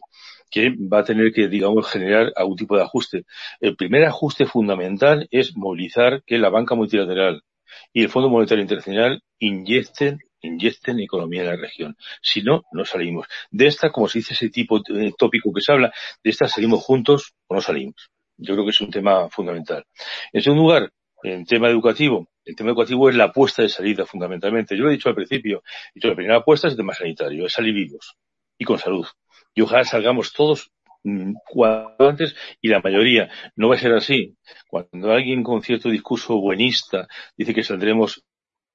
que 0.49 0.69
va 0.71 0.99
a 0.99 1.03
tener 1.03 1.31
que, 1.31 1.47
digamos, 1.47 1.87
generar 1.87 2.31
algún 2.35 2.57
tipo 2.57 2.75
de 2.75 2.83
ajuste. 2.83 3.25
El 3.59 3.75
primer 3.75 4.05
ajuste 4.05 4.45
fundamental 4.45 5.27
es 5.31 5.55
movilizar 5.55 6.23
que 6.25 6.37
la 6.37 6.49
banca 6.49 6.75
multilateral 6.75 7.43
y 7.91 8.03
el 8.03 8.09
Fondo 8.09 8.29
Monetario 8.29 8.61
Internacional 8.61 9.23
inyecten 9.39 10.19
inyecten 10.43 10.99
economía 10.99 11.41
en 11.41 11.47
la 11.47 11.55
región. 11.55 11.97
Si 12.21 12.41
no, 12.41 12.63
no 12.71 12.85
salimos. 12.85 13.27
De 13.49 13.67
esta, 13.67 13.91
como 13.91 14.07
se 14.07 14.19
dice 14.19 14.33
ese 14.33 14.49
tipo 14.49 14.79
de 14.79 15.13
tópico 15.17 15.51
que 15.53 15.61
se 15.61 15.71
habla, 15.71 15.91
de 16.23 16.29
esta 16.29 16.47
salimos 16.47 16.83
juntos 16.83 17.33
o 17.47 17.55
no 17.55 17.61
salimos. 17.61 18.11
Yo 18.37 18.53
creo 18.53 18.65
que 18.65 18.71
es 18.71 18.81
un 18.81 18.91
tema 18.91 19.29
fundamental. 19.29 19.85
En 20.31 20.41
segundo 20.41 20.63
lugar, 20.63 20.91
en 21.23 21.45
tema 21.45 21.69
educativo, 21.69 22.27
El 22.45 22.57
tema 22.57 22.71
educativo 22.71 23.09
es 23.09 23.15
la 23.15 23.25
apuesta 23.25 23.61
de 23.61 23.69
salida, 23.69 24.05
fundamentalmente. 24.05 24.75
Yo 24.75 24.83
lo 24.83 24.89
he 24.89 24.93
dicho 24.93 25.07
al 25.07 25.15
principio. 25.15 25.63
He 25.95 26.05
la 26.05 26.15
primera 26.15 26.37
apuesta 26.39 26.67
es 26.67 26.73
el 26.73 26.77
tema 26.77 26.93
sanitario, 26.93 27.45
es 27.45 27.53
salir 27.53 27.73
vivos 27.73 28.17
y 28.57 28.65
con 28.65 28.77
salud. 28.77 29.07
Y 29.55 29.61
ojalá 29.61 29.85
salgamos 29.85 30.33
todos 30.33 30.71
mm, 31.03 31.35
cuanto 31.45 32.09
antes 32.09 32.35
y 32.59 32.67
la 32.67 32.81
mayoría. 32.81 33.29
No 33.55 33.69
va 33.69 33.75
a 33.75 33.79
ser 33.79 33.93
así. 33.93 34.35
Cuando 34.67 35.11
alguien 35.11 35.41
con 35.41 35.61
cierto 35.61 35.89
discurso 35.89 36.37
buenista 36.37 37.07
dice 37.37 37.53
que 37.53 37.63
saldremos 37.63 38.25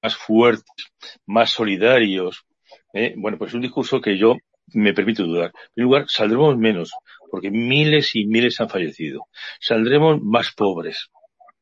más 0.03 0.17
fuertes, 0.17 0.93
más 1.27 1.51
solidarios, 1.51 2.45
¿eh? 2.93 3.15
bueno, 3.17 3.39
pues 3.39 3.51
es 3.51 3.55
un 3.55 3.63
discurso 3.63 4.01
que 4.01 4.17
yo 4.19 4.37
me 4.75 4.93
permito 4.93 5.25
dudar. 5.25 5.47
En 5.47 5.75
primer 5.75 5.87
lugar, 5.87 6.05
saldremos 6.09 6.57
menos, 6.57 6.93
porque 7.31 7.51
miles 7.51 8.15
y 8.15 8.27
miles 8.27 8.61
han 8.61 8.69
fallecido. 8.69 9.27
Saldremos 9.61 10.21
más 10.23 10.53
pobres. 10.53 11.11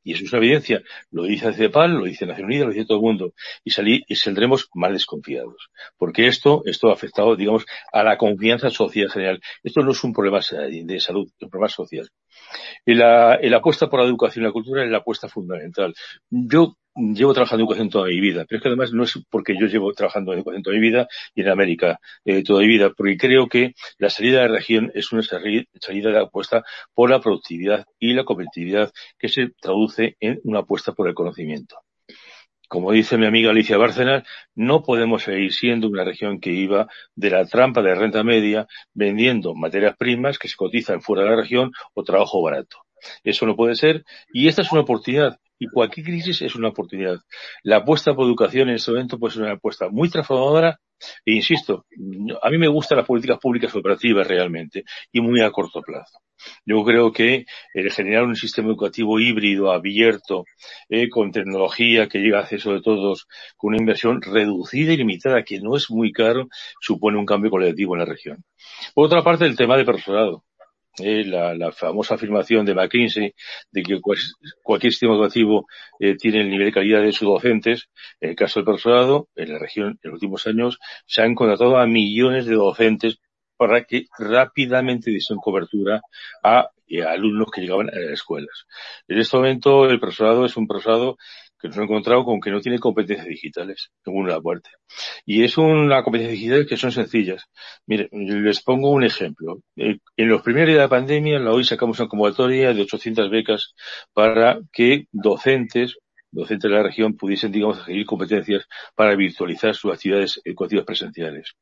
Y 0.02 0.12
eso 0.12 0.22
es 0.22 0.32
una 0.32 0.38
evidencia. 0.38 0.82
Lo 1.10 1.24
dice 1.24 1.52
CEPAL, 1.52 1.94
lo 1.94 2.04
dice 2.04 2.26
Naciones 2.26 2.46
Unidas, 2.46 2.66
lo 2.68 2.72
dice 2.72 2.86
todo 2.86 2.98
el 2.98 3.02
mundo. 3.02 3.34
Y, 3.64 3.70
salí, 3.70 4.04
y 4.06 4.14
saldremos 4.14 4.68
más 4.72 4.92
desconfiados. 4.92 5.68
Porque 5.96 6.28
esto, 6.28 6.62
esto 6.64 6.90
ha 6.90 6.92
afectado, 6.92 7.34
digamos, 7.34 7.66
a 7.92 8.04
la 8.04 8.16
confianza 8.16 8.70
social 8.70 9.10
general. 9.10 9.40
Esto 9.64 9.80
no 9.80 9.90
es 9.90 10.04
un 10.04 10.12
problema 10.12 10.38
de 10.38 11.00
salud, 11.00 11.26
es 11.26 11.42
un 11.42 11.50
problema 11.50 11.68
social. 11.68 12.08
Y 12.84 12.94
la, 12.94 13.36
la 13.42 13.56
apuesta 13.56 13.88
por 13.88 13.98
la 13.98 14.06
educación 14.06 14.44
y 14.44 14.46
la 14.46 14.52
cultura 14.52 14.84
es 14.84 14.90
la 14.90 14.98
apuesta 14.98 15.28
fundamental. 15.28 15.92
Yo 16.30 16.76
llevo 16.96 17.34
trabajando 17.34 17.62
en 17.62 17.66
educación 17.66 17.90
toda 17.90 18.06
mi 18.06 18.20
vida, 18.20 18.44
pero 18.48 18.58
es 18.58 18.62
que 18.62 18.68
además 18.68 18.92
no 18.92 19.04
es 19.04 19.18
porque 19.30 19.54
yo 19.58 19.66
llevo 19.66 19.92
trabajando 19.92 20.32
en 20.32 20.38
educación 20.38 20.62
toda 20.62 20.76
mi 20.76 20.82
vida 20.82 21.08
y 21.34 21.42
en 21.42 21.48
América 21.48 22.00
eh, 22.24 22.42
toda 22.42 22.60
mi 22.60 22.68
vida, 22.68 22.90
porque 22.96 23.16
creo 23.16 23.48
que 23.48 23.74
la 23.98 24.10
salida 24.10 24.42
de 24.42 24.48
la 24.48 24.54
región 24.54 24.90
es 24.94 25.12
una 25.12 25.22
salida 25.22 25.64
de 26.10 26.18
apuesta 26.18 26.64
por 26.94 27.10
la 27.10 27.20
productividad 27.20 27.86
y 27.98 28.14
la 28.14 28.24
competitividad 28.24 28.92
que 29.18 29.28
se 29.28 29.50
traduce 29.60 30.16
en 30.20 30.40
una 30.44 30.60
apuesta 30.60 30.92
por 30.92 31.08
el 31.08 31.14
conocimiento. 31.14 31.76
Como 32.68 32.90
dice 32.90 33.16
mi 33.16 33.26
amiga 33.26 33.50
Alicia 33.50 33.76
Bárcenas, 33.76 34.24
no 34.56 34.82
podemos 34.82 35.22
seguir 35.22 35.52
siendo 35.52 35.88
una 35.88 36.02
región 36.02 36.40
que 36.40 36.50
iba 36.50 36.88
de 37.14 37.30
la 37.30 37.46
trampa 37.46 37.80
de 37.80 37.94
renta 37.94 38.24
media 38.24 38.66
vendiendo 38.92 39.54
materias 39.54 39.96
primas 39.96 40.36
que 40.38 40.48
se 40.48 40.56
cotizan 40.56 41.00
fuera 41.00 41.22
de 41.22 41.30
la 41.30 41.36
región 41.36 41.70
o 41.94 42.02
trabajo 42.02 42.42
barato. 42.42 42.78
Eso 43.22 43.46
no 43.46 43.54
puede 43.54 43.76
ser 43.76 44.04
y 44.32 44.48
esta 44.48 44.62
es 44.62 44.72
una 44.72 44.80
oportunidad 44.80 45.38
y 45.58 45.68
cualquier 45.68 46.06
crisis 46.06 46.42
es 46.42 46.54
una 46.54 46.68
oportunidad. 46.68 47.18
La 47.62 47.78
apuesta 47.78 48.14
por 48.14 48.26
educación 48.26 48.68
en 48.68 48.76
este 48.76 48.90
momento 48.90 49.18
puede 49.18 49.34
ser 49.34 49.42
una 49.42 49.52
apuesta 49.52 49.88
muy 49.88 50.08
transformadora 50.08 50.78
e 51.24 51.34
insisto, 51.34 51.84
a 52.42 52.50
mí 52.50 52.58
me 52.58 52.68
gustan 52.68 52.98
las 52.98 53.06
políticas 53.06 53.38
públicas 53.38 53.74
operativas 53.74 54.26
realmente 54.26 54.84
y 55.12 55.20
muy 55.20 55.42
a 55.42 55.50
corto 55.50 55.82
plazo. 55.82 56.18
Yo 56.64 56.82
creo 56.84 57.12
que 57.12 57.44
el 57.74 57.90
generar 57.92 58.24
un 58.24 58.36
sistema 58.36 58.68
educativo 58.68 59.18
híbrido, 59.18 59.72
abierto, 59.72 60.44
eh, 60.88 61.08
con 61.08 61.32
tecnología 61.32 62.08
que 62.08 62.18
llega 62.18 62.38
a 62.38 62.42
acceso 62.42 62.72
de 62.72 62.82
todos, 62.82 63.26
con 63.56 63.68
una 63.68 63.78
inversión 63.78 64.22
reducida 64.22 64.92
y 64.92 64.96
limitada, 64.96 65.42
que 65.42 65.60
no 65.60 65.76
es 65.76 65.90
muy 65.90 66.12
caro, 66.12 66.48
supone 66.80 67.18
un 67.18 67.26
cambio 67.26 67.50
colectivo 67.50 67.94
en 67.94 68.00
la 68.00 68.06
región. 68.06 68.44
Por 68.94 69.06
otra 69.06 69.22
parte, 69.22 69.44
el 69.46 69.56
tema 69.56 69.76
de 69.76 69.84
personal 69.84 70.38
eh, 70.98 71.24
la, 71.24 71.72
famosa 71.72 72.14
afirmación 72.14 72.64
de 72.64 72.74
McKinsey 72.74 73.34
de 73.70 73.82
que 73.82 74.00
cualquier 74.62 74.92
sistema 74.92 75.14
educativo 75.14 75.66
eh, 76.00 76.16
tiene 76.16 76.40
el 76.40 76.50
nivel 76.50 76.66
de 76.66 76.72
calidad 76.72 77.02
de 77.02 77.12
sus 77.12 77.28
docentes. 77.28 77.88
En 78.20 78.30
el 78.30 78.36
caso 78.36 78.60
del 78.60 78.64
profesorado, 78.64 79.28
en 79.34 79.52
la 79.52 79.58
región, 79.58 79.98
en 80.02 80.10
los 80.10 80.14
últimos 80.14 80.46
años, 80.46 80.78
se 81.06 81.22
han 81.22 81.34
contratado 81.34 81.76
a 81.78 81.86
millones 81.86 82.46
de 82.46 82.54
docentes 82.54 83.18
para 83.56 83.84
que 83.84 84.06
rápidamente 84.18 85.10
diesen 85.10 85.38
cobertura 85.38 86.02
a, 86.42 86.70
eh, 86.86 87.02
alumnos 87.02 87.50
que 87.50 87.62
llegaban 87.62 87.88
a 87.88 87.96
las 87.98 88.12
escuelas. 88.12 88.66
En 89.08 89.18
este 89.18 89.36
momento, 89.36 89.86
el 89.86 90.00
profesorado 90.00 90.44
es 90.44 90.56
un 90.56 90.66
profesorado 90.66 91.16
que 91.58 91.68
nos 91.68 91.76
hemos 91.76 91.88
encontrado 91.88 92.24
con 92.24 92.40
que 92.40 92.50
no 92.50 92.60
tiene 92.60 92.78
competencias 92.78 93.26
digitales, 93.26 93.90
según 94.04 94.24
una 94.24 94.40
parte. 94.40 94.70
Y 95.24 95.44
es 95.44 95.56
una 95.58 96.02
competencia 96.02 96.32
digital 96.32 96.66
que 96.66 96.76
son 96.76 96.92
sencillas. 96.92 97.44
Mire, 97.86 98.08
les 98.12 98.62
pongo 98.62 98.90
un 98.90 99.04
ejemplo. 99.04 99.60
Eh, 99.76 99.98
en 100.16 100.28
los 100.28 100.42
primeros 100.42 100.68
días 100.68 100.78
de 100.78 100.82
la 100.82 100.88
pandemia, 100.88 101.38
la 101.38 101.52
hoy 101.52 101.64
sacamos 101.64 101.98
una 102.00 102.08
convocatoria 102.08 102.74
de 102.74 102.82
800 102.82 103.30
becas 103.30 103.74
para 104.12 104.60
que 104.72 105.06
docentes, 105.12 105.96
docentes 106.30 106.70
de 106.70 106.76
la 106.76 106.82
región 106.82 107.16
pudiesen, 107.16 107.52
digamos, 107.52 107.78
adquirir 107.78 108.06
competencias 108.06 108.66
para 108.94 109.16
virtualizar 109.16 109.74
sus 109.74 109.92
actividades 109.92 110.40
educativas 110.44 110.84
presenciales. 110.84 111.54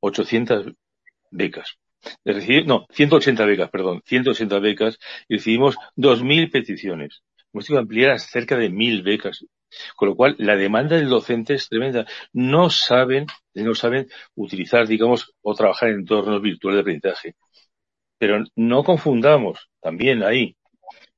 800 0.00 0.72
becas. 1.30 1.76
No, 2.66 2.86
180 2.90 3.44
becas, 3.46 3.70
perdón, 3.70 4.02
180 4.04 4.58
becas 4.60 4.98
y 5.28 5.36
recibimos 5.36 5.76
2.000 5.96 6.52
peticiones 6.52 7.22
hemos 7.56 7.70
ampliar 7.80 8.10
a 8.10 8.18
cerca 8.18 8.56
de 8.56 8.70
mil 8.70 9.02
becas. 9.02 9.44
Con 9.96 10.08
lo 10.10 10.16
cual, 10.16 10.36
la 10.38 10.56
demanda 10.56 10.96
del 10.96 11.08
docente 11.08 11.54
es 11.54 11.68
tremenda. 11.68 12.06
No 12.32 12.70
saben, 12.70 13.26
no 13.54 13.74
saben 13.74 14.08
utilizar, 14.34 14.86
digamos, 14.86 15.34
o 15.42 15.54
trabajar 15.54 15.90
en 15.90 16.00
entornos 16.00 16.40
virtuales 16.40 16.76
de 16.76 16.80
aprendizaje. 16.82 17.34
Pero 18.18 18.44
no 18.54 18.84
confundamos 18.84 19.68
también 19.80 20.22
ahí, 20.22 20.56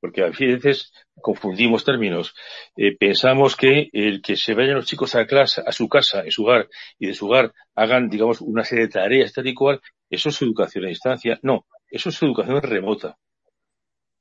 porque 0.01 0.23
a 0.23 0.31
veces 0.31 0.93
confundimos 1.21 1.85
términos. 1.85 2.35
Eh, 2.77 2.97
pensamos 2.97 3.55
que 3.55 3.89
el 3.93 4.23
que 4.23 4.37
se 4.37 4.55
vayan 4.55 4.77
los 4.77 4.87
chicos 4.87 5.15
a 5.15 5.27
clase, 5.27 5.63
a 5.65 5.73
su 5.73 5.89
casa, 5.89 6.25
en 6.25 6.31
su 6.33 6.45
hogar, 6.45 6.69
y 6.99 7.07
de 7.07 7.15
su 7.15 7.27
hogar 7.27 7.53
hagan, 7.75 8.09
digamos, 8.09 8.41
una 8.41 8.65
serie 8.65 8.87
de 8.87 8.93
tareas 8.93 9.33
tal 9.33 9.47
y 9.47 9.55
cual, 9.55 9.81
eso 10.11 10.31
es 10.31 10.43
educación 10.43 10.87
a 10.87 10.89
distancia. 10.89 11.39
No, 11.43 11.67
eso 11.91 12.09
es 12.09 12.23
educación 12.23 12.63
remota 12.63 13.19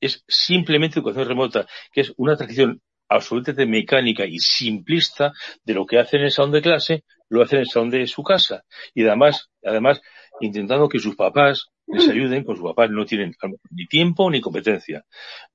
es 0.00 0.24
simplemente 0.28 0.98
educación 0.98 1.28
remota, 1.28 1.66
que 1.92 2.02
es 2.02 2.12
una 2.16 2.36
tradición 2.36 2.80
absolutamente 3.08 3.66
mecánica 3.66 4.26
y 4.26 4.38
simplista 4.38 5.32
de 5.64 5.74
lo 5.74 5.86
que 5.86 5.98
hacen 5.98 6.20
en 6.20 6.26
el 6.26 6.32
salón 6.32 6.52
de 6.52 6.62
clase, 6.62 7.04
lo 7.28 7.42
hacen 7.42 7.58
en 7.58 7.62
el 7.62 7.68
salón 7.68 7.90
de 7.90 8.06
su 8.06 8.22
casa. 8.22 8.64
Y 8.94 9.04
además, 9.04 9.48
además, 9.64 10.00
intentando 10.40 10.88
que 10.88 10.98
sus 10.98 11.16
papás 11.16 11.68
les 11.86 12.08
ayuden, 12.08 12.44
con 12.44 12.56
sus 12.56 12.64
papás 12.66 12.90
no 12.90 13.06
tienen 13.06 13.34
ni 13.70 13.86
tiempo 13.86 14.30
ni 14.30 14.40
competencia. 14.40 15.04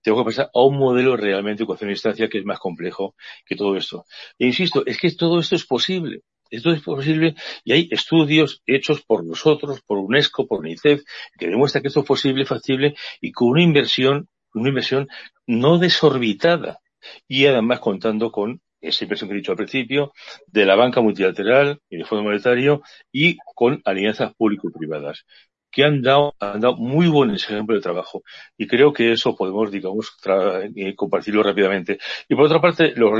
Tengo 0.01 0.19
que 0.19 0.32
pasar 0.32 0.49
a 0.53 0.65
un 0.65 0.77
modelo 0.77 1.15
realmente 1.15 1.60
de 1.60 1.63
educación 1.63 1.89
a 1.89 1.93
distancia 1.93 2.27
que 2.27 2.39
es 2.39 2.45
más 2.45 2.60
complejo 2.60 3.15
que 3.45 3.56
todo 3.56 3.77
esto. 3.77 4.06
E 4.39 4.47
insisto, 4.47 4.84
es 4.86 4.99
que 4.99 5.12
todo 5.12 5.39
esto 5.39 5.56
es 5.56 5.65
posible. 5.65 6.21
Esto 6.53 6.71
es 6.71 6.81
posible 6.81 7.35
y 7.63 7.73
hay 7.73 7.89
estudios 7.91 8.61
hechos 8.65 9.01
por 9.01 9.25
nosotros, 9.25 9.81
por 9.85 9.97
UNESCO, 9.97 10.47
por 10.47 10.59
UNICEF, 10.59 11.03
que 11.37 11.47
demuestran 11.47 11.81
que 11.81 11.87
esto 11.87 12.01
es 12.01 12.05
posible, 12.05 12.45
factible 12.45 12.95
y 13.21 13.31
con 13.31 13.49
una 13.49 13.63
inversión 13.63 14.27
una 14.53 14.69
inversión 14.69 15.07
no 15.47 15.77
desorbitada 15.79 16.79
y 17.27 17.45
además 17.47 17.79
contando 17.79 18.31
con 18.31 18.61
esa 18.81 19.05
inversión 19.05 19.29
que 19.29 19.35
he 19.35 19.37
dicho 19.37 19.51
al 19.51 19.57
principio, 19.57 20.13
de 20.47 20.65
la 20.65 20.75
banca 20.75 21.01
multilateral 21.01 21.79
y 21.89 21.97
del 21.97 22.05
Fondo 22.05 22.23
Monetario 22.23 22.81
y 23.11 23.37
con 23.55 23.81
alianzas 23.85 24.33
público-privadas 24.35 25.25
que 25.71 25.83
han 25.85 26.01
dado, 26.01 26.35
han 26.39 26.59
dado 26.59 26.75
muy 26.75 27.07
buen 27.07 27.31
ejemplo 27.31 27.75
de 27.75 27.81
trabajo. 27.81 28.21
Y 28.57 28.67
creo 28.67 28.93
que 28.93 29.13
eso 29.13 29.35
podemos, 29.35 29.71
digamos, 29.71 30.15
eh, 30.75 30.93
compartirlo 30.95 31.41
rápidamente. 31.41 31.97
Y 32.29 32.35
por 32.35 32.45
otra 32.45 32.61
parte, 32.61 32.93
los 32.95 33.11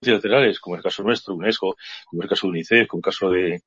multilaterales, 0.00 0.60
como 0.60 0.76
el 0.76 0.82
caso 0.82 1.02
nuestro, 1.02 1.34
UNESCO, 1.34 1.76
como 2.06 2.22
el 2.22 2.28
caso 2.28 2.46
de 2.46 2.50
UNICEF, 2.50 2.86
como 2.86 3.00
el 3.00 3.04
caso 3.04 3.30
de, 3.30 3.62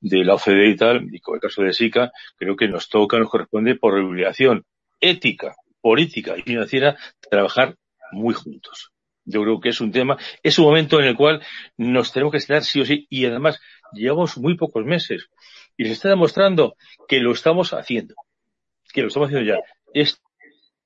de 0.00 0.24
la 0.24 0.34
OCDE 0.34 0.68
y 0.68 0.76
tal, 0.76 1.06
y 1.12 1.20
como 1.20 1.36
el 1.36 1.40
caso 1.40 1.62
de 1.62 1.72
SICA, 1.72 2.10
creo 2.36 2.56
que 2.56 2.68
nos 2.68 2.88
toca, 2.88 3.18
nos 3.18 3.30
corresponde 3.30 3.76
por 3.76 3.94
obligación 3.94 4.64
ética 5.00 5.54
política 5.80 6.36
y 6.36 6.42
financiera 6.42 6.96
trabajar 7.30 7.76
muy 8.12 8.34
juntos. 8.34 8.90
Yo 9.24 9.42
creo 9.42 9.60
que 9.60 9.70
es 9.70 9.80
un 9.80 9.90
tema, 9.90 10.16
es 10.42 10.58
un 10.58 10.66
momento 10.66 11.00
en 11.00 11.06
el 11.06 11.16
cual 11.16 11.42
nos 11.76 12.12
tenemos 12.12 12.32
que 12.32 12.38
estar 12.38 12.62
sí 12.62 12.80
o 12.80 12.84
sí 12.84 13.06
y 13.10 13.26
además 13.26 13.60
llevamos 13.92 14.38
muy 14.38 14.56
pocos 14.56 14.84
meses 14.84 15.28
y 15.76 15.84
se 15.84 15.92
está 15.92 16.08
demostrando 16.08 16.76
que 17.08 17.20
lo 17.20 17.32
estamos 17.32 17.72
haciendo, 17.72 18.14
que 18.92 19.02
lo 19.02 19.08
estamos 19.08 19.28
haciendo 19.28 19.52
ya. 19.52 19.58
Esta 19.92 20.20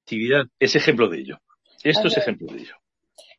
actividad 0.03 0.45
es 0.59 0.75
ejemplo 0.75 1.09
de 1.09 1.19
ello. 1.19 1.39
Esto 1.83 2.09
es 2.09 2.17
ejemplo 2.17 2.53
de 2.53 2.61
ello. 2.61 2.75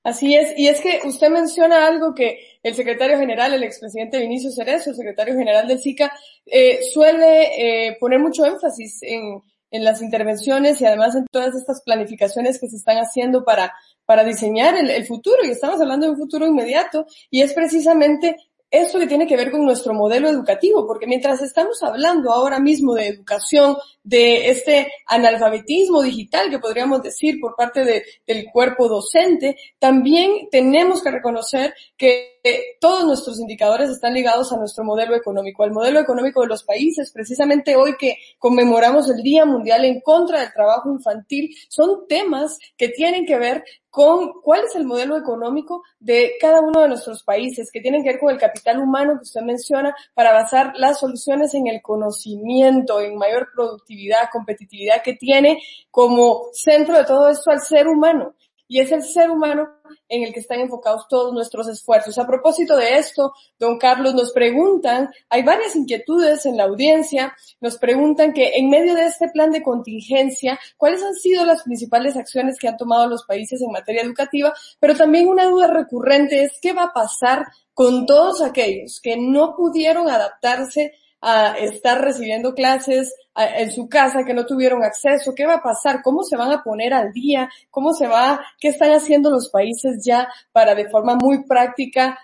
Así 0.03 0.35
es, 0.35 0.57
y 0.57 0.67
es 0.67 0.81
que 0.81 1.01
usted 1.05 1.29
menciona 1.29 1.85
algo 1.85 2.15
que 2.15 2.39
el 2.63 2.73
secretario 2.73 3.19
general, 3.19 3.53
el 3.53 3.63
expresidente 3.63 4.19
Vinicio 4.19 4.51
Cerezo, 4.51 4.89
el 4.89 4.95
secretario 4.95 5.35
general 5.35 5.67
del 5.67 5.79
SICA, 5.79 6.11
eh, 6.47 6.79
suele 6.91 7.87
eh, 7.87 7.97
poner 7.99 8.19
mucho 8.19 8.43
énfasis 8.43 9.03
en, 9.03 9.43
en 9.69 9.83
las 9.83 10.01
intervenciones 10.01 10.81
y 10.81 10.85
además 10.85 11.15
en 11.15 11.25
todas 11.31 11.55
estas 11.55 11.83
planificaciones 11.83 12.59
que 12.59 12.67
se 12.67 12.77
están 12.77 12.97
haciendo 12.97 13.43
para, 13.43 13.73
para 14.05 14.23
diseñar 14.23 14.75
el, 14.75 14.89
el 14.89 15.05
futuro. 15.05 15.37
Y 15.43 15.51
estamos 15.51 15.79
hablando 15.79 16.07
de 16.07 16.13
un 16.13 16.17
futuro 16.17 16.47
inmediato 16.47 17.05
y 17.29 17.41
es 17.41 17.53
precisamente 17.53 18.37
esto 18.71 18.97
que 18.97 19.07
tiene 19.07 19.27
que 19.27 19.35
ver 19.35 19.51
con 19.51 19.65
nuestro 19.65 19.93
modelo 19.93 20.29
educativo, 20.29 20.87
porque 20.87 21.05
mientras 21.05 21.41
estamos 21.41 21.83
hablando 21.83 22.31
ahora 22.31 22.59
mismo 22.59 22.93
de 22.93 23.07
educación, 23.07 23.75
de 24.03 24.49
este 24.49 24.91
analfabetismo 25.05 26.01
digital 26.01 26.49
que 26.49 26.57
podríamos 26.57 27.03
decir 27.03 27.39
por 27.39 27.55
parte 27.55 27.83
de, 27.83 28.03
del 28.25 28.45
cuerpo 28.51 28.87
docente, 28.87 29.57
también 29.77 30.47
tenemos 30.49 31.03
que 31.03 31.11
reconocer 31.11 31.73
que 31.97 32.39
todos 32.79 33.05
nuestros 33.05 33.39
indicadores 33.39 33.89
están 33.89 34.13
ligados 34.13 34.51
a 34.51 34.57
nuestro 34.57 34.83
modelo 34.83 35.15
económico, 35.15 35.63
al 35.63 35.71
modelo 35.71 35.99
económico 35.99 36.41
de 36.41 36.47
los 36.47 36.63
países. 36.63 37.11
Precisamente 37.11 37.75
hoy 37.75 37.95
que 37.97 38.15
conmemoramos 38.39 39.09
el 39.09 39.21
Día 39.21 39.45
Mundial 39.45 39.85
en 39.85 40.01
contra 40.01 40.39
del 40.39 40.53
trabajo 40.53 40.91
infantil, 40.91 41.55
son 41.67 42.07
temas 42.07 42.57
que 42.77 42.89
tienen 42.89 43.25
que 43.25 43.37
ver 43.37 43.63
con 43.91 44.41
cuál 44.41 44.63
es 44.63 44.75
el 44.75 44.85
modelo 44.85 45.17
económico 45.17 45.83
de 45.99 46.33
cada 46.39 46.61
uno 46.61 46.81
de 46.81 46.87
nuestros 46.87 47.23
países, 47.23 47.69
que 47.71 47.81
tienen 47.81 48.03
que 48.03 48.11
ver 48.11 48.19
con 48.19 48.31
el 48.31 48.39
capital 48.39 48.79
humano 48.79 49.17
que 49.17 49.23
usted 49.23 49.41
menciona, 49.41 49.93
para 50.13 50.31
basar 50.31 50.73
las 50.77 50.99
soluciones 50.99 51.53
en 51.53 51.67
el 51.67 51.81
conocimiento, 51.81 53.01
en 53.01 53.17
mayor 53.17 53.49
productividad, 53.53 54.29
competitividad 54.31 55.03
que 55.03 55.13
tiene 55.13 55.61
como 55.91 56.45
centro 56.53 56.97
de 56.97 57.03
todo 57.03 57.29
esto 57.29 57.51
al 57.51 57.61
ser 57.61 57.87
humano 57.87 58.33
y 58.71 58.79
es 58.79 58.89
el 58.93 59.03
ser 59.03 59.29
humano 59.29 59.67
en 60.07 60.23
el 60.23 60.33
que 60.33 60.39
están 60.39 60.61
enfocados 60.61 61.05
todos 61.09 61.33
nuestros 61.33 61.67
esfuerzos. 61.67 62.17
A 62.17 62.25
propósito 62.25 62.77
de 62.77 62.95
esto, 62.99 63.33
don 63.59 63.77
Carlos, 63.77 64.13
nos 64.13 64.31
preguntan, 64.31 65.09
hay 65.29 65.43
varias 65.43 65.75
inquietudes 65.75 66.45
en 66.45 66.55
la 66.55 66.63
audiencia, 66.63 67.35
nos 67.59 67.77
preguntan 67.77 68.31
que 68.31 68.53
en 68.55 68.69
medio 68.69 68.95
de 68.95 69.07
este 69.07 69.27
plan 69.27 69.51
de 69.51 69.61
contingencia, 69.61 70.57
¿cuáles 70.77 71.03
han 71.03 71.15
sido 71.15 71.43
las 71.43 71.63
principales 71.63 72.15
acciones 72.15 72.57
que 72.57 72.69
han 72.69 72.77
tomado 72.77 73.07
los 73.07 73.25
países 73.25 73.61
en 73.61 73.73
materia 73.73 74.03
educativa? 74.03 74.53
Pero 74.79 74.95
también 74.95 75.27
una 75.27 75.47
duda 75.47 75.67
recurrente 75.67 76.41
es 76.41 76.53
qué 76.61 76.71
va 76.71 76.83
a 76.83 76.93
pasar 76.93 77.47
con 77.73 78.05
todos 78.05 78.41
aquellos 78.41 79.01
que 79.01 79.17
no 79.17 79.53
pudieron 79.57 80.09
adaptarse 80.09 80.93
a 81.21 81.57
estar 81.57 82.01
recibiendo 82.01 82.53
clases 82.53 83.13
en 83.35 83.71
su 83.71 83.87
casa, 83.87 84.23
que 84.25 84.33
no 84.33 84.45
tuvieron 84.45 84.83
acceso, 84.83 85.33
qué 85.35 85.45
va 85.45 85.55
a 85.55 85.63
pasar, 85.63 86.01
cómo 86.03 86.23
se 86.23 86.35
van 86.35 86.51
a 86.51 86.63
poner 86.63 86.93
al 86.93 87.13
día, 87.13 87.49
cómo 87.69 87.93
se 87.93 88.07
va, 88.07 88.43
qué 88.59 88.69
están 88.69 88.91
haciendo 88.91 89.29
los 89.29 89.49
países 89.49 90.03
ya 90.03 90.27
para 90.51 90.75
de 90.75 90.89
forma 90.89 91.15
muy 91.15 91.45
práctica, 91.45 92.19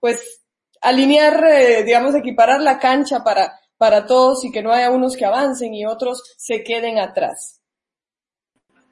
pues 0.00 0.42
alinear, 0.80 1.44
eh, 1.44 1.82
digamos, 1.84 2.14
equiparar 2.14 2.60
la 2.60 2.78
cancha 2.78 3.22
para, 3.24 3.58
para 3.76 4.06
todos 4.06 4.44
y 4.44 4.52
que 4.52 4.62
no 4.62 4.72
haya 4.72 4.90
unos 4.90 5.16
que 5.16 5.24
avancen 5.24 5.74
y 5.74 5.86
otros 5.86 6.22
se 6.36 6.62
queden 6.62 6.98
atrás. 6.98 7.60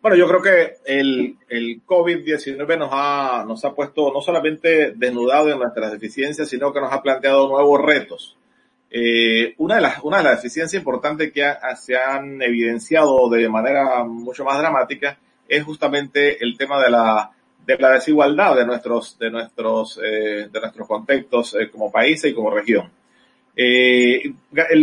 Bueno, 0.01 0.17
yo 0.17 0.27
creo 0.27 0.43
que 0.43 0.75
el, 0.85 1.37
el 1.49 1.87
COVID-19 1.87 2.77
nos 2.77 2.91
ha, 2.93 3.45
nos 3.47 3.65
ha 3.65 3.73
puesto 3.73 4.13
no 4.13 4.21
solamente 4.21 4.93
desnudado 4.97 5.49
en 5.51 5.59
nuestras 5.59 5.93
deficiencias, 5.93 6.49
sino 6.49 6.73
que 6.73 6.81
nos 6.81 6.93
ha 6.93 7.03
planteado 7.03 7.49
nuevos 7.49 7.81
retos. 7.81 8.37
Eh, 8.95 9.55
una, 9.57 9.77
de 9.77 9.81
las, 9.81 10.03
una 10.03 10.19
de 10.19 10.25
las 10.25 10.37
deficiencias 10.37 10.79
importantes 10.79 11.33
que 11.33 11.51
se 11.81 11.97
han 11.97 12.43
evidenciado 12.43 13.31
de 13.31 13.49
manera 13.49 14.05
mucho 14.05 14.45
más 14.45 14.59
dramática 14.59 15.19
es 15.49 15.65
justamente 15.65 16.45
el 16.45 16.59
tema 16.59 16.79
de 16.79 16.91
la, 16.91 17.31
de 17.65 17.79
la 17.79 17.93
desigualdad 17.93 18.55
de 18.55 18.67
nuestros, 18.67 19.19
de 19.19 19.31
nuestros, 19.31 19.99
eh, 20.05 20.49
de 20.53 20.61
nuestros 20.61 20.87
contextos 20.87 21.55
eh, 21.55 21.71
como 21.71 21.91
país 21.91 22.23
y 22.27 22.35
como 22.35 22.51
región. 22.51 22.91
El, 23.57 24.35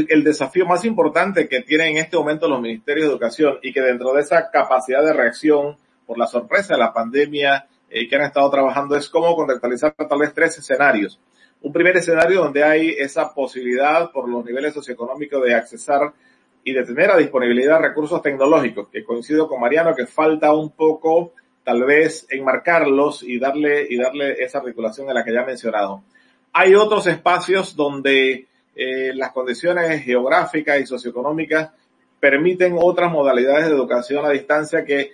el, 0.10 0.24
desafío 0.24 0.66
más 0.66 0.86
importante 0.86 1.48
que 1.48 1.62
tienen 1.62 1.90
en 1.90 1.98
este 1.98 2.18
momento 2.18 2.48
los 2.48 2.62
ministerios 2.62 3.08
de 3.08 3.12
educación 3.12 3.60
y 3.62 3.72
que 3.72 3.82
dentro 3.82 4.14
de 4.14 4.22
esa 4.22 4.50
capacidad 4.50 5.04
de 5.04 5.14
reacción 5.14 5.78
por 6.08 6.18
la 6.18 6.26
sorpresa 6.26 6.74
de 6.74 6.80
la 6.80 6.94
pandemia 6.94 7.68
eh, 7.90 8.08
que 8.08 8.16
han 8.16 8.24
estado 8.24 8.50
trabajando 8.50 8.96
es 8.96 9.08
cómo 9.08 9.36
contextualizar 9.36 9.94
tal 9.94 10.20
vez 10.20 10.34
tres 10.34 10.58
escenarios 10.58 11.20
un 11.62 11.74
primer 11.74 11.98
escenario 11.98 12.42
donde 12.44 12.64
hay 12.64 12.90
esa 12.90 13.34
posibilidad 13.34 14.12
por 14.12 14.30
los 14.30 14.46
niveles 14.46 14.74
socioeconómicos 14.74 15.44
de 15.44 15.56
accesar 15.56 16.14
y 16.64 16.74
de 16.74 16.84
tener 16.84 17.12
a 17.12 17.18
disponibilidad 17.18 17.80
recursos 17.80 18.22
tecnológicos, 18.22 18.90
que 18.90 19.04
coincido 19.04 19.48
con 19.48 19.60
Mariano 19.60 19.96
que 19.96 20.06
falta 20.06 20.54
un 20.54 20.72
poco 20.72 21.34
tal 21.64 21.84
vez 21.84 22.26
enmarcarlos 22.30 23.24
y 23.24 23.40
darle, 23.40 23.86
y 23.90 23.98
darle 23.98 24.34
esa 24.44 24.60
articulación 24.60 25.10
a 25.10 25.14
la 25.14 25.24
que 25.24 25.34
ya 25.34 25.42
he 25.42 25.46
mencionado. 25.46 26.04
Hay 26.54 26.74
otros 26.76 27.06
espacios 27.08 27.76
donde 27.76 28.48
eh, 28.76 29.14
las 29.14 29.32
condiciones 29.32 30.04
geográficas 30.04 30.80
y 30.80 30.86
socioeconómicas 30.86 31.72
permiten 32.20 32.76
otras 32.78 33.12
modalidades 33.12 33.68
de 33.68 33.74
educación 33.74 34.26
a 34.26 34.30
distancia 34.30 34.84
que 34.84 35.12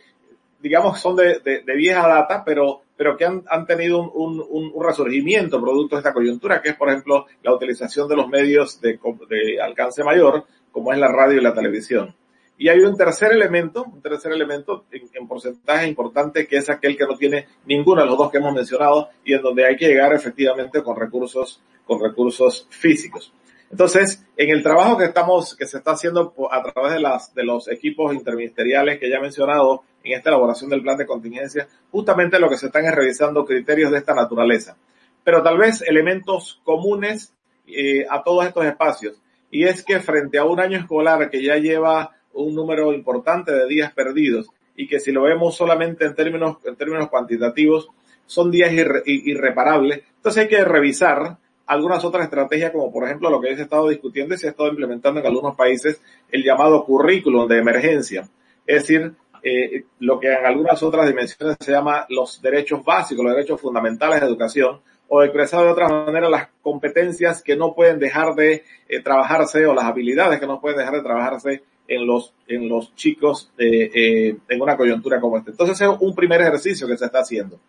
digamos 0.59 0.99
son 0.99 1.15
de, 1.15 1.39
de, 1.39 1.61
de 1.61 1.75
vieja 1.75 2.07
data, 2.07 2.43
pero 2.45 2.84
pero 2.97 3.17
que 3.17 3.25
han, 3.25 3.43
han 3.47 3.65
tenido 3.65 3.99
un, 3.99 4.43
un, 4.49 4.71
un, 4.73 4.83
resurgimiento 4.83 5.61
producto 5.61 5.95
de 5.95 5.99
esta 5.99 6.13
coyuntura, 6.13 6.61
que 6.61 6.69
es, 6.69 6.75
por 6.75 6.89
ejemplo, 6.89 7.25
la 7.43 7.53
utilización 7.53 8.07
de 8.07 8.15
los 8.15 8.27
medios 8.29 8.79
de, 8.79 8.99
de, 9.29 9.61
alcance 9.61 10.03
mayor, 10.03 10.45
como 10.71 10.93
es 10.93 10.99
la 10.99 11.09
radio 11.09 11.39
y 11.39 11.43
la 11.43 11.53
televisión. 11.53 12.15
Y 12.57 12.69
hay 12.69 12.79
un 12.79 12.95
tercer 12.95 13.33
elemento, 13.33 13.83
un 13.83 14.01
tercer 14.01 14.31
elemento 14.31 14.85
en, 14.91 15.09
en, 15.13 15.27
porcentaje 15.27 15.87
importante, 15.87 16.47
que 16.47 16.57
es 16.57 16.69
aquel 16.69 16.95
que 16.97 17.05
no 17.05 17.17
tiene 17.17 17.47
ninguno 17.65 18.01
de 18.01 18.07
los 18.07 18.17
dos 18.17 18.31
que 18.31 18.37
hemos 18.37 18.53
mencionado 18.53 19.09
y 19.25 19.33
en 19.33 19.41
donde 19.41 19.65
hay 19.65 19.75
que 19.75 19.87
llegar 19.87 20.13
efectivamente 20.13 20.81
con 20.81 20.95
recursos, 20.95 21.61
con 21.85 22.01
recursos 22.01 22.67
físicos. 22.69 23.33
Entonces, 23.71 24.25
en 24.37 24.49
el 24.49 24.63
trabajo 24.63 24.97
que 24.97 25.05
estamos, 25.05 25.55
que 25.55 25.65
se 25.65 25.77
está 25.77 25.91
haciendo 25.91 26.33
a 26.51 26.63
través 26.63 26.93
de 26.93 26.99
las, 26.99 27.33
de 27.33 27.43
los 27.43 27.67
equipos 27.67 28.13
interministeriales 28.13 28.99
que 28.99 29.09
ya 29.09 29.17
he 29.17 29.21
mencionado 29.21 29.83
en 30.03 30.13
esta 30.13 30.29
elaboración 30.29 30.69
del 30.69 30.81
plan 30.81 30.97
de 30.97 31.05
contingencia, 31.05 31.67
justamente 31.91 32.39
lo 32.39 32.49
que 32.49 32.57
se 32.57 32.67
están 32.67 32.85
es 32.85 32.93
revisando 32.93 33.45
criterios 33.45 33.91
de 33.91 33.97
esta 33.97 34.13
naturaleza. 34.13 34.77
Pero 35.23 35.41
tal 35.41 35.57
vez 35.57 35.81
elementos 35.81 36.61
comunes 36.63 37.33
eh, 37.67 38.05
a 38.09 38.23
todos 38.23 38.45
estos 38.45 38.65
espacios. 38.65 39.19
Y 39.49 39.63
es 39.63 39.83
que 39.83 39.99
frente 39.99 40.37
a 40.37 40.45
un 40.45 40.59
año 40.59 40.77
escolar 40.77 41.29
que 41.29 41.43
ya 41.43 41.57
lleva 41.57 42.11
un 42.33 42.53
número 42.53 42.93
importante 42.93 43.51
de 43.51 43.67
días 43.67 43.93
perdidos 43.93 44.49
y 44.75 44.87
que 44.87 44.99
si 44.99 45.11
lo 45.11 45.23
vemos 45.23 45.55
solamente 45.55 46.05
en 46.05 46.13
términos, 46.13 46.57
en 46.65 46.75
términos 46.75 47.09
cuantitativos, 47.09 47.89
son 48.25 48.51
días 48.51 48.71
irre, 48.73 49.01
irreparables. 49.05 50.03
Entonces 50.17 50.43
hay 50.43 50.49
que 50.49 50.63
revisar 50.63 51.37
algunas 51.67 52.03
otras 52.03 52.25
estrategias, 52.25 52.71
como 52.71 52.91
por 52.91 53.05
ejemplo 53.05 53.29
lo 53.29 53.41
que 53.41 53.55
se 53.55 53.61
ha 53.61 53.63
estado 53.65 53.89
discutiendo 53.89 54.35
y 54.35 54.37
se 54.37 54.47
ha 54.47 54.51
estado 54.51 54.69
implementando 54.69 55.19
en 55.19 55.25
algunos 55.25 55.55
países, 55.55 56.01
el 56.31 56.43
llamado 56.43 56.83
currículum 56.85 57.47
de 57.47 57.59
emergencia. 57.59 58.29
Es 58.65 58.83
decir, 58.83 59.13
eh, 59.43 59.85
lo 59.99 60.19
que 60.19 60.33
en 60.33 60.45
algunas 60.45 60.81
otras 60.83 61.07
dimensiones 61.07 61.57
se 61.59 61.71
llama 61.71 62.05
los 62.09 62.41
derechos 62.41 62.83
básicos, 62.83 63.23
los 63.23 63.35
derechos 63.35 63.61
fundamentales 63.61 64.21
de 64.21 64.27
educación, 64.27 64.79
o 65.07 65.23
expresado 65.23 65.65
de 65.65 65.71
otra 65.71 65.87
manera 65.87 66.29
las 66.29 66.49
competencias 66.61 67.43
que 67.43 67.55
no 67.55 67.73
pueden 67.73 67.99
dejar 67.99 68.33
de 68.35 68.63
eh, 68.87 69.01
trabajarse 69.01 69.65
o 69.65 69.73
las 69.73 69.85
habilidades 69.85 70.39
que 70.39 70.47
no 70.47 70.59
pueden 70.59 70.79
dejar 70.79 70.95
de 70.95 71.01
trabajarse 71.01 71.63
en 71.87 72.07
los, 72.07 72.33
en 72.47 72.67
los 72.67 72.95
chicos 72.95 73.51
eh, 73.57 73.91
eh, 73.93 74.37
en 74.49 74.61
una 74.61 74.75
coyuntura 74.75 75.19
como 75.19 75.37
esta. 75.37 75.51
Entonces 75.51 75.79
es 75.79 75.89
un 75.99 76.15
primer 76.15 76.41
ejercicio 76.41 76.87
que 76.87 76.97
se 76.97 77.05
está 77.05 77.19
haciendo. 77.19 77.59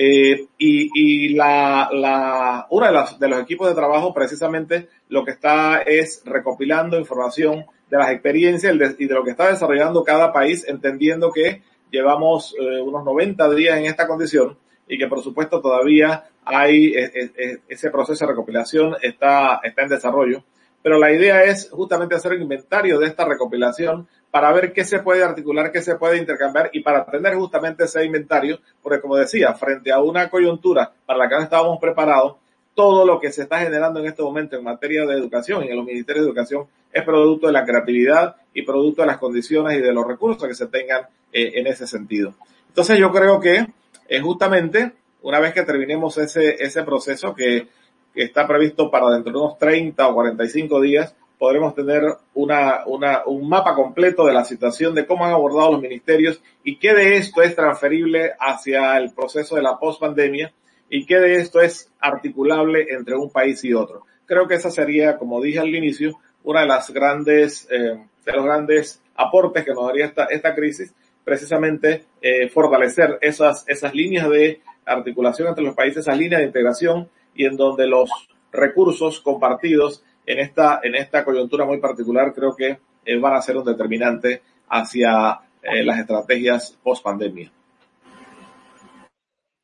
Eh, 0.00 0.46
y, 0.58 0.90
y 0.94 1.28
la, 1.34 1.88
la, 1.92 2.66
uno 2.70 2.86
de, 2.86 2.92
las, 2.92 3.18
de 3.18 3.26
los 3.26 3.40
equipos 3.40 3.68
de 3.68 3.74
trabajo 3.74 4.14
precisamente 4.14 4.88
lo 5.08 5.24
que 5.24 5.32
está 5.32 5.82
es 5.82 6.22
recopilando 6.24 6.96
información 6.96 7.64
de 7.90 7.98
las 7.98 8.10
experiencias 8.10 8.76
y 8.98 9.06
de 9.06 9.14
lo 9.14 9.24
que 9.24 9.32
está 9.32 9.50
desarrollando 9.50 10.04
cada 10.04 10.32
país, 10.32 10.64
entendiendo 10.68 11.32
que 11.32 11.62
llevamos 11.90 12.54
eh, 12.60 12.80
unos 12.80 13.04
90 13.04 13.50
días 13.54 13.78
en 13.78 13.86
esta 13.86 14.06
condición 14.06 14.56
y 14.86 14.98
que 14.98 15.08
por 15.08 15.20
supuesto 15.22 15.60
todavía 15.60 16.24
hay 16.44 16.94
eh, 16.94 17.10
eh, 17.14 17.30
eh, 17.36 17.58
ese 17.68 17.90
proceso 17.90 18.24
de 18.24 18.30
recopilación 18.30 18.96
está, 19.02 19.60
está 19.62 19.82
en 19.82 19.88
desarrollo. 19.88 20.42
Pero 20.82 20.98
la 20.98 21.12
idea 21.12 21.42
es 21.44 21.70
justamente 21.70 22.14
hacer 22.14 22.32
un 22.32 22.42
inventario 22.42 22.98
de 22.98 23.06
esta 23.06 23.24
recopilación 23.24 24.08
para 24.30 24.52
ver 24.52 24.72
qué 24.72 24.84
se 24.84 25.00
puede 25.00 25.24
articular, 25.24 25.72
qué 25.72 25.80
se 25.80 25.96
puede 25.96 26.18
intercambiar 26.18 26.70
y 26.72 26.80
para 26.80 27.04
tener 27.06 27.34
justamente 27.34 27.84
ese 27.84 28.04
inventario, 28.04 28.58
porque 28.82 29.00
como 29.00 29.16
decía, 29.16 29.54
frente 29.54 29.90
a 29.92 30.00
una 30.00 30.28
coyuntura 30.28 30.92
para 31.06 31.18
la 31.18 31.28
que 31.28 31.36
no 31.36 31.42
estábamos 31.42 31.78
preparados, 31.80 32.36
todo 32.74 33.04
lo 33.04 33.18
que 33.18 33.32
se 33.32 33.42
está 33.42 33.58
generando 33.58 34.00
en 34.00 34.06
este 34.06 34.22
momento 34.22 34.56
en 34.56 34.64
materia 34.64 35.04
de 35.04 35.14
educación 35.14 35.64
y 35.64 35.68
en 35.68 35.76
los 35.76 35.84
ministerios 35.84 36.24
de 36.24 36.30
educación 36.30 36.66
es 36.92 37.02
producto 37.02 37.48
de 37.48 37.52
la 37.52 37.64
creatividad 37.64 38.36
y 38.54 38.62
producto 38.62 39.02
de 39.02 39.08
las 39.08 39.18
condiciones 39.18 39.78
y 39.78 39.80
de 39.80 39.92
los 39.92 40.06
recursos 40.06 40.46
que 40.46 40.54
se 40.54 40.66
tengan 40.66 41.02
eh, 41.32 41.52
en 41.54 41.66
ese 41.66 41.86
sentido. 41.86 42.34
Entonces 42.68 42.98
yo 42.98 43.10
creo 43.10 43.40
que 43.40 43.66
eh, 44.08 44.20
justamente 44.20 44.92
una 45.22 45.40
vez 45.40 45.52
que 45.52 45.62
terminemos 45.62 46.16
ese, 46.18 46.62
ese 46.62 46.82
proceso 46.84 47.34
que, 47.34 47.66
está 48.14 48.48
previsto 48.48 48.90
para 48.90 49.10
dentro 49.10 49.32
de 49.32 49.38
unos 49.38 49.58
30 49.58 50.08
o 50.08 50.14
45 50.14 50.80
días, 50.80 51.14
podremos 51.38 51.74
tener 51.74 52.02
una, 52.34 52.84
una, 52.86 53.22
un 53.26 53.48
mapa 53.48 53.74
completo 53.74 54.26
de 54.26 54.32
la 54.32 54.44
situación 54.44 54.94
de 54.94 55.06
cómo 55.06 55.24
han 55.24 55.32
abordado 55.32 55.72
los 55.72 55.80
ministerios 55.80 56.42
y 56.64 56.76
qué 56.76 56.94
de 56.94 57.16
esto 57.16 57.42
es 57.42 57.54
transferible 57.54 58.32
hacia 58.38 58.96
el 58.96 59.12
proceso 59.12 59.56
de 59.56 59.62
la 59.62 59.78
post-pandemia 59.78 60.52
y 60.90 61.06
qué 61.06 61.18
de 61.18 61.36
esto 61.36 61.60
es 61.60 61.90
articulable 62.00 62.86
entre 62.90 63.14
un 63.14 63.30
país 63.30 63.62
y 63.64 63.72
otro. 63.72 64.04
Creo 64.26 64.48
que 64.48 64.54
esa 64.54 64.70
sería, 64.70 65.16
como 65.16 65.40
dije 65.40 65.60
al 65.60 65.74
inicio, 65.74 66.18
una 66.42 66.62
de 66.62 66.66
las 66.66 66.90
grandes, 66.90 67.68
eh, 67.70 67.98
de 68.24 68.32
los 68.32 68.44
grandes 68.44 69.00
aportes 69.14 69.64
que 69.64 69.72
nos 69.72 69.86
daría 69.86 70.06
esta, 70.06 70.24
esta 70.24 70.54
crisis, 70.54 70.92
precisamente 71.24 72.04
eh, 72.20 72.48
fortalecer 72.48 73.18
esas, 73.20 73.64
esas 73.68 73.94
líneas 73.94 74.28
de 74.30 74.60
articulación 74.84 75.48
entre 75.48 75.64
los 75.64 75.74
países, 75.74 75.98
esas 75.98 76.16
líneas 76.16 76.40
de 76.40 76.46
integración 76.46 77.08
y 77.34 77.44
en 77.44 77.56
donde 77.56 77.86
los 77.86 78.10
recursos 78.50 79.20
compartidos 79.20 80.02
en 80.28 80.40
esta, 80.40 80.80
en 80.82 80.94
esta 80.94 81.24
coyuntura 81.24 81.64
muy 81.64 81.78
particular 81.78 82.34
creo 82.34 82.54
que 82.54 82.78
eh, 83.04 83.18
van 83.18 83.34
a 83.34 83.42
ser 83.42 83.56
un 83.56 83.64
determinante 83.64 84.42
hacia 84.68 85.40
eh, 85.62 85.82
las 85.82 85.98
estrategias 85.98 86.76
post 86.82 87.02
pandemia. 87.02 87.50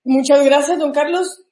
Muchas 0.05 0.43
gracias, 0.45 0.79
don 0.79 0.93
Carlos. 0.93 1.43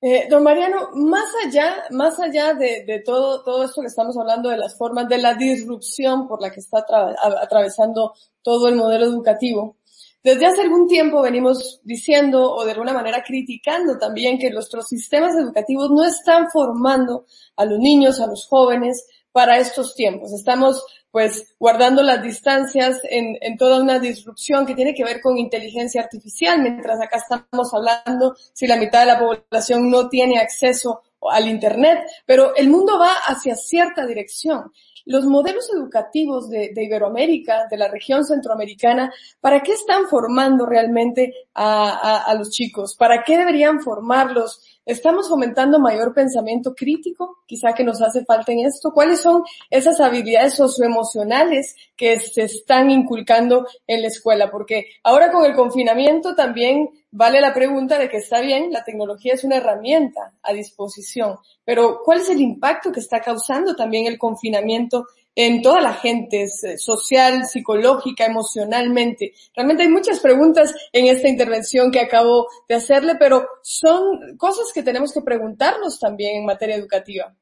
Eh, 0.00 0.26
don 0.30 0.42
Mariano, 0.42 0.90
más 0.94 1.26
allá, 1.44 1.84
más 1.90 2.18
allá 2.18 2.54
de, 2.54 2.84
de, 2.86 3.02
todo, 3.04 3.44
todo 3.44 3.64
esto 3.64 3.82
que 3.82 3.86
estamos 3.86 4.16
hablando 4.18 4.48
de 4.48 4.56
las 4.56 4.76
formas 4.76 5.08
de 5.08 5.18
la 5.18 5.34
disrupción 5.34 6.26
por 6.26 6.40
la 6.40 6.50
que 6.50 6.60
está 6.60 6.78
atra 6.78 7.14
atravesando 7.40 8.14
todo 8.42 8.68
el 8.68 8.74
modelo 8.74 9.04
educativo, 9.04 9.76
Desde 10.22 10.46
hace 10.46 10.62
algún 10.62 10.86
tiempo 10.86 11.20
venimos 11.20 11.80
diciendo 11.82 12.52
o 12.52 12.64
de 12.64 12.72
alguna 12.72 12.92
manera 12.92 13.24
criticando 13.24 13.98
también 13.98 14.38
que 14.38 14.50
nuestros 14.50 14.86
sistemas 14.88 15.34
educativos 15.34 15.90
no 15.90 16.04
están 16.04 16.48
formando 16.50 17.26
a 17.56 17.64
los 17.64 17.78
niños, 17.80 18.20
a 18.20 18.28
los 18.28 18.46
jóvenes 18.46 19.04
para 19.32 19.58
estos 19.58 19.94
tiempos. 19.96 20.32
Estamos 20.32 20.84
pues 21.10 21.54
guardando 21.58 22.02
las 22.02 22.22
distancias 22.22 23.00
en, 23.10 23.56
toda 23.58 23.82
una 23.82 23.98
disrupción 23.98 24.64
que 24.64 24.74
tiene 24.74 24.94
que 24.94 25.04
ver 25.04 25.20
con 25.20 25.36
inteligencia 25.36 26.00
artificial, 26.00 26.62
mientras 26.62 27.00
acá 27.00 27.18
estamos 27.18 27.74
hablando 27.74 28.34
si 28.54 28.66
la 28.66 28.76
mitad 28.76 29.00
de 29.00 29.06
la 29.06 29.18
población 29.18 29.90
no 29.90 30.08
tiene 30.08 30.38
acceso 30.38 31.02
al 31.30 31.48
Internet, 31.48 32.04
pero 32.26 32.54
el 32.56 32.68
mundo 32.68 32.98
va 32.98 33.12
hacia 33.26 33.54
cierta 33.54 34.06
dirección. 34.06 34.72
Los 35.04 35.24
modelos 35.24 35.68
educativos 35.74 36.48
de, 36.48 36.72
Iberoamérica, 36.76 37.66
de 37.68 37.76
la 37.76 37.88
región 37.88 38.24
centroamericana, 38.24 39.12
¿para 39.40 39.60
qué 39.60 39.72
están 39.72 40.06
formando 40.06 40.64
realmente 40.64 41.34
a, 41.54 42.34
los 42.38 42.50
chicos? 42.50 42.96
¿Para 42.96 43.22
qué 43.22 43.36
deberían 43.36 43.80
formarlos? 43.80 44.60
¿Estamos 44.84 45.28
fomentando 45.28 45.78
mayor 45.78 46.12
pensamiento 46.12 46.74
crítico? 46.74 47.38
Quizá 47.46 47.72
que 47.72 47.84
nos 47.84 48.02
hace 48.02 48.24
falta 48.24 48.52
en 48.52 48.60
esto. 48.60 48.92
¿Cuáles 48.92 49.20
son 49.20 49.42
esas 49.70 50.00
habilidades 50.00 50.54
socioemocionales 50.54 51.76
que 51.96 52.18
se 52.18 52.44
están 52.44 52.90
inculcando 52.90 53.66
en 53.86 54.02
la 54.02 54.08
escuela? 54.08 54.50
Porque 54.50 54.86
ahora 55.04 55.30
con 55.30 55.44
el 55.44 55.54
confinamiento 55.54 56.34
también 56.34 56.90
vale 57.12 57.40
la 57.40 57.52
pregunta 57.52 57.98
de 57.98 58.08
que 58.08 58.16
está 58.16 58.40
bien, 58.40 58.72
la 58.72 58.84
tecnología 58.84 59.34
es 59.34 59.44
una 59.44 59.56
herramienta 59.56 60.32
a 60.42 60.52
disposición, 60.54 61.36
pero 61.62 62.00
¿cuál 62.02 62.22
es 62.22 62.30
el 62.30 62.40
impacto 62.40 62.90
que 62.90 63.00
está 63.00 63.20
causando 63.20 63.76
también 63.76 64.06
el 64.06 64.18
confinamiento 64.18 65.06
en 65.34 65.62
toda 65.62 65.80
la 65.80 65.94
gente, 65.94 66.44
eh, 66.44 66.78
social, 66.78 67.44
psicológica, 67.46 68.26
emocionalmente? 68.26 69.32
Realmente 69.54 69.84
hay 69.84 69.88
muchas 69.88 70.20
preguntas 70.20 70.74
en 70.92 71.06
esta 71.06 71.28
intervención 71.28 71.90
que 71.90 72.00
acabo 72.00 72.46
de 72.68 72.74
hacerle, 72.74 73.16
pero 73.18 73.46
son 73.62 74.36
cosas 74.36 74.72
que 74.72 74.82
tenemos 74.82 75.12
que 75.12 75.22
preguntarnos 75.22 75.98
también 75.98 76.36
en 76.36 76.46
materia 76.46 76.76
educativa. 76.76 77.34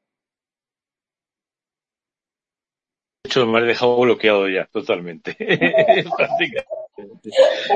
De 3.20 3.20
hecho, 3.31 3.47
me 3.47 3.59
ha 3.59 3.61
dejado 3.61 3.99
bloqueado 3.99 4.49
ya, 4.49 4.65
totalmente. 4.65 5.35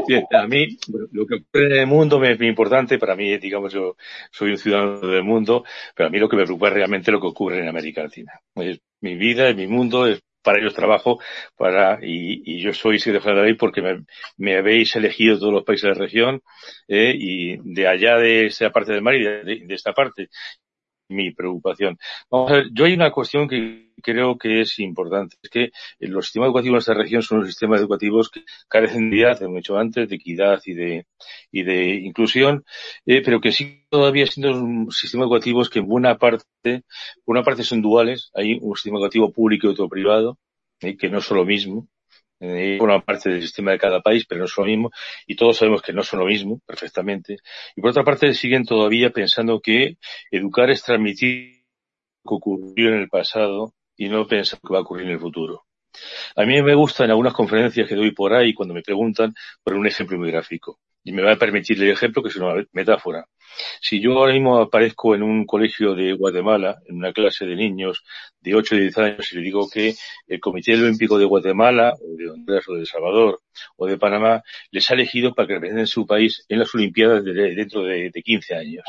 Bien, 0.08 0.26
a 0.32 0.48
mí, 0.48 0.78
lo 1.12 1.26
que 1.26 1.36
ocurre 1.36 1.66
en 1.68 1.80
el 1.80 1.88
mundo 1.88 2.24
es 2.24 2.38
muy 2.38 2.48
importante. 2.48 3.00
Para 3.00 3.16
mí, 3.16 3.38
digamos, 3.38 3.74
yo 3.74 3.96
soy 4.32 4.52
un 4.52 4.58
ciudadano 4.58 5.00
del 5.00 5.24
mundo, 5.24 5.64
pero 5.96 6.08
a 6.08 6.12
mí 6.12 6.20
lo 6.20 6.30
que 6.30 6.36
me 6.36 6.44
preocupa 6.44 6.68
es 6.68 6.74
realmente 6.74 7.12
lo 7.12 7.22
que 7.22 7.28
ocurre 7.28 7.60
en 7.60 7.68
América 7.68 8.04
Latina. 8.04 8.34
Es 8.56 8.80
mi 9.02 9.16
vida, 9.16 9.50
es 9.50 9.56
mi 9.56 9.68
mundo, 9.68 10.08
es 10.08 10.22
para 10.44 10.60
ellos 10.60 10.76
trabajo, 10.76 11.20
para, 11.58 11.98
y, 12.04 12.44
y 12.46 12.62
yo 12.62 12.72
soy 12.72 13.00
secretario 13.00 13.36
de 13.36 13.42
la 13.42 13.48
ley 13.48 13.56
porque 13.56 13.82
me, 14.38 14.56
habéis 14.56 14.96
elegido 14.96 15.40
todos 15.40 15.52
los 15.52 15.64
países 15.64 15.84
de 15.84 15.96
la 15.96 16.06
región, 16.06 16.44
eh, 16.88 17.16
y 17.18 17.58
de 17.64 17.88
allá 17.88 18.18
de 18.18 18.46
esa 18.46 18.70
parte 18.70 18.94
del 18.94 19.02
mar 19.02 19.16
y 19.16 19.24
de 19.24 19.74
esta 19.74 19.94
parte 19.94 20.30
mi 21.10 21.32
preocupación. 21.32 21.98
Vamos 22.30 22.52
a 22.52 22.56
ver, 22.56 22.68
yo 22.74 22.86
hay 22.86 22.94
una 22.94 23.12
cuestión 23.12 23.48
que 23.48 23.92
creo 24.02 24.38
que 24.38 24.62
es 24.62 24.80
importante. 24.80 25.38
Es 25.42 25.50
que 25.50 25.72
los 26.00 26.26
sistemas 26.26 26.48
educativos 26.48 26.86
de 26.86 26.92
esta 26.92 26.94
región 26.94 27.22
son 27.22 27.46
sistemas 27.46 27.80
educativos 27.80 28.30
que 28.30 28.44
carecen 28.68 29.10
de 29.10 29.18
equidad, 29.18 29.40
como 29.40 29.56
he 29.56 29.60
dicho 29.60 29.78
antes, 29.78 30.10
de 30.10 30.16
equidad 30.16 30.62
y 30.66 30.74
de, 30.74 31.08
y 31.52 31.64
de 31.64 31.96
inclusión, 31.96 32.66
eh, 33.06 33.22
pero 33.24 33.42
que 33.42 33.52
sí 33.52 33.86
todavía 33.90 34.26
siendo 34.28 34.92
sistemas 34.92 35.26
educativos 35.26 35.70
que 35.70 35.80
en 35.80 35.88
buena 35.88 36.18
parte, 36.18 36.44
por 37.24 37.36
una 37.36 37.44
parte 37.44 37.64
son 37.64 37.82
duales, 37.82 38.32
hay 38.34 38.58
un 38.62 38.76
sistema 38.76 39.00
educativo 39.00 39.32
público 39.32 39.68
y 39.68 39.72
otro 39.72 39.90
privado, 39.90 40.38
eh, 40.82 40.98
que 40.98 41.10
no 41.10 41.22
son 41.22 41.38
lo 41.38 41.46
mismo, 41.46 41.88
eh, 42.40 42.78
una 42.82 43.02
parte 43.02 43.30
del 43.30 43.42
sistema 43.42 43.72
de 43.72 43.80
cada 43.80 44.02
país, 44.02 44.26
pero 44.28 44.42
no 44.42 44.48
son 44.48 44.66
lo 44.66 44.72
mismo, 44.72 44.92
y 45.26 45.36
todos 45.36 45.58
sabemos 45.58 45.82
que 45.82 45.94
no 45.94 46.04
son 46.04 46.20
lo 46.20 46.26
mismo, 46.26 46.62
perfectamente. 46.66 47.38
Y 47.76 47.82
por 47.82 47.92
otra 47.92 48.04
parte, 48.04 48.34
siguen 48.34 48.66
todavía 48.66 49.12
pensando 49.12 49.60
que 49.62 49.98
educar 50.32 50.70
es 50.70 50.84
transmitir 50.84 51.66
lo 52.24 52.30
que 52.30 52.36
ocurrió 52.36 52.90
en 52.90 52.96
el 52.96 53.10
pasado 53.10 53.74
y 53.98 54.10
no 54.10 54.28
pensar 54.28 54.60
que 54.60 54.74
va 54.74 54.80
a 54.80 54.82
ocurrir 54.82 55.08
en 55.08 55.14
el 55.14 55.20
futuro. 55.20 55.66
A 56.36 56.46
mí 56.46 56.62
me 56.62 56.76
gusta 56.76 57.06
en 57.06 57.12
algunas 57.12 57.34
conferencias 57.34 57.88
que 57.88 57.96
doy 57.96 58.12
por 58.12 58.34
ahí, 58.34 58.54
cuando 58.54 58.74
me 58.74 58.82
preguntan, 58.82 59.34
por 59.64 59.74
un 59.76 59.88
ejemplo 59.88 60.18
muy 60.18 60.30
gráfico. 60.32 60.80
Y 61.06 61.14
me 61.14 61.22
va 61.22 61.34
a 61.34 61.38
permitir 61.38 61.82
el 61.82 61.92
ejemplo, 61.92 62.22
que 62.22 62.30
es 62.30 62.36
una 62.36 62.66
metáfora. 62.74 63.26
Si 63.80 64.02
yo 64.02 64.18
ahora 64.18 64.34
mismo 64.34 64.58
aparezco 64.58 65.16
en 65.16 65.24
un 65.24 65.46
colegio 65.46 65.96
de 65.96 66.14
Guatemala, 66.14 66.80
en 66.88 66.98
una 66.98 67.14
clase 67.14 67.46
de 67.46 67.56
niños 67.56 68.04
de 68.42 68.56
8 68.56 68.76
o 68.76 68.78
10 68.80 68.98
años, 68.98 69.32
y 69.32 69.36
le 69.36 69.42
digo 69.44 69.70
que 69.70 69.96
el 70.28 70.40
Comité 70.42 70.74
Olímpico 70.74 71.18
de 71.18 71.26
Guatemala, 71.26 71.94
o 71.94 72.18
de 72.18 72.30
Honduras, 72.30 72.68
o 72.68 72.74
de 72.74 72.82
El 72.82 72.88
Salvador, 72.88 73.42
o 73.78 73.88
de 73.88 73.98
Panamá, 73.98 74.44
les 74.72 74.92
ha 74.92 74.96
elegido 74.96 75.34
para 75.34 75.48
que 75.48 75.54
representen 75.54 75.88
su 75.88 76.06
país 76.06 76.44
en 76.50 76.60
las 76.60 76.74
Olimpiadas 76.76 77.24
de, 77.24 77.56
dentro 77.56 77.84
de, 77.84 78.10
de 78.12 78.22
15 78.22 78.56
años 78.56 78.84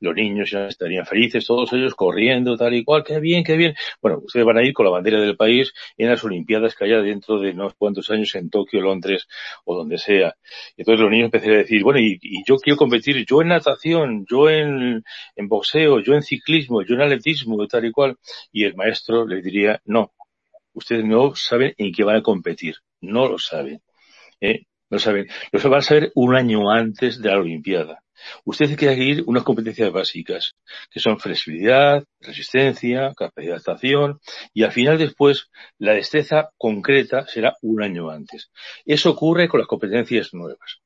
los 0.00 0.14
niños 0.14 0.50
ya 0.50 0.66
estarían 0.66 1.06
felices, 1.06 1.46
todos 1.46 1.72
ellos 1.72 1.94
corriendo, 1.94 2.56
tal 2.56 2.74
y 2.74 2.84
cual, 2.84 3.04
qué 3.04 3.20
bien, 3.20 3.44
qué 3.44 3.56
bien. 3.56 3.74
Bueno, 4.00 4.18
ustedes 4.24 4.46
van 4.46 4.58
a 4.58 4.62
ir 4.62 4.72
con 4.72 4.86
la 4.86 4.92
bandera 4.92 5.20
del 5.20 5.36
país 5.36 5.72
en 5.96 6.08
las 6.08 6.24
Olimpiadas 6.24 6.74
que 6.74 6.84
haya 6.84 7.00
dentro 7.00 7.38
de 7.38 7.50
unos 7.50 7.74
cuantos 7.74 8.10
años 8.10 8.34
en 8.34 8.50
Tokio, 8.50 8.80
Londres 8.80 9.28
o 9.64 9.76
donde 9.76 9.98
sea. 9.98 10.34
Entonces 10.76 11.00
los 11.00 11.10
niños 11.10 11.26
empezarían 11.26 11.58
a 11.58 11.62
decir, 11.62 11.82
bueno, 11.82 12.00
y, 12.00 12.18
yo 12.46 12.56
quiero 12.56 12.76
competir, 12.76 13.24
yo 13.26 13.42
en 13.42 13.48
natación, 13.48 14.24
yo 14.28 14.48
en, 14.48 15.04
en 15.36 15.48
boxeo, 15.48 16.00
yo 16.00 16.14
en 16.14 16.22
ciclismo, 16.22 16.82
yo 16.82 16.94
en 16.94 17.02
atletismo, 17.02 17.66
tal 17.66 17.84
y 17.84 17.92
cual. 17.92 18.16
Y 18.52 18.64
el 18.64 18.74
maestro 18.74 19.26
les 19.26 19.44
diría, 19.44 19.80
no, 19.84 20.12
ustedes 20.72 21.04
no 21.04 21.34
saben 21.34 21.74
en 21.76 21.92
qué 21.92 22.04
van 22.04 22.16
a 22.16 22.22
competir, 22.22 22.76
no 23.00 23.28
lo 23.28 23.38
saben. 23.38 23.82
¿eh? 24.40 24.66
No 24.90 24.98
saben, 24.98 25.28
lo 25.52 25.70
van 25.70 25.78
a 25.78 25.82
saber 25.82 26.12
un 26.16 26.34
año 26.34 26.70
antes 26.70 27.22
de 27.22 27.28
la 27.28 27.38
Olimpiada. 27.38 28.02
Usted 28.44 28.66
tiene 28.66 28.78
que 28.78 28.88
adquirir 28.88 29.24
unas 29.26 29.42
competencias 29.42 29.92
básicas, 29.92 30.54
que 30.90 31.00
son 31.00 31.18
flexibilidad, 31.18 32.04
resistencia, 32.20 33.12
capacidad 33.16 33.52
de 33.52 33.52
adaptación, 33.52 34.20
y 34.52 34.62
al 34.62 34.72
final 34.72 34.98
después 34.98 35.50
la 35.78 35.92
destreza 35.92 36.50
concreta 36.56 37.26
será 37.26 37.54
un 37.62 37.82
año 37.82 38.10
antes. 38.10 38.50
Eso 38.84 39.10
ocurre 39.10 39.48
con 39.48 39.60
las 39.60 39.68
competencias 39.68 40.34
nuevas. 40.34 40.80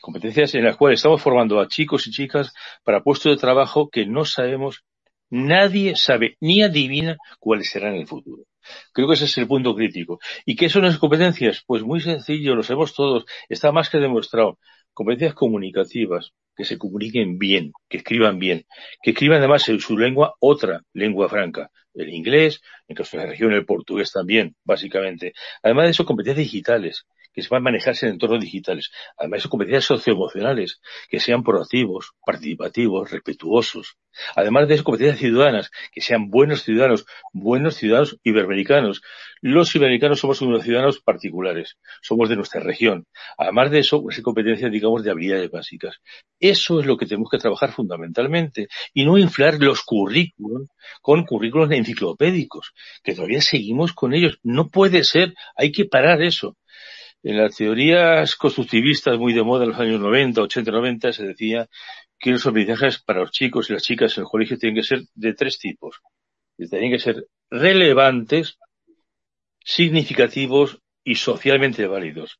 Competencias 0.00 0.54
en 0.54 0.64
las 0.64 0.76
cuales 0.76 0.98
estamos 0.98 1.20
formando 1.20 1.60
a 1.60 1.68
chicos 1.68 2.06
y 2.06 2.10
chicas 2.10 2.52
para 2.84 3.02
puestos 3.02 3.32
de 3.32 3.40
trabajo 3.40 3.90
que 3.90 4.06
no 4.06 4.24
sabemos, 4.24 4.82
nadie 5.28 5.94
sabe 5.96 6.36
ni 6.40 6.62
adivina 6.62 7.16
cuáles 7.38 7.70
serán 7.70 7.94
en 7.94 8.00
el 8.00 8.06
futuro. 8.06 8.44
Creo 8.92 9.08
que 9.08 9.14
ese 9.14 9.24
es 9.26 9.38
el 9.38 9.46
punto 9.46 9.74
crítico. 9.74 10.18
¿Y 10.44 10.56
qué 10.56 10.68
son 10.68 10.82
las 10.82 10.98
competencias? 10.98 11.62
Pues 11.66 11.82
muy 11.82 12.00
sencillo, 12.00 12.54
lo 12.54 12.62
sabemos 12.62 12.94
todos, 12.94 13.24
está 13.48 13.72
más 13.72 13.88
que 13.90 13.98
demostrado. 13.98 14.58
Competencias 14.92 15.34
comunicativas, 15.34 16.32
que 16.56 16.64
se 16.64 16.78
comuniquen 16.78 17.38
bien, 17.38 17.72
que 17.88 17.98
escriban 17.98 18.38
bien, 18.38 18.66
que 19.02 19.10
escriban 19.10 19.38
además 19.38 19.68
en 19.68 19.80
su 19.80 19.96
lengua 19.96 20.34
otra 20.40 20.82
lengua 20.92 21.28
franca, 21.28 21.70
el 21.94 22.10
inglés, 22.10 22.60
en 22.88 22.96
caso 22.96 23.16
de 23.16 23.24
la 23.24 23.30
región 23.30 23.52
el 23.52 23.64
portugués 23.64 24.12
también, 24.12 24.54
básicamente. 24.64 25.32
Además 25.62 25.86
de 25.86 25.90
eso, 25.92 26.04
competencias 26.04 26.44
digitales, 26.44 27.06
que 27.32 27.42
se 27.42 27.54
a 27.54 27.60
manejarse 27.60 28.06
en 28.06 28.12
entornos 28.12 28.40
digitales. 28.40 28.90
Además 29.16 29.42
de 29.42 29.48
competencias 29.48 29.84
socioemocionales, 29.84 30.80
que 31.08 31.20
sean 31.20 31.42
proactivos, 31.42 32.12
participativos, 32.24 33.10
respetuosos. 33.10 33.96
Además 34.34 34.68
de 34.68 34.74
eso, 34.74 34.84
competencias 34.84 35.20
ciudadanas, 35.20 35.70
que 35.92 36.00
sean 36.00 36.30
buenos 36.30 36.62
ciudadanos, 36.62 37.06
buenos 37.32 37.76
ciudadanos 37.76 38.18
iberoamericanos. 38.24 39.02
Los 39.40 39.74
iberoamericanos 39.74 40.20
somos 40.20 40.42
unos 40.42 40.64
ciudadanos 40.64 41.00
particulares, 41.00 41.78
somos 42.02 42.28
de 42.28 42.36
nuestra 42.36 42.60
región. 42.60 43.06
Además 43.38 43.70
de 43.70 43.78
eso, 43.80 44.02
pues 44.02 44.16
hay 44.16 44.22
competencias, 44.22 44.70
digamos, 44.70 45.04
de 45.04 45.10
habilidades 45.10 45.50
básicas. 45.50 46.00
Eso 46.38 46.80
es 46.80 46.86
lo 46.86 46.96
que 46.96 47.06
tenemos 47.06 47.30
que 47.30 47.38
trabajar 47.38 47.72
fundamentalmente 47.72 48.68
y 48.92 49.04
no 49.04 49.18
inflar 49.18 49.54
los 49.60 49.82
currículos 49.82 50.68
con 51.00 51.24
currículos 51.24 51.70
enciclopédicos, 51.70 52.72
que 53.02 53.14
todavía 53.14 53.40
seguimos 53.40 53.92
con 53.92 54.12
ellos. 54.14 54.38
No 54.42 54.68
puede 54.68 55.04
ser, 55.04 55.34
hay 55.56 55.72
que 55.72 55.84
parar 55.84 56.22
eso. 56.22 56.56
En 57.22 57.36
las 57.36 57.56
teorías 57.56 58.34
constructivistas 58.34 59.18
muy 59.18 59.32
de 59.32 59.42
moda 59.42 59.64
en 59.64 59.70
los 59.70 59.78
años 59.78 60.00
90, 60.00 60.40
80, 60.42 60.70
90 60.70 61.12
se 61.12 61.26
decía 61.26 61.68
que 62.18 62.30
los 62.30 62.46
aprendizajes 62.46 63.02
para 63.02 63.20
los 63.20 63.30
chicos 63.30 63.68
y 63.68 63.74
las 63.74 63.82
chicas 63.82 64.16
en 64.16 64.22
el 64.22 64.28
colegio 64.28 64.58
tienen 64.58 64.76
que 64.76 64.86
ser 64.86 65.02
de 65.14 65.34
tres 65.34 65.58
tipos. 65.58 66.00
Tienen 66.56 66.90
que 66.90 66.98
ser 66.98 67.26
relevantes, 67.50 68.58
significativos 69.64 70.78
y 71.04 71.14
socialmente 71.14 71.86
válidos. 71.86 72.38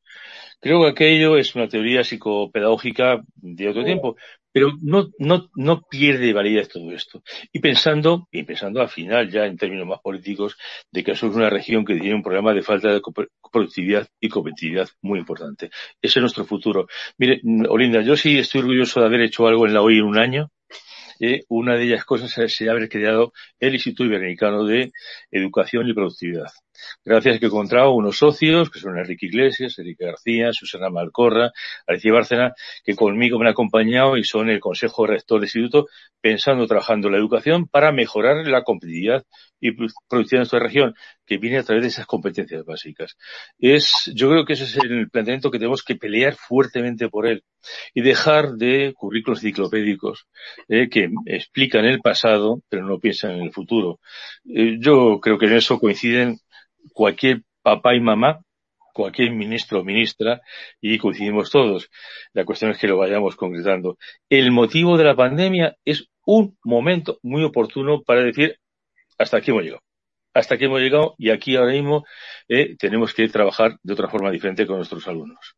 Creo 0.60 0.82
que 0.82 0.90
aquello 0.90 1.36
es 1.36 1.54
una 1.54 1.68
teoría 1.68 2.04
psicopedagógica 2.04 3.22
de 3.36 3.68
otro 3.68 3.84
tiempo, 3.84 4.16
pero 4.52 4.72
no, 4.82 5.08
no, 5.18 5.50
no 5.54 5.82
pierde 5.82 6.32
validez 6.32 6.68
todo 6.68 6.90
esto. 6.92 7.22
Y 7.52 7.60
pensando, 7.60 8.28
y 8.30 8.42
pensando 8.42 8.80
al 8.80 8.88
final 8.88 9.30
ya 9.30 9.46
en 9.46 9.56
términos 9.56 9.86
más 9.86 10.00
políticos, 10.00 10.56
de 10.90 11.04
que 11.04 11.14
somos 11.14 11.36
una 11.36 11.50
región 11.50 11.84
que 11.84 11.94
tiene 11.96 12.14
un 12.14 12.22
problema 12.22 12.52
de 12.52 12.62
falta 12.62 12.92
de 12.92 13.00
productividad 13.52 14.08
y 14.20 14.28
competitividad 14.28 14.88
muy 15.02 15.18
importante. 15.18 15.70
Ese 16.00 16.18
es 16.18 16.22
nuestro 16.22 16.44
futuro. 16.44 16.86
Mire, 17.18 17.40
Olinda, 17.68 18.02
yo 18.02 18.16
sí 18.16 18.38
estoy 18.38 18.62
orgulloso 18.62 19.00
de 19.00 19.06
haber 19.06 19.22
hecho 19.22 19.46
algo 19.46 19.66
en 19.66 19.74
la 19.74 19.82
OI 19.82 19.98
en 19.98 20.04
un 20.04 20.18
año. 20.18 20.50
Eh, 21.20 21.44
una 21.48 21.74
de 21.74 21.84
ellas 21.84 22.04
cosas 22.04 22.36
es 22.38 22.60
haber 22.62 22.88
creado 22.88 23.32
el 23.58 23.74
Instituto 23.74 24.04
Iberoamericano 24.04 24.64
de 24.64 24.92
Educación 25.30 25.86
y 25.88 25.92
Productividad. 25.92 26.48
Gracias 27.04 27.38
que 27.38 27.46
he 27.46 27.48
encontrado 27.48 27.92
unos 27.92 28.18
socios, 28.18 28.70
que 28.70 28.80
son 28.80 28.98
Enrique 28.98 29.26
Iglesias, 29.26 29.78
Erika 29.78 30.06
García, 30.06 30.52
Susana 30.52 30.90
Malcorra, 30.90 31.52
Alicia 31.86 32.12
Bárcena, 32.12 32.54
que 32.84 32.94
conmigo 32.94 33.38
me 33.38 33.46
han 33.46 33.52
acompañado 33.52 34.16
y 34.16 34.24
son 34.24 34.50
el 34.50 34.60
Consejo 34.60 35.06
Rector 35.06 35.40
del 35.40 35.46
Instituto, 35.46 35.86
pensando, 36.20 36.66
trabajando 36.66 37.10
la 37.10 37.18
educación 37.18 37.66
para 37.66 37.92
mejorar 37.92 38.46
la 38.46 38.62
competitividad 38.62 39.24
y 39.60 39.72
producción 39.72 40.38
de 40.38 40.38
nuestra 40.38 40.58
región, 40.58 40.94
que 41.26 41.36
viene 41.36 41.58
a 41.58 41.62
través 41.62 41.82
de 41.82 41.88
esas 41.88 42.06
competencias 42.06 42.64
básicas. 42.64 43.16
Es, 43.58 44.10
yo 44.14 44.30
creo 44.30 44.44
que 44.46 44.54
ese 44.54 44.64
es 44.64 44.76
el 44.78 45.10
planteamiento 45.10 45.50
que 45.50 45.58
tenemos 45.58 45.82
que 45.82 45.96
pelear 45.96 46.34
fuertemente 46.34 47.08
por 47.08 47.26
él 47.26 47.44
y 47.92 48.00
dejar 48.00 48.52
de 48.52 48.94
currículos 48.96 49.40
enciclopédicos 49.40 50.26
eh, 50.68 50.88
que 50.88 51.10
explican 51.26 51.84
el 51.84 52.00
pasado 52.00 52.62
pero 52.68 52.86
no 52.86 52.98
piensan 52.98 53.32
en 53.32 53.42
el 53.42 53.52
futuro. 53.52 54.00
Eh, 54.44 54.76
yo 54.80 55.20
creo 55.20 55.38
que 55.38 55.46
en 55.46 55.54
eso 55.54 55.78
coinciden 55.78 56.38
cualquier 56.92 57.42
papá 57.62 57.94
y 57.94 58.00
mamá 58.00 58.40
cualquier 58.92 59.32
ministro 59.32 59.80
o 59.80 59.84
ministra 59.84 60.42
y 60.80 60.98
coincidimos 60.98 61.50
todos. 61.50 61.90
La 62.32 62.44
cuestión 62.44 62.70
es 62.70 62.78
que 62.78 62.88
lo 62.88 62.98
vayamos 62.98 63.36
concretando. 63.36 63.96
El 64.28 64.52
motivo 64.52 64.96
de 64.96 65.04
la 65.04 65.16
pandemia 65.16 65.76
es 65.84 66.08
un 66.26 66.56
momento 66.64 67.18
muy 67.22 67.42
oportuno 67.44 68.02
para 68.02 68.22
decir 68.22 68.58
hasta 69.18 69.38
aquí 69.38 69.50
hemos 69.50 69.64
llegado. 69.64 69.82
Hasta 70.32 70.54
aquí 70.54 70.66
hemos 70.66 70.80
llegado 70.80 71.14
y 71.18 71.30
aquí 71.30 71.56
ahora 71.56 71.72
mismo 71.72 72.04
eh, 72.48 72.76
tenemos 72.78 73.14
que 73.14 73.28
trabajar 73.28 73.76
de 73.82 73.92
otra 73.92 74.08
forma 74.08 74.30
diferente 74.30 74.66
con 74.66 74.76
nuestros 74.76 75.06
alumnos. 75.08 75.56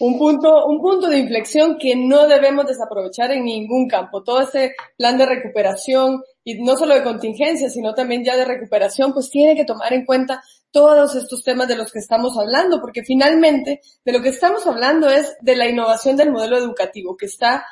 Un 0.00 0.16
punto, 0.16 0.66
un 0.66 0.80
punto 0.80 1.08
de 1.08 1.18
inflexión 1.18 1.76
que 1.76 1.96
no 1.96 2.28
debemos 2.28 2.66
desaprovechar 2.66 3.32
en 3.32 3.44
ningún 3.44 3.88
campo. 3.88 4.22
Todo 4.22 4.42
ese 4.42 4.74
plan 4.96 5.18
de 5.18 5.26
recuperación 5.26 6.22
y 6.44 6.62
no 6.62 6.76
solo 6.76 6.94
de 6.94 7.02
contingencia, 7.02 7.68
sino 7.68 7.94
también 7.94 8.24
ya 8.24 8.36
de 8.36 8.44
recuperación, 8.44 9.12
pues 9.12 9.28
tiene 9.28 9.56
que 9.56 9.64
tomar 9.64 9.92
en 9.92 10.06
cuenta 10.06 10.42
todos 10.70 11.14
estos 11.16 11.42
temas 11.42 11.66
de 11.66 11.76
los 11.76 11.90
que 11.90 11.98
estamos 11.98 12.38
hablando, 12.38 12.80
porque 12.80 13.02
finalmente 13.02 13.80
de 14.04 14.12
lo 14.12 14.22
que 14.22 14.28
estamos 14.28 14.66
hablando 14.66 15.08
es 15.08 15.36
de 15.40 15.56
la 15.56 15.68
innovación 15.68 16.16
del 16.16 16.30
modelo 16.30 16.56
educativo 16.56 17.16
que 17.16 17.26
está 17.26 17.66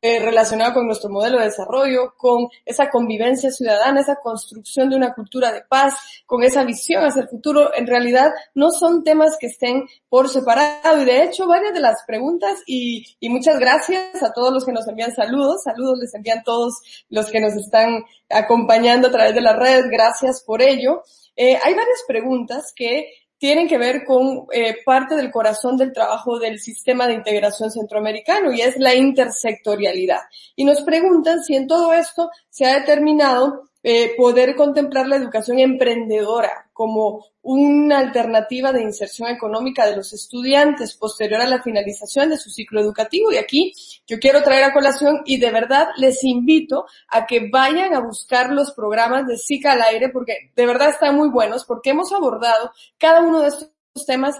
eh, 0.00 0.20
relacionado 0.20 0.74
con 0.74 0.86
nuestro 0.86 1.10
modelo 1.10 1.38
de 1.38 1.46
desarrollo, 1.46 2.14
con 2.16 2.48
esa 2.64 2.88
convivencia 2.88 3.50
ciudadana, 3.50 4.00
esa 4.00 4.16
construcción 4.22 4.88
de 4.88 4.96
una 4.96 5.12
cultura 5.12 5.50
de 5.50 5.62
paz, 5.62 5.94
con 6.24 6.44
esa 6.44 6.62
visión 6.62 7.04
hacia 7.04 7.22
el 7.22 7.28
futuro, 7.28 7.74
en 7.74 7.88
realidad 7.88 8.30
no 8.54 8.70
son 8.70 9.02
temas 9.02 9.36
que 9.40 9.48
estén 9.48 9.84
por 10.08 10.28
separado. 10.28 11.02
Y 11.02 11.04
de 11.04 11.24
hecho, 11.24 11.48
varias 11.48 11.74
de 11.74 11.80
las 11.80 12.04
preguntas 12.06 12.62
y, 12.66 13.16
muchas 13.22 13.58
gracias 13.58 14.22
a 14.22 14.32
todos 14.32 14.52
los 14.52 14.64
que 14.64 14.72
nos 14.72 14.86
envían 14.86 15.14
saludos. 15.14 15.64
Saludos 15.64 15.98
les 15.98 16.14
envían 16.14 16.44
todos 16.44 16.74
los 17.08 17.30
que 17.30 17.40
nos 17.40 17.54
están 17.54 18.04
acompañando 18.30 19.08
a 19.08 19.10
través 19.10 19.34
de 19.34 19.40
las 19.40 19.56
redes. 19.56 19.86
Gracias 19.90 20.44
por 20.44 20.62
ello. 20.62 21.02
Eh, 21.34 21.56
hay 21.56 21.74
varias 21.74 22.04
preguntas 22.06 22.72
que 22.76 23.10
tienen 23.42 23.66
que 23.66 23.76
ver 23.76 24.04
con 24.04 24.46
eh, 24.52 24.76
parte 24.84 25.16
del 25.16 25.32
corazón 25.32 25.76
del 25.76 25.92
trabajo 25.92 26.38
del 26.38 26.60
sistema 26.60 27.08
de 27.08 27.14
integración 27.14 27.72
centroamericano 27.72 28.52
y 28.52 28.60
es 28.60 28.76
la 28.78 28.94
intersectorialidad. 28.94 30.20
Y 30.54 30.64
nos 30.64 30.82
preguntan 30.82 31.42
si 31.42 31.56
en 31.56 31.66
todo 31.66 31.92
esto 31.92 32.30
se 32.48 32.66
ha 32.66 32.78
determinado 32.78 33.68
eh, 33.82 34.12
poder 34.16 34.54
contemplar 34.54 35.08
la 35.08 35.16
educación 35.16 35.58
emprendedora 35.58 36.70
como 36.72 37.26
una 37.42 37.98
alternativa 37.98 38.72
de 38.72 38.82
inserción 38.82 39.28
económica 39.28 39.84
de 39.84 39.96
los 39.96 40.12
estudiantes 40.12 40.94
posterior 40.94 41.40
a 41.40 41.48
la 41.48 41.62
finalización 41.62 42.30
de 42.30 42.38
su 42.38 42.50
ciclo 42.50 42.80
educativo. 42.80 43.32
Y 43.32 43.36
aquí 43.36 43.72
yo 44.06 44.18
quiero 44.20 44.42
traer 44.42 44.64
a 44.64 44.72
colación 44.72 45.22
y 45.24 45.38
de 45.38 45.50
verdad 45.50 45.88
les 45.96 46.22
invito 46.24 46.86
a 47.08 47.26
que 47.26 47.48
vayan 47.50 47.94
a 47.94 48.00
buscar 48.00 48.52
los 48.52 48.72
programas 48.72 49.26
de 49.26 49.36
SICA 49.36 49.72
al 49.72 49.82
aire 49.82 50.08
porque 50.08 50.52
de 50.54 50.66
verdad 50.66 50.90
están 50.90 51.16
muy 51.16 51.28
buenos 51.28 51.64
porque 51.64 51.90
hemos 51.90 52.12
abordado 52.12 52.70
cada 52.98 53.20
uno 53.20 53.40
de 53.40 53.48
estos 53.48 53.72
temas 54.06 54.36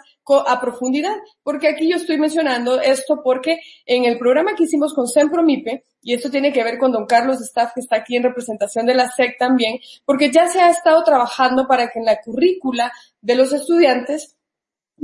a 0.47 0.61
profundidad, 0.61 1.17
porque 1.43 1.69
aquí 1.69 1.89
yo 1.89 1.97
estoy 1.97 2.19
mencionando 2.19 2.81
esto 2.81 3.21
porque 3.23 3.59
en 3.87 4.05
el 4.05 4.19
programa 4.19 4.55
que 4.55 4.65
hicimos 4.65 4.95
con 4.95 5.09
Sempromipe, 5.09 5.85
y 6.01 6.15
esto 6.15 6.31
tiene 6.31 6.53
que 6.53 6.65
ver 6.65 6.79
con 6.79 6.93
don 6.93 7.07
Carlos 7.07 7.41
Staff, 7.41 7.73
que 7.75 7.81
está 7.81 7.97
aquí 7.97 8.17
en 8.17 8.23
representación 8.23 8.87
de 8.87 8.95
la 8.95 9.11
SEC 9.11 9.39
también, 9.39 9.79
porque 10.05 10.31
ya 10.31 10.49
se 10.49 10.61
ha 10.61 10.71
estado 10.71 11.03
trabajando 11.05 11.67
para 11.67 11.89
que 11.89 11.99
en 11.99 12.05
la 12.05 12.21
currícula 12.21 12.93
de 13.21 13.35
los 13.35 13.53
estudiantes 13.53 14.37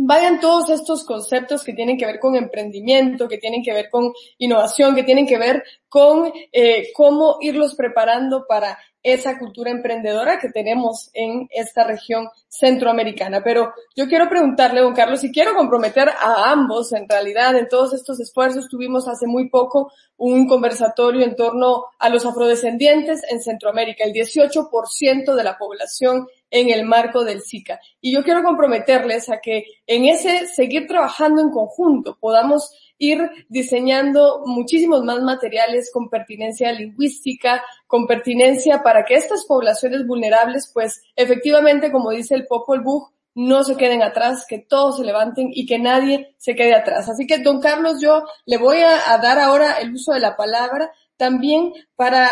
vayan 0.01 0.39
todos 0.39 0.71
estos 0.71 1.05
conceptos 1.05 1.65
que 1.65 1.73
tienen 1.73 1.99
que 1.99 2.07
ver 2.07 2.21
con 2.21 2.37
emprendimiento, 2.37 3.29
que 3.29 3.39
tienen 3.39 3.65
que 3.65 3.73
ver 3.73 3.91
con 3.91 4.13
innovación, 4.39 4.95
que 4.95 5.03
tienen 5.03 5.27
que 5.27 5.39
ver 5.39 5.65
con 5.89 6.33
eh, 6.53 6.93
cómo 6.95 7.39
irlos 7.41 7.75
preparando 7.75 8.47
para 8.47 8.79
esa 9.03 9.39
cultura 9.39 9.71
emprendedora 9.71 10.39
que 10.39 10.51
tenemos 10.51 11.11
en 11.15 11.49
esta 11.51 11.83
región 11.85 12.29
centroamericana. 12.49 13.43
Pero 13.43 13.73
yo 13.97 14.07
quiero 14.07 14.29
preguntarle, 14.29 14.83
don 14.83 14.95
Carlos, 14.95 15.25
y 15.25 15.33
quiero 15.33 15.55
comprometer 15.55 16.09
a 16.09 16.51
ambos, 16.53 16.93
en 16.93 17.09
realidad, 17.09 17.57
en 17.57 17.69
todos 17.69 17.93
estos 17.93 18.21
esfuerzos, 18.21 18.69
tuvimos 18.69 19.09
hace 19.09 19.27
muy 19.27 19.49
poco 19.49 19.93
un 20.17 20.47
conversatorio 20.47 21.25
en 21.25 21.35
torno 21.35 21.87
a 21.99 22.09
los 22.09 22.25
afrodescendientes 22.25 23.23
en 23.29 23.41
Centroamérica, 23.41 24.05
el 24.05 24.13
18% 24.13 25.35
de 25.35 25.45
la 25.45 25.59
población 25.59 26.29
en 26.51 26.71
el 26.71 26.85
marco 26.85 27.25
del 27.25 27.43
SICA. 27.43 27.81
Y 28.01 28.13
yo 28.13 28.23
quiero 28.23 28.43
comprometerles 28.43 29.29
a 29.29 29.41
que 29.41 29.65
en 29.87 30.05
ese 30.05 30.47
seguir 30.47 30.87
trabajando 30.87 31.43
en 31.43 31.51
conjunto 31.51 32.17
podamos 32.21 32.73
ir 32.99 33.31
diseñando 33.49 34.43
muchísimos 34.45 35.05
más 35.05 35.21
materiales 35.23 35.91
con 35.93 36.09
pertinencia 36.09 36.73
lingüística, 36.73 37.63
con 37.87 38.07
pertinencia 38.07 38.83
para 38.83 39.05
que 39.05 39.15
estas 39.15 39.45
poblaciones 39.45 40.07
vulnerables, 40.07 40.71
pues 40.73 41.03
efectivamente, 41.15 41.93
como 41.93 42.11
dice 42.11 42.35
el 42.35 42.47
Popol 42.47 42.83
Vuh, 42.83 43.09
no 43.35 43.63
se 43.63 43.77
queden 43.77 44.03
atrás, 44.03 44.45
que 44.49 44.59
todos 44.59 44.97
se 44.97 45.05
levanten 45.05 45.51
y 45.53 45.65
que 45.65 45.79
nadie 45.79 46.35
se 46.39 46.57
quede 46.57 46.75
atrás. 46.75 47.09
Así 47.09 47.25
que, 47.25 47.39
don 47.39 47.61
Carlos, 47.61 48.01
yo 48.03 48.25
le 48.47 48.57
voy 48.57 48.79
a, 48.79 49.13
a 49.13 49.19
dar 49.19 49.39
ahora 49.39 49.75
el 49.75 49.95
uso 49.95 50.13
de 50.13 50.19
la 50.19 50.37
palabra 50.37 50.91
también 51.17 51.73
para 51.95 52.31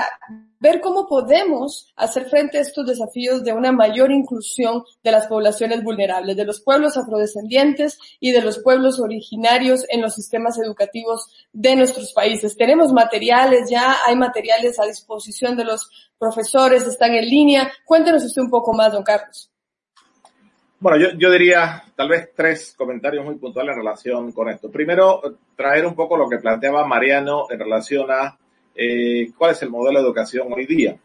ver 0.67 0.81
cómo 0.81 1.07
podemos 1.07 1.93
hacer 1.97 2.29
frente 2.29 2.59
a 2.59 2.61
estos 2.61 2.87
desafíos 2.87 3.45
de 3.45 3.53
una 3.53 3.73
mayor 3.73 4.11
inclusión 4.11 4.83
de 5.03 5.13
las 5.13 5.27
poblaciones 5.27 5.83
vulnerables, 5.83 6.37
de 6.37 6.45
los 6.45 6.61
pueblos 6.61 6.97
afrodescendientes 6.97 7.99
y 8.21 8.33
de 8.33 8.43
los 8.43 8.59
pueblos 8.59 9.01
originarios 9.01 9.85
en 9.89 10.03
los 10.03 10.15
sistemas 10.15 10.59
educativos 10.59 11.27
de 11.53 11.77
nuestros 11.77 12.13
países. 12.13 12.57
Tenemos 12.57 12.93
materiales, 12.93 13.71
ya 13.71 13.97
hay 14.07 14.17
materiales 14.17 14.79
a 14.79 14.87
disposición 14.87 15.57
de 15.57 15.65
los 15.65 15.89
profesores, 16.19 16.87
están 16.87 17.15
en 17.15 17.25
línea. 17.25 17.73
Cuéntenos 17.85 18.25
usted 18.25 18.43
un 18.43 18.51
poco 18.51 18.73
más, 18.73 18.93
don 18.93 19.03
Carlos. 19.03 19.51
Bueno, 20.79 20.99
yo, 20.99 21.19
yo 21.19 21.31
diría 21.31 21.85
tal 21.97 22.09
vez 22.09 22.31
tres 22.35 22.75
comentarios 22.77 23.25
muy 23.25 23.37
puntuales 23.37 23.73
en 23.75 23.83
relación 23.83 24.33
con 24.33 24.51
esto. 24.51 24.71
Primero, 24.71 25.23
traer 25.57 25.87
un 25.87 25.95
poco 25.95 26.17
lo 26.17 26.29
que 26.29 26.37
planteaba 26.37 26.87
Mariano 26.87 27.47
en 27.51 27.59
relación 27.59 28.11
a 28.11 28.37
eh, 28.77 29.31
cuál 29.37 29.53
es 29.53 29.63
el 29.63 29.71
modelo 29.71 30.01
de 30.01 30.07
educación 30.07 30.53
hoy 30.53 30.67
día. 30.67 30.97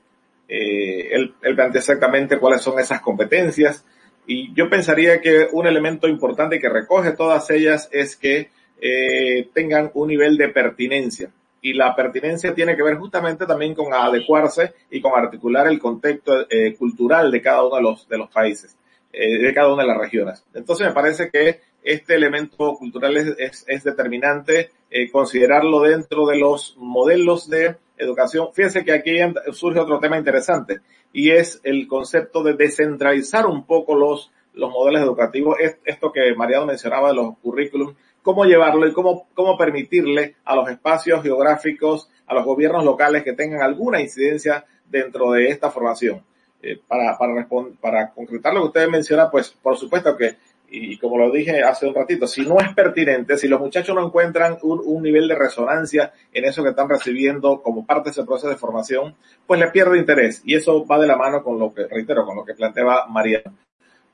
Eh, 0.48 1.10
él, 1.12 1.34
él, 1.42 1.56
plantea 1.56 1.80
exactamente 1.80 2.38
cuáles 2.38 2.62
son 2.62 2.78
esas 2.80 3.00
competencias 3.00 3.86
y 4.28 4.54
yo 4.54 4.70
pensaría 4.70 5.22
que 5.22 5.48
un 5.52 5.66
elemento 5.66 6.08
importante 6.08 6.60
que 6.60 6.70
recoge 6.70 7.12
todas 7.14 7.50
ellas 7.50 7.90
es 7.92 8.16
que 8.16 8.50
eh, 8.80 9.50
tengan 9.54 9.92
un 9.94 10.08
nivel 10.08 10.38
de 10.38 10.50
pertinencia 10.50 11.32
y 11.62 11.74
la 11.74 11.96
pertinencia 11.96 12.54
tiene 12.54 12.76
que 12.76 12.84
ver 12.84 12.98
justamente 12.98 13.46
también 13.46 13.76
con 13.76 13.94
adecuarse 13.94 14.74
y 14.90 15.00
con 15.00 15.14
articular 15.14 15.68
el 15.68 15.80
contexto 15.80 16.48
eh, 16.50 16.76
cultural 16.76 17.32
de 17.32 17.42
cada 17.42 17.64
uno 17.64 17.76
de 17.76 17.82
los, 17.84 18.08
de 18.08 18.18
los 18.18 18.30
países, 18.30 18.76
eh, 19.14 19.38
de 19.38 19.54
cada 19.54 19.72
una 19.72 19.84
de 19.84 19.90
las 19.90 19.98
regiones. 19.98 20.44
Entonces 20.54 20.88
me 20.88 20.94
parece 20.94 21.30
que 21.30 21.62
este 21.84 22.16
elemento 22.16 22.76
cultural 22.76 23.18
es, 23.18 23.66
es, 23.68 23.84
determinante 23.84 24.72
eh, 24.90 25.10
considerarlo 25.12 25.82
dentro 25.82 26.26
de 26.28 26.38
los 26.38 26.76
modelos 26.78 27.50
de 27.50 27.78
educación. 27.98 28.50
Fíjense 28.54 28.84
que 28.84 28.94
aquí 28.94 29.18
surge 29.52 29.80
otro 29.80 30.00
tema 30.00 30.18
interesante 30.18 30.82
y 31.14 31.32
es 31.32 31.60
el 31.64 31.88
concepto 31.88 32.44
de 32.44 32.54
descentralizar 32.54 33.46
un 33.46 33.66
poco 33.66 33.96
los, 33.96 34.32
los 34.54 34.72
modelos 34.72 35.02
educativos. 35.02 35.58
esto 35.86 36.12
que 36.12 36.34
Mariano 36.36 36.66
mencionaba 36.66 37.10
de 37.10 37.16
los 37.16 37.38
currículums, 37.40 37.96
cómo 38.22 38.46
llevarlo 38.46 38.88
y 38.88 38.94
cómo, 38.94 39.28
cómo 39.34 39.58
permitirle 39.58 40.36
a 40.46 40.56
los 40.56 40.70
espacios 40.70 41.24
geográficos, 41.24 42.10
a 42.28 42.34
los 42.34 42.46
gobiernos 42.46 42.86
locales 42.86 43.24
que 43.24 43.34
tengan 43.34 43.62
alguna 43.62 44.02
incidencia 44.02 44.66
dentro 44.86 45.32
de 45.32 45.50
esta 45.50 45.72
formación. 45.72 46.24
Eh, 46.64 46.80
para, 46.88 47.18
para, 47.18 47.48
para 47.82 48.12
concretar 48.12 48.54
lo 48.54 48.62
que 48.62 48.68
usted 48.68 48.88
menciona, 48.88 49.32
pues 49.32 49.50
por 49.50 49.78
supuesto 49.78 50.16
que 50.16 50.38
y 50.74 50.98
como 50.98 51.18
lo 51.18 51.30
dije 51.30 51.62
hace 51.64 51.86
un 51.86 51.94
ratito, 51.94 52.26
si 52.28 52.44
no 52.44 52.58
es 52.60 52.74
pertinente, 52.74 53.38
si 53.38 53.50
los 53.50 53.60
muchachos 53.60 53.94
no 53.94 54.06
encuentran 54.06 54.58
un, 54.62 54.82
un, 54.84 55.04
nivel 55.04 55.28
de 55.28 55.36
resonancia 55.36 56.14
en 56.32 56.46
eso 56.46 56.64
que 56.64 56.70
están 56.70 56.88
recibiendo 56.88 57.62
como 57.62 57.86
parte 57.86 58.06
de 58.06 58.12
ese 58.12 58.24
proceso 58.24 58.48
de 58.48 58.56
formación, 58.56 59.16
pues 59.46 59.60
le 59.60 59.68
pierde 59.68 59.98
interés. 59.98 60.42
Y 60.46 60.56
eso 60.56 60.86
va 60.86 60.98
de 60.98 61.08
la 61.08 61.18
mano 61.18 61.44
con 61.44 61.60
lo 61.60 61.74
que, 61.74 61.88
reitero, 61.88 62.26
con 62.26 62.38
lo 62.38 62.46
que 62.46 62.54
planteaba 62.54 63.06
María. 63.08 63.44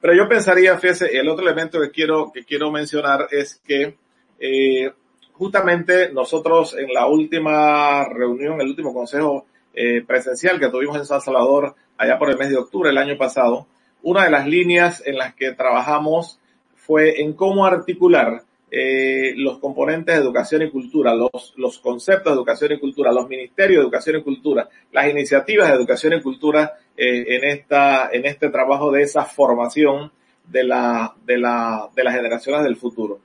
Pero 0.01 0.15
yo 0.15 0.27
pensaría, 0.27 0.77
fíjese, 0.77 1.15
el 1.15 1.29
otro 1.29 1.45
elemento 1.45 1.79
que 1.79 1.91
quiero, 1.91 2.31
que 2.31 2.43
quiero 2.43 2.71
mencionar 2.71 3.27
es 3.29 3.61
que 3.63 3.95
eh, 4.39 4.91
justamente 5.33 6.11
nosotros 6.11 6.75
en 6.75 6.91
la 6.91 7.05
última 7.05 8.05
reunión, 8.05 8.59
el 8.61 8.67
último 8.67 8.93
consejo 8.95 9.45
eh, 9.73 10.03
presencial 10.05 10.59
que 10.59 10.69
tuvimos 10.69 10.97
en 10.97 11.05
San 11.05 11.21
Salvador 11.21 11.75
allá 11.97 12.17
por 12.17 12.31
el 12.31 12.37
mes 12.37 12.49
de 12.49 12.57
octubre 12.57 12.89
del 12.89 12.97
año 12.97 13.15
pasado, 13.15 13.67
una 14.01 14.23
de 14.23 14.31
las 14.31 14.47
líneas 14.47 15.03
en 15.05 15.17
las 15.17 15.35
que 15.35 15.51
trabajamos 15.51 16.39
fue 16.87 17.21
en 17.21 17.33
cómo 17.33 17.65
articular 17.65 18.41
eh, 18.71 19.33
los 19.35 19.59
componentes 19.59 20.15
de 20.15 20.21
educación 20.21 20.61
y 20.61 20.71
cultura, 20.71 21.13
los, 21.13 21.53
los 21.57 21.79
conceptos 21.79 22.31
de 22.31 22.37
educación 22.37 22.71
y 22.71 22.79
cultura, 22.79 23.11
los 23.11 23.27
ministerios 23.27 23.79
de 23.79 23.83
educación 23.83 24.15
y 24.17 24.23
cultura, 24.23 24.69
las 24.93 25.09
iniciativas 25.09 25.67
de 25.67 25.75
educación 25.75 26.13
y 26.13 26.21
cultura 26.21 26.73
eh, 26.95 27.25
en 27.27 27.43
esta, 27.45 28.09
en 28.11 28.25
este 28.25 28.49
trabajo 28.49 28.91
de 28.91 29.03
esa 29.03 29.25
formación 29.25 30.11
de 30.45 30.63
la, 30.63 31.13
de 31.25 31.37
la, 31.37 31.89
de 31.93 32.03
las 32.03 32.15
generaciones 32.15 32.63
del 32.63 32.77
futuro. 32.77 33.19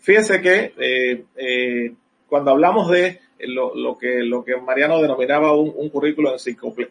Fíjese 0.00 0.40
que 0.40 0.72
eh, 0.78 1.24
eh, 1.36 1.94
cuando 2.32 2.52
hablamos 2.52 2.90
de 2.90 3.20
lo, 3.40 3.98
que, 3.98 4.22
lo 4.22 4.42
que 4.42 4.56
Mariano 4.56 5.02
denominaba 5.02 5.52
un, 5.54 5.70
un 5.76 5.90
currículo 5.90 6.34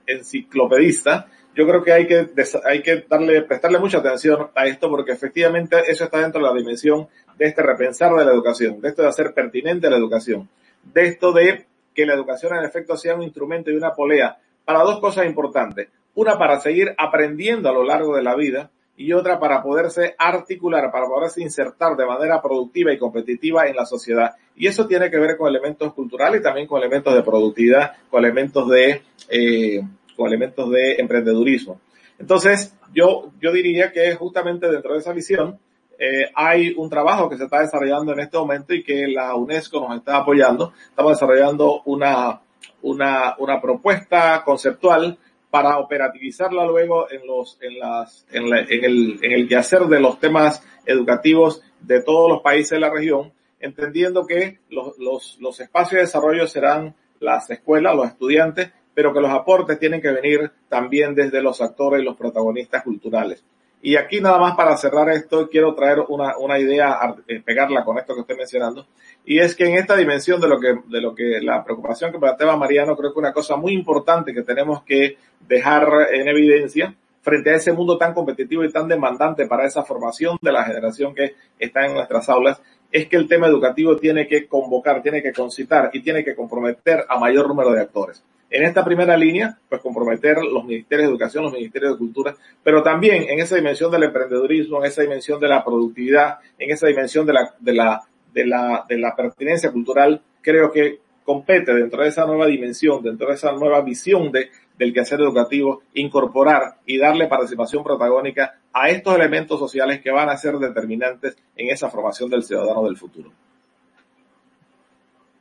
enciclopedista, 0.06 1.26
yo 1.56 1.66
creo 1.66 1.84
que 1.84 1.92
hay 1.92 2.06
que, 2.06 2.28
hay 2.64 2.84
que 2.84 3.06
darle, 3.10 3.42
prestarle 3.42 3.80
mucha 3.80 3.98
atención 3.98 4.52
a 4.54 4.68
esto 4.68 4.88
porque 4.88 5.14
efectivamente 5.14 5.78
eso 5.88 6.04
está 6.04 6.20
dentro 6.20 6.42
de 6.42 6.48
la 6.48 6.54
dimensión 6.54 7.08
de 7.40 7.48
este 7.48 7.64
repensar 7.64 8.14
de 8.14 8.24
la 8.24 8.32
educación, 8.32 8.82
de 8.82 8.90
esto 8.90 9.02
de 9.02 9.08
hacer 9.08 9.34
pertinente 9.34 9.90
la 9.90 9.98
educación, 9.98 10.48
de 10.84 11.08
esto 11.08 11.32
de 11.32 11.66
que 11.96 12.06
la 12.06 12.14
educación 12.14 12.56
en 12.56 12.64
efecto 12.64 12.96
sea 12.96 13.16
un 13.16 13.24
instrumento 13.24 13.72
y 13.72 13.76
una 13.76 13.96
polea 13.96 14.38
para 14.64 14.84
dos 14.84 15.00
cosas 15.00 15.26
importantes. 15.26 15.90
Una 16.14 16.38
para 16.38 16.60
seguir 16.60 16.94
aprendiendo 17.00 17.68
a 17.68 17.74
lo 17.74 17.84
largo 17.84 18.16
de 18.16 18.22
la 18.22 18.36
vida 18.36 18.70
y 18.98 19.14
otra 19.14 19.40
para 19.40 19.64
poderse 19.64 20.16
articular, 20.18 20.92
para 20.92 21.08
poderse 21.08 21.42
insertar 21.42 21.96
de 21.96 22.06
manera 22.06 22.42
productiva 22.42 22.94
y 22.94 22.98
competitiva 22.98 23.66
en 23.68 23.76
la 23.76 23.86
sociedad. 23.86 24.32
Y 24.56 24.68
eso 24.68 24.86
tiene 24.86 25.10
que 25.10 25.18
ver 25.18 25.38
con 25.38 25.48
elementos 25.48 25.94
culturales 25.94 26.40
y 26.40 26.44
también 26.44 26.68
con 26.68 26.80
elementos 26.80 27.14
de 27.14 27.24
productividad, 27.24 27.94
con 28.10 28.24
elementos 28.24 28.70
de, 28.70 29.02
eh, 29.30 29.82
con 30.16 30.28
elementos 30.28 30.70
de 30.70 30.96
emprendedurismo. 30.96 31.80
Entonces, 32.20 32.78
yo, 32.94 33.32
yo 33.42 33.52
diría 33.52 33.92
que 33.92 34.14
justamente 34.16 34.70
dentro 34.70 34.94
de 34.94 35.00
esa 35.00 35.14
visión, 35.14 35.58
eh, 35.98 36.32
hay 36.34 36.74
un 36.78 36.90
trabajo 36.90 37.30
que 37.30 37.38
se 37.38 37.44
está 37.44 37.62
desarrollando 37.62 38.14
en 38.14 38.22
este 38.22 38.38
momento 38.38 38.74
y 38.74 38.84
que 38.84 39.08
la 39.08 39.36
UNESCO 39.36 39.88
nos 39.88 39.98
está 39.98 40.18
apoyando. 40.18 40.74
Estamos 40.90 41.14
desarrollando 41.14 41.82
una, 41.86 42.42
una, 42.82 43.36
una 43.38 43.62
propuesta 43.62 44.44
conceptual 44.44 45.18
para 45.52 45.78
operativizarla 45.78 46.66
luego 46.66 47.12
en 47.12 47.28
los, 47.28 47.58
en 47.62 47.78
las, 47.78 48.26
en, 48.32 48.50
la, 48.50 48.62
en, 48.62 48.86
el, 48.86 49.20
en 49.22 49.32
el 49.34 49.48
quehacer 49.48 49.82
de 49.82 50.00
los 50.00 50.20
temas 50.20 50.66
educativos 50.86 51.62
de 51.82 52.02
todos 52.02 52.30
los 52.30 52.42
países 52.42 52.72
de 52.72 52.80
la 52.80 52.90
región, 52.90 53.34
entendiendo 53.60 54.26
que 54.26 54.60
los, 54.70 54.98
los, 54.98 55.38
los 55.40 55.60
espacios 55.60 55.92
de 55.92 56.02
desarrollo 56.02 56.48
serán 56.48 56.96
las 57.20 57.50
escuelas, 57.50 57.96
los 57.96 58.08
estudiantes, 58.08 58.72
pero 58.94 59.14
que 59.14 59.20
los 59.20 59.32
aportes 59.32 59.78
tienen 59.78 60.02
que 60.02 60.12
venir 60.12 60.52
también 60.70 61.14
desde 61.14 61.42
los 61.42 61.62
actores 61.62 62.02
y 62.02 62.06
los 62.06 62.18
protagonistas 62.18 62.84
culturales. 62.84 63.44
Y 63.82 63.96
aquí 63.96 64.22
nada 64.22 64.38
más 64.38 64.56
para 64.56 64.78
cerrar 64.78 65.10
esto, 65.10 65.50
quiero 65.50 65.74
traer 65.74 66.00
una, 66.08 66.38
una 66.38 66.60
idea, 66.60 67.00
eh, 67.28 67.42
pegarla 67.44 67.84
con 67.84 67.98
esto 67.98 68.14
que 68.14 68.22
estoy 68.22 68.38
mencionando, 68.38 68.86
y 69.26 69.40
es 69.40 69.56
que 69.56 69.66
en 69.66 69.76
esta 69.76 69.96
dimensión 69.96 70.40
de 70.40 70.48
lo 70.48 70.60
que, 70.60 70.76
de 70.88 71.02
lo 71.02 71.16
que 71.16 71.40
la 71.42 71.64
preocupación 71.64 72.12
que 72.12 72.20
planteaba 72.20 72.56
Mariano, 72.58 72.96
creo 72.96 73.12
que 73.12 73.20
una 73.20 73.34
cosa 73.34 73.56
muy 73.56 73.74
importante 73.74 74.34
que 74.34 74.44
tenemos 74.44 74.84
que 74.84 75.18
dejar 75.48 75.88
en 76.12 76.28
evidencia 76.28 76.96
frente 77.22 77.52
a 77.52 77.56
ese 77.56 77.74
mundo 77.74 77.98
tan 77.98 78.14
competitivo 78.14 78.64
y 78.64 78.72
tan 78.72 78.88
demandante 78.88 79.46
para 79.48 79.66
esa 79.66 79.84
formación 79.84 80.38
de 80.42 80.52
la 80.52 80.64
generación 80.64 81.14
que 81.14 81.36
está 81.60 81.86
en 81.86 81.94
nuestras 81.94 82.30
aulas, 82.30 82.62
es 82.92 83.08
que 83.08 83.16
el 83.16 83.28
tema 83.28 83.48
educativo 83.48 83.96
tiene 83.96 84.28
que 84.28 84.48
convocar, 84.48 85.02
tiene 85.02 85.22
que 85.22 85.32
concitar 85.32 85.90
y 85.94 86.02
tiene 86.02 86.24
que 86.24 86.36
comprometer 86.36 87.06
a 87.08 87.18
mayor 87.18 87.48
número 87.48 87.72
de 87.72 87.82
actores. 87.82 88.24
En 88.54 88.64
esta 88.64 88.84
primera 88.84 89.16
línea, 89.16 89.58
pues 89.70 89.82
comprometer 89.82 90.38
los 90.44 90.66
ministerios 90.66 91.08
de 91.08 91.12
educación, 91.14 91.46
los 91.46 91.54
ministerios 91.54 91.94
de 91.94 91.98
cultura, 91.98 92.36
pero 92.62 92.84
también 92.84 93.24
en 93.30 93.40
esa 93.40 93.56
dimensión 93.56 93.90
del 93.90 94.04
emprendedurismo, 94.04 94.80
en 94.80 94.86
esa 94.92 95.04
dimensión 95.04 95.40
de 95.40 95.48
la 95.48 95.64
productividad, 95.64 96.40
en 96.60 96.70
esa 96.70 96.88
dimensión 96.88 97.26
de 97.26 97.74
la, 97.74 99.16
pertinencia 99.16 99.72
cultural, 99.72 100.22
creo 100.42 100.70
que 100.70 101.00
compete 101.24 101.74
dentro 101.74 102.04
de 102.04 102.10
esa 102.10 102.26
nueva 102.26 102.46
dimensión, 102.48 103.02
dentro 103.02 103.30
de 103.30 103.36
esa 103.36 103.54
nueva 103.54 103.82
visión 103.84 104.34
de, 104.34 104.50
del 104.78 104.94
quehacer 104.94 105.22
educativo, 105.22 105.84
incorporar 105.94 106.80
y 106.86 106.98
darle 106.98 107.28
participación 107.28 107.86
protagónica 107.86 108.60
a 108.74 108.90
estos 108.90 109.16
elementos 109.16 109.60
sociales 109.60 110.02
que 110.02 110.12
van 110.12 110.28
a 110.28 110.36
ser 110.36 110.56
determinantes 110.56 111.38
en 111.56 111.70
esa 111.70 111.90
formación 111.90 112.30
del 112.30 112.44
ciudadano 112.44 112.84
del 112.84 112.98
futuro. 112.98 113.32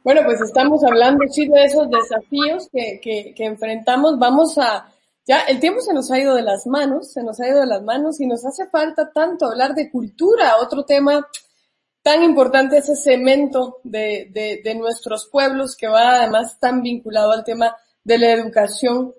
Bueno, 0.03 0.23
pues 0.25 0.41
estamos 0.41 0.83
hablando 0.83 1.25
sí 1.29 1.47
de 1.47 1.65
esos 1.65 1.89
desafíos 1.91 2.69
que, 2.73 3.01
que, 3.03 3.35
que, 3.35 3.45
enfrentamos. 3.45 4.19
Vamos 4.19 4.57
a, 4.57 4.91
ya 5.27 5.41
el 5.41 5.61
tiempo 5.61 5.83
se 5.83 5.93
nos 5.93 6.11
ha 6.11 6.19
ido 6.19 6.35
de 6.35 6.43
las 6.43 6.67
manos, 6.67 7.13
se 7.13 7.23
nos 7.23 7.39
ha 7.41 7.49
ido 7.49 7.61
de 7.61 7.67
las 7.67 7.83
manos 7.83 8.19
y 8.21 8.27
nos 8.27 8.45
hace 8.47 8.67
falta 8.69 9.11
tanto 9.13 9.47
hablar 9.47 9.75
de 9.75 9.91
cultura, 9.91 10.57
otro 10.57 10.85
tema 10.85 11.27
tan 12.03 12.23
importante, 12.23 12.79
ese 12.79 12.97
cemento 12.97 13.81
de, 13.85 14.31
de, 14.33 14.63
de 14.65 14.75
nuestros 14.75 15.29
pueblos 15.31 15.77
que 15.77 15.87
va 15.87 16.17
además 16.17 16.59
tan 16.59 16.83
vinculado 16.83 17.33
al 17.33 17.45
tema 17.45 17.77
de 18.03 18.19
la 18.19 18.33
educación. 18.33 19.15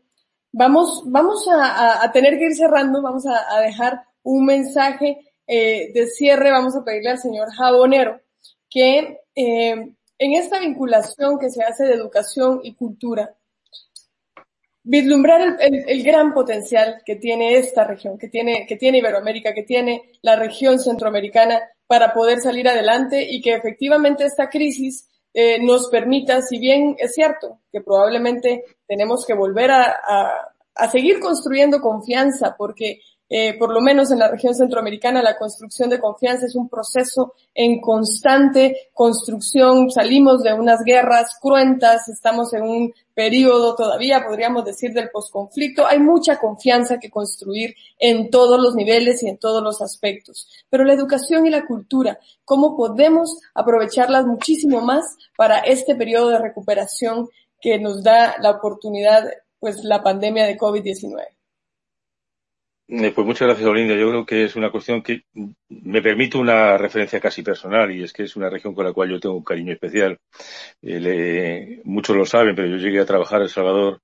Vamos, 0.52 1.04
vamos 1.06 1.48
a, 1.48 2.04
a, 2.04 2.12
tener 2.12 2.40
que 2.40 2.46
ir 2.46 2.56
cerrando, 2.56 3.04
vamos 3.04 3.26
a, 3.28 3.56
a 3.56 3.62
dejar 3.62 4.02
un 4.24 4.46
mensaje 4.46 5.20
eh, 5.46 5.92
de 5.94 6.08
cierre, 6.08 6.52
vamos 6.52 6.76
a 6.76 6.84
pedirle 6.84 7.12
al 7.12 7.20
señor 7.20 7.52
Jabonero 7.52 8.20
que 8.70 9.20
eh, 9.36 9.94
en 10.22 10.34
esta 10.34 10.60
vinculación 10.60 11.40
que 11.40 11.50
se 11.50 11.64
hace 11.64 11.84
de 11.84 11.96
educación 11.96 12.60
y 12.62 12.76
cultura, 12.76 13.36
vislumbrar 14.84 15.58
el, 15.60 16.04
gran 16.04 16.32
potencial 16.32 17.02
que 17.04 17.16
tiene 17.16 17.58
esta 17.58 17.86
región, 17.86 18.20
que 18.20 18.28
tiene, 18.28 18.68
que 18.68 18.76
tiene 18.76 19.00
Iberoamérica, 19.00 19.52
que 19.56 19.64
tiene 19.64 20.12
la 20.22 20.36
región 20.36 20.78
centroamericana 20.78 21.60
para 21.88 22.14
poder 22.14 22.40
salir 22.40 22.70
adelante 22.70 23.26
y 23.28 23.42
que 23.42 23.56
efectivamente 23.56 24.24
esta 24.24 24.48
crisis 24.48 25.10
eh, 25.34 25.58
nos 25.60 25.90
permita, 25.90 26.44
si 26.44 26.60
bien 26.60 26.96
es 27.00 27.16
cierto 27.16 27.62
que 27.72 27.82
probablemente 27.82 28.64
tenemos 28.88 29.26
que 29.26 29.34
volver 29.34 29.72
a, 29.72 29.96
a 30.76 30.92
seguir 30.92 31.20
construyendo 31.20 31.82
confianza 31.82 32.56
porque 32.56 33.00
eh, 33.34 33.58
por 33.58 33.74
lo 33.74 33.80
menos 33.80 34.12
en 34.12 34.20
la 34.20 34.28
región 34.28 34.54
centroamericana, 34.54 35.22
la 35.22 35.38
construcción 35.38 35.90
de 35.90 36.02
confianza 36.02 36.48
es 36.48 36.56
un 36.56 36.68
proceso 36.68 37.34
en 37.56 37.80
constante 37.80 38.90
construcción. 38.94 39.90
Salimos 39.90 40.44
de 40.44 40.52
unas 40.52 40.84
guerras 40.84 41.38
cruentas, 41.42 42.10
estamos 42.10 42.54
en 42.54 42.64
un 42.64 42.94
periodo 43.14 43.74
todavía, 43.78 44.26
podríamos 44.28 44.66
decir, 44.66 44.92
del 44.92 45.12
posconflicto. 45.12 45.88
Hay 45.88 46.00
mucha 46.00 46.40
confianza 46.40 47.00
que 47.00 47.10
construir 47.10 47.74
en 47.98 48.30
todos 48.30 48.60
los 48.60 48.76
niveles 48.76 49.24
y 49.24 49.30
en 49.30 49.38
todos 49.38 49.64
los 49.64 49.82
aspectos. 49.82 50.50
Pero 50.70 50.84
la 50.84 50.92
educación 50.92 51.48
y 51.48 51.52
la 51.52 51.66
cultura, 51.66 52.20
¿cómo 52.44 52.76
podemos 52.76 53.40
aprovecharlas 53.54 54.26
muchísimo 54.26 54.82
más 54.82 55.06
para 55.38 55.60
este 55.60 55.96
periodo 55.96 56.32
de 56.32 56.40
recuperación 56.40 57.30
que 57.62 57.80
nos 57.80 58.04
da 58.04 58.36
la 58.42 58.52
oportunidad, 58.52 59.24
pues, 59.62 59.86
la 59.86 60.04
pandemia 60.04 60.46
de 60.46 60.58
COVID-19? 60.58 61.41
Eh, 62.94 63.14
pues 63.16 63.26
muchas 63.26 63.48
gracias, 63.48 63.66
Olinda. 63.70 63.96
Yo 63.96 64.10
creo 64.10 64.26
que 64.26 64.44
es 64.44 64.58
una 64.58 64.70
cuestión 64.70 65.02
que 65.02 65.24
me 65.70 66.02
permite 66.02 66.38
una 66.38 66.78
referencia 66.78 67.22
casi 67.22 67.42
personal 67.42 67.90
y 67.90 68.04
es 68.04 68.12
que 68.12 68.24
es 68.24 68.36
una 68.36 68.50
región 68.50 68.76
con 68.76 68.84
la 68.86 68.92
cual 68.92 69.10
yo 69.10 69.20
tengo 69.20 69.36
un 69.36 69.46
cariño 69.46 69.72
especial. 69.72 70.20
Eh, 70.82 71.80
muchos 71.86 72.18
lo 72.18 72.26
saben, 72.26 72.54
pero 72.54 72.68
yo 72.68 72.76
llegué 72.76 73.00
a 73.00 73.06
trabajar 73.06 73.38
en 73.38 73.44
El 73.44 73.50
Salvador, 73.50 74.02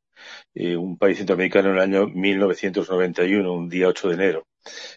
eh, 0.56 0.78
un 0.78 0.98
país 0.98 1.18
centroamericano, 1.18 1.70
en 1.70 1.76
el 1.76 1.82
año 1.82 2.08
1991, 2.08 3.54
un 3.54 3.68
día 3.68 3.90
8 3.90 4.08
de 4.08 4.14
enero. 4.14 4.48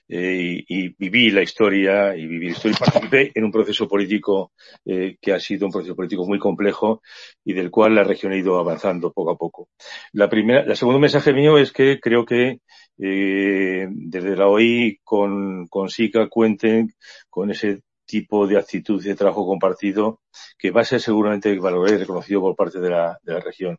Y, 0.09 0.95
viví 0.97 1.31
la 1.31 1.43
historia 1.43 2.15
y 2.17 2.27
viví 2.27 2.47
la 2.47 2.53
historia 2.53 2.77
y 2.77 2.81
participé 2.81 3.33
en 3.35 3.45
un 3.45 3.53
proceso 3.53 3.89
político 3.89 4.53
que 4.85 5.33
ha 5.33 5.41
sido 5.41 5.67
un 5.67 5.73
proceso 5.73 5.95
político 5.97 6.27
muy 6.27 6.39
complejo 6.39 7.03
y 7.45 7.53
del 7.55 7.71
cual 7.71 7.95
la 7.95 8.05
región 8.05 8.33
ha 8.33 8.37
ido 8.37 8.59
avanzando 8.59 9.13
poco 9.13 9.31
a 9.31 9.37
poco. 9.37 9.69
La 10.13 10.29
primera, 10.29 10.63
el 10.63 10.77
segundo 10.77 10.99
mensaje 10.99 11.33
mío 11.33 11.59
es 11.59 11.73
que 11.73 12.01
creo 12.01 12.25
que 12.25 12.59
eh, 13.03 13.89
desde 13.91 14.37
la 14.37 14.49
OI 14.49 15.01
con, 15.03 15.67
con 15.69 15.89
SICA 15.89 16.29
cuenten 16.29 16.95
con 17.29 17.51
ese 17.51 17.83
tipo 18.05 18.47
de 18.47 18.59
actitud 18.59 19.03
de 19.03 19.15
trabajo 19.15 19.47
compartido 19.47 20.21
que 20.59 20.71
va 20.71 20.83
a 20.83 20.85
ser 20.85 21.01
seguramente 21.01 21.57
valorado 21.59 21.95
y 21.95 21.99
reconocido 21.99 22.41
por 22.41 22.57
parte 22.57 22.81
de 22.81 22.91
la, 22.91 23.19
de 23.23 23.33
la 23.35 23.41
región. 23.41 23.79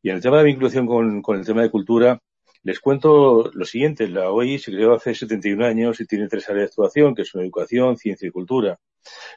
Y 0.00 0.10
en 0.10 0.16
el 0.16 0.22
tema 0.22 0.38
de 0.38 0.44
vinculación 0.44 0.86
con, 0.86 1.20
con 1.22 1.38
el 1.38 1.44
tema 1.44 1.62
de 1.62 1.70
cultura, 1.70 2.20
les 2.62 2.80
cuento 2.80 3.50
lo 3.52 3.64
siguiente. 3.66 4.08
La 4.08 4.30
OI 4.30 4.58
se 4.58 4.72
creó 4.72 4.94
hace 4.94 5.14
71 5.14 5.66
años 5.66 6.00
y 6.00 6.06
tiene 6.06 6.28
tres 6.28 6.48
áreas 6.48 6.62
de 6.62 6.70
actuación, 6.70 7.14
que 7.14 7.24
son 7.24 7.42
educación, 7.42 7.98
ciencia 7.98 8.26
y 8.26 8.30
cultura. 8.30 8.78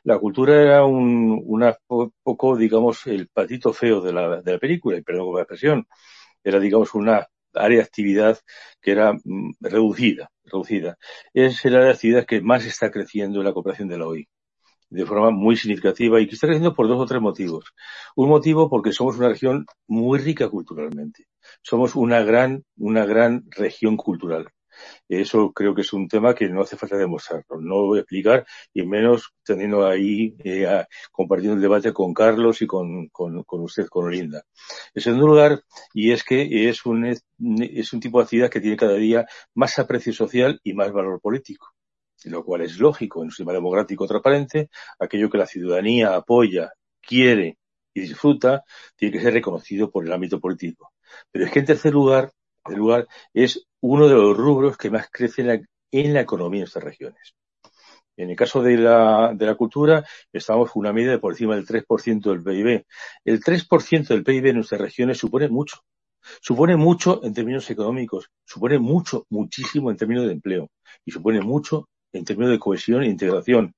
La 0.04 0.18
cultura 0.18 0.62
era 0.62 0.86
un 0.86 1.42
una 1.46 1.76
poco, 1.88 2.56
digamos, 2.56 3.06
el 3.08 3.28
patito 3.28 3.74
feo 3.74 4.00
de 4.02 4.14
la, 4.14 4.42
de 4.42 4.54
la 4.54 4.60
película, 4.60 4.98
y 4.98 5.02
perdón 5.02 5.26
por 5.26 5.36
la 5.36 5.42
expresión. 5.42 5.88
Era, 6.44 6.60
digamos, 6.60 6.94
una 6.96 7.28
área 7.58 7.78
de 7.80 7.84
actividad 7.84 8.40
que 8.82 8.92
era 8.92 9.14
mm, 9.14 9.54
reducida, 9.62 10.30
reducida. 10.46 10.98
Es 11.34 11.64
el 11.66 11.76
área 11.76 11.88
de 11.88 11.94
actividad 11.94 12.26
que 12.26 12.42
más 12.42 12.66
está 12.66 12.92
creciendo 12.92 13.40
en 13.40 13.46
la 13.46 13.54
cooperación 13.54 13.90
de 13.90 13.98
la 13.98 14.08
OI 14.08 14.28
de 14.90 15.06
forma 15.06 15.32
muy 15.32 15.58
significativa 15.58 16.20
y 16.22 16.28
que 16.28 16.36
está 16.36 16.48
creciendo 16.48 16.76
por 16.76 16.88
dos 16.88 17.00
o 17.00 17.06
tres 17.06 17.22
motivos. 17.22 17.66
Un 18.16 18.30
motivo 18.30 18.70
porque 18.70 18.94
somos 18.94 19.18
una 19.18 19.30
región 19.30 19.66
muy 19.88 20.20
rica 20.20 20.50
culturalmente. 20.50 21.28
Somos 21.62 21.96
una 21.96 22.22
gran, 22.22 22.64
una 22.78 23.06
gran 23.06 23.46
región 23.52 23.98
cultural. 23.98 24.48
Eso 25.08 25.52
creo 25.54 25.74
que 25.76 25.82
es 25.82 25.94
un 25.94 26.08
tema 26.08 26.34
que 26.36 26.50
no 26.50 26.62
hace 26.62 26.78
falta 26.78 26.98
demostrarlo. 26.98 27.60
No 27.62 27.86
voy 27.86 28.00
a 28.00 28.02
explicar 28.02 28.46
y 28.74 28.84
menos 28.84 29.34
teniendo 29.44 29.86
ahí, 29.86 30.36
eh, 30.44 30.86
compartiendo 31.12 31.56
el 31.56 31.62
debate 31.62 31.94
con 31.94 32.14
Carlos 32.14 32.62
y 32.62 32.68
con, 32.68 33.08
con, 33.10 33.44
con 33.44 33.62
usted, 33.62 33.88
con 33.88 34.06
Olinda. 34.06 34.44
En 34.94 35.02
segundo 35.02 35.28
lugar, 35.28 35.62
y 35.94 36.12
es 36.12 36.24
que 36.24 36.70
es 36.70 36.86
un, 36.86 37.06
es 37.06 37.94
un 37.94 38.00
tipo 38.00 38.20
de 38.20 38.24
actividad 38.24 38.50
que 38.50 38.62
tiene 38.62 38.78
cada 38.78 38.96
día 38.96 39.26
más 39.56 39.78
aprecio 39.80 40.14
social 40.14 40.60
y 40.64 40.74
más 40.74 40.92
valor 40.92 41.20
político 41.22 41.68
lo 42.26 42.44
cual 42.44 42.62
es 42.62 42.80
lógico 42.80 43.20
en 43.20 43.26
un 43.26 43.32
sistema 43.32 43.54
democrático 43.54 44.08
transparente, 44.08 44.70
aquello 45.00 45.30
que 45.30 45.38
la 45.38 45.46
ciudadanía 45.46 46.16
apoya, 46.16 46.74
quiere 47.02 47.58
y 47.94 48.02
disfruta, 48.02 48.64
tiene 48.96 49.14
que 49.18 49.24
ser 49.24 49.34
reconocido 49.34 49.90
por 49.90 50.06
el 50.06 50.14
ámbito 50.14 50.40
político. 50.40 50.94
Pero 51.32 51.46
es 51.46 51.52
que 51.52 51.60
en 51.60 51.66
tercer 51.66 51.94
lugar, 51.94 52.32
lugar 52.76 53.08
es 53.34 53.66
uno 53.82 54.08
de 54.08 54.16
los 54.16 54.36
rubros 54.36 54.78
que 54.78 54.90
más 54.90 55.08
crece 55.12 55.42
en 55.42 55.48
la, 55.48 55.62
en 55.92 56.18
economía 56.18 56.62
de 56.62 56.66
estas 56.66 56.84
regiones. 56.84 57.34
En 58.18 58.32
el 58.32 58.36
caso 58.36 58.64
de 58.64 58.78
la, 58.78 59.32
de 59.36 59.46
la 59.46 59.56
cultura, 59.56 60.04
estamos 60.34 60.72
con 60.72 60.80
una 60.82 60.94
media 60.94 61.12
de 61.12 61.20
por 61.20 61.34
encima 61.34 61.56
del 61.56 61.68
3% 61.68 62.32
del 62.32 62.44
PIB. 62.44 62.86
El 63.24 63.40
3% 63.42 64.08
del 64.08 64.24
PIB 64.24 64.48
en 64.48 64.56
nuestras 64.56 64.82
regiones 64.82 65.20
supone 65.20 65.48
mucho. 65.50 65.78
Supone 66.42 66.76
mucho 66.76 67.24
en 67.24 67.34
términos 67.34 67.70
económicos, 67.70 68.30
supone 68.44 68.80
mucho, 68.80 69.26
muchísimo 69.30 69.92
en 69.92 69.98
términos 69.98 70.26
de 70.26 70.34
empleo 70.34 70.70
y 71.06 71.12
supone 71.12 71.42
mucho 71.42 71.88
en 72.12 72.26
términos 72.26 72.52
de 72.52 72.60
cohesión 72.60 73.04
e 73.04 73.08
integración. 73.08 73.74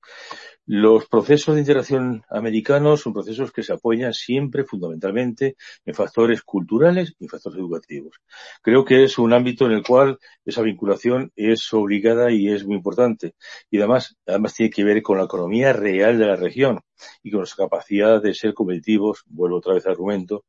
Los 0.72 1.08
procesos 1.08 1.56
de 1.56 1.62
integración 1.62 2.22
americanos 2.30 3.00
son 3.00 3.12
procesos 3.12 3.50
que 3.50 3.64
se 3.64 3.72
apoyan 3.72 4.14
siempre 4.14 4.62
fundamentalmente 4.62 5.56
en 5.84 5.94
factores 5.96 6.42
culturales 6.42 7.12
y 7.18 7.26
factores 7.26 7.58
educativos. 7.58 8.20
Creo 8.62 8.84
que 8.84 9.02
es 9.02 9.18
un 9.18 9.32
ámbito 9.32 9.66
en 9.66 9.72
el 9.72 9.82
cual 9.82 10.20
esa 10.44 10.62
vinculación 10.62 11.32
es 11.34 11.74
obligada 11.74 12.30
y 12.30 12.52
es 12.52 12.64
muy 12.64 12.76
importante. 12.76 13.34
Y 13.68 13.78
además, 13.78 14.16
además 14.24 14.54
tiene 14.54 14.70
que 14.70 14.84
ver 14.84 15.02
con 15.02 15.18
la 15.18 15.24
economía 15.24 15.72
real 15.72 16.20
de 16.20 16.26
la 16.26 16.36
región 16.36 16.78
y 17.20 17.32
con 17.32 17.40
nuestra 17.40 17.64
capacidad 17.64 18.22
de 18.22 18.32
ser 18.32 18.54
competitivos, 18.54 19.24
vuelvo 19.26 19.56
otra 19.56 19.74
vez 19.74 19.84
al 19.86 19.92
argumento, 19.92 20.44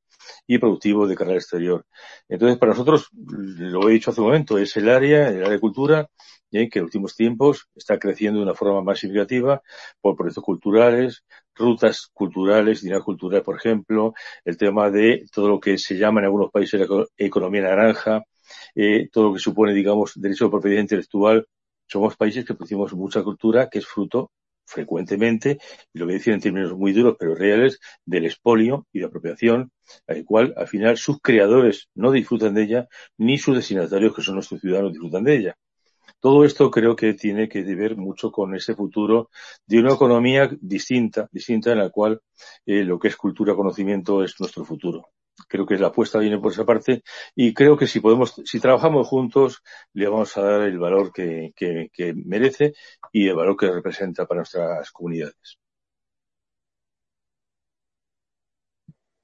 y 0.45 0.59
productivos 0.59 1.09
de 1.09 1.15
carrera 1.15 1.37
exterior. 1.37 1.87
Entonces, 2.29 2.59
para 2.59 2.73
nosotros, 2.73 3.09
lo 3.11 3.89
he 3.89 3.93
dicho 3.93 4.11
hace 4.11 4.21
un 4.21 4.27
momento, 4.27 4.59
es 4.59 4.77
el 4.77 4.87
área, 4.87 5.29
el 5.29 5.37
área 5.37 5.49
de 5.49 5.59
cultura, 5.59 6.07
que 6.51 6.79
en 6.79 6.85
últimos 6.85 7.15
tiempos 7.15 7.69
está 7.75 7.97
creciendo 7.97 8.39
de 8.39 8.43
una 8.45 8.55
forma 8.55 8.81
más 8.81 8.99
significativa 8.99 9.61
por 10.01 10.15
proyectos 10.15 10.43
culturales, 10.43 11.23
rutas 11.55 12.09
culturales, 12.13 12.81
dinero 12.81 13.03
cultural, 13.03 13.41
por 13.43 13.55
ejemplo, 13.57 14.13
el 14.45 14.57
tema 14.57 14.89
de 14.89 15.25
todo 15.33 15.47
lo 15.49 15.59
que 15.59 15.77
se 15.77 15.97
llama 15.97 16.19
en 16.19 16.25
algunos 16.25 16.51
países 16.51 16.79
la 16.79 17.05
economía 17.17 17.61
naranja, 17.61 18.23
eh, 18.75 19.09
todo 19.11 19.29
lo 19.29 19.33
que 19.33 19.39
supone, 19.39 19.73
digamos, 19.73 20.13
derecho 20.15 20.45
de 20.45 20.51
propiedad 20.51 20.81
intelectual. 20.81 21.47
Somos 21.87 22.15
países 22.17 22.45
que 22.45 22.53
producimos 22.53 22.93
mucha 22.93 23.23
cultura 23.23 23.69
que 23.69 23.79
es 23.79 23.87
fruto 23.87 24.31
frecuentemente, 24.65 25.57
y 25.93 25.99
lo 25.99 26.05
voy 26.05 26.15
a 26.15 26.17
decir 26.17 26.33
en 26.33 26.39
términos 26.39 26.73
muy 26.73 26.93
duros 26.93 27.15
pero 27.19 27.35
reales, 27.35 27.79
del 28.05 28.25
expolio 28.25 28.87
y 28.93 28.99
de 28.99 29.05
apropiación, 29.05 29.71
al 30.07 30.23
cual 30.25 30.53
al 30.57 30.67
final 30.67 30.97
sus 30.97 31.19
creadores 31.21 31.89
no 31.95 32.11
disfrutan 32.11 32.53
de 32.53 32.63
ella, 32.63 32.87
ni 33.17 33.37
sus 33.37 33.55
destinatarios, 33.55 34.15
que 34.15 34.21
son 34.21 34.35
nuestros 34.35 34.61
ciudadanos, 34.61 34.93
disfrutan 34.93 35.23
de 35.23 35.35
ella. 35.35 35.57
Todo 36.21 36.45
esto 36.45 36.69
creo 36.69 36.95
que 36.95 37.15
tiene 37.15 37.49
que 37.49 37.63
ver 37.63 37.97
mucho 37.97 38.31
con 38.31 38.53
ese 38.55 38.75
futuro 38.75 39.31
de 39.65 39.79
una 39.79 39.93
economía 39.93 40.49
distinta, 40.61 41.27
distinta 41.31 41.71
en 41.71 41.79
la 41.79 41.89
cual 41.89 42.21
eh, 42.65 42.83
lo 42.83 42.99
que 42.99 43.07
es 43.07 43.17
cultura, 43.17 43.55
conocimiento 43.55 44.23
es 44.23 44.39
nuestro 44.39 44.63
futuro. 44.63 45.09
Creo 45.47 45.65
que 45.65 45.79
la 45.79 45.87
apuesta 45.87 46.19
viene 46.19 46.37
por 46.37 46.51
esa 46.51 46.63
parte 46.63 47.01
y 47.35 47.55
creo 47.55 47.75
que 47.75 47.87
si 47.87 47.99
podemos, 47.99 48.35
si 48.45 48.59
trabajamos 48.59 49.07
juntos, 49.07 49.63
le 49.93 50.07
vamos 50.07 50.37
a 50.37 50.43
dar 50.43 50.61
el 50.61 50.77
valor 50.77 51.11
que, 51.11 51.53
merece 52.23 52.73
y 53.11 53.27
el 53.27 53.35
valor 53.35 53.57
que 53.57 53.71
representa 53.71 54.27
para 54.27 54.41
nuestras 54.41 54.91
comunidades. 54.91 55.57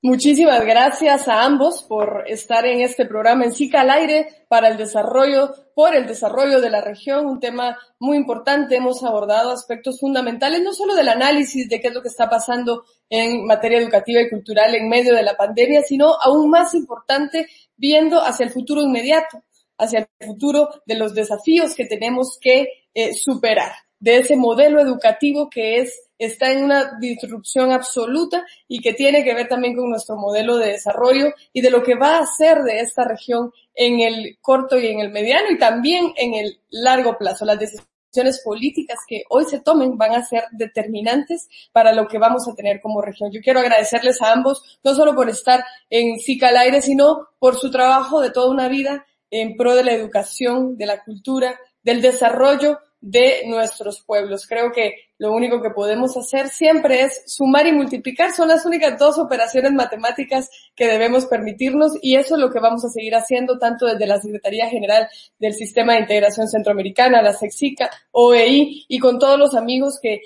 Muchísimas 0.03 0.63
gracias 0.63 1.27
a 1.27 1.43
ambos 1.43 1.81
por 1.81 2.25
estar 2.27 2.67
en 2.67 2.81
este 2.81 3.07
programa 3.07 3.45
en 3.45 3.51
SICA 3.51 3.81
al 3.81 3.89
aire 3.89 4.45
para 4.47 4.67
el 4.67 4.77
desarrollo, 4.77 5.51
por 5.73 5.95
el 5.95 6.05
desarrollo 6.05 6.61
de 6.61 6.69
la 6.69 6.81
región, 6.81 7.25
un 7.25 7.39
tema 7.39 7.79
muy 7.97 8.15
importante. 8.15 8.75
Hemos 8.75 9.03
abordado 9.03 9.49
aspectos 9.49 9.99
fundamentales, 9.99 10.61
no 10.61 10.71
solo 10.71 10.93
del 10.93 11.09
análisis 11.09 11.67
de 11.67 11.81
qué 11.81 11.87
es 11.87 11.95
lo 11.95 12.03
que 12.03 12.09
está 12.09 12.29
pasando 12.29 12.85
en 13.09 13.43
materia 13.47 13.79
educativa 13.79 14.21
y 14.21 14.29
cultural 14.29 14.75
en 14.75 14.87
medio 14.87 15.15
de 15.15 15.23
la 15.23 15.35
pandemia, 15.35 15.81
sino 15.81 16.13
aún 16.21 16.51
más 16.51 16.75
importante, 16.75 17.47
viendo 17.75 18.21
hacia 18.21 18.45
el 18.45 18.51
futuro 18.51 18.83
inmediato, 18.83 19.41
hacia 19.79 20.07
el 20.19 20.27
futuro 20.27 20.69
de 20.85 20.95
los 20.95 21.15
desafíos 21.15 21.73
que 21.73 21.85
tenemos 21.85 22.37
que 22.39 22.67
eh, 22.93 23.15
superar, 23.15 23.71
de 23.99 24.17
ese 24.17 24.35
modelo 24.35 24.79
educativo 24.79 25.49
que 25.49 25.79
es 25.79 26.06
está 26.17 26.51
en 26.51 26.63
una 26.63 26.97
disrupción 26.99 27.71
absoluta 27.71 28.45
y 28.67 28.79
que 28.81 28.93
tiene 28.93 29.23
que 29.23 29.33
ver 29.33 29.47
también 29.47 29.75
con 29.75 29.89
nuestro 29.89 30.15
modelo 30.17 30.57
de 30.57 30.71
desarrollo 30.73 31.31
y 31.53 31.61
de 31.61 31.69
lo 31.69 31.83
que 31.83 31.95
va 31.95 32.17
a 32.17 32.23
hacer 32.23 32.63
de 32.63 32.79
esta 32.79 33.03
región 33.03 33.51
en 33.75 33.99
el 33.99 34.37
corto 34.41 34.79
y 34.79 34.87
en 34.87 34.99
el 34.99 35.11
mediano 35.11 35.51
y 35.51 35.57
también 35.57 36.13
en 36.15 36.33
el 36.33 36.59
largo 36.69 37.17
plazo. 37.17 37.45
Las 37.45 37.59
decisiones 37.59 38.41
políticas 38.43 38.97
que 39.07 39.23
hoy 39.29 39.45
se 39.45 39.59
tomen 39.59 39.97
van 39.97 40.15
a 40.15 40.25
ser 40.25 40.45
determinantes 40.51 41.47
para 41.71 41.93
lo 41.93 42.07
que 42.07 42.17
vamos 42.17 42.47
a 42.47 42.55
tener 42.55 42.81
como 42.81 43.01
región. 43.01 43.31
Yo 43.31 43.41
quiero 43.41 43.59
agradecerles 43.59 44.21
a 44.21 44.31
ambos, 44.31 44.79
no 44.83 44.95
solo 44.95 45.13
por 45.13 45.29
estar 45.29 45.63
en 45.89 46.19
SICA 46.19 46.49
al 46.49 46.57
aire, 46.57 46.81
sino 46.81 47.27
por 47.39 47.57
su 47.57 47.69
trabajo 47.69 48.21
de 48.21 48.31
toda 48.31 48.49
una 48.49 48.67
vida 48.67 49.05
en 49.29 49.55
pro 49.55 49.75
de 49.75 49.83
la 49.83 49.91
educación, 49.91 50.77
de 50.77 50.85
la 50.85 51.03
cultura, 51.03 51.59
del 51.83 52.01
desarrollo 52.01 52.79
de 53.01 53.43
nuestros 53.45 54.01
pueblos. 54.01 54.47
Creo 54.47 54.71
que 54.71 54.95
lo 55.17 55.31
único 55.31 55.61
que 55.61 55.69
podemos 55.69 56.17
hacer 56.17 56.49
siempre 56.49 57.01
es 57.01 57.23
sumar 57.27 57.67
y 57.67 57.71
multiplicar. 57.71 58.33
Son 58.33 58.47
las 58.47 58.65
únicas 58.65 58.97
dos 58.99 59.17
operaciones 59.17 59.73
matemáticas 59.73 60.49
que 60.75 60.87
debemos 60.87 61.25
permitirnos 61.25 61.93
y 62.01 62.15
eso 62.15 62.35
es 62.35 62.41
lo 62.41 62.51
que 62.51 62.59
vamos 62.59 62.83
a 62.85 62.89
seguir 62.89 63.15
haciendo 63.15 63.57
tanto 63.57 63.85
desde 63.85 64.07
la 64.07 64.19
Secretaría 64.19 64.69
General 64.69 65.07
del 65.39 65.53
Sistema 65.53 65.93
de 65.93 66.01
Integración 66.01 66.47
Centroamericana, 66.47 67.21
la 67.21 67.33
SEXICA, 67.33 67.89
OEI 68.11 68.85
y 68.87 68.99
con 68.99 69.19
todos 69.19 69.37
los 69.37 69.55
amigos 69.55 69.99
que 70.01 70.21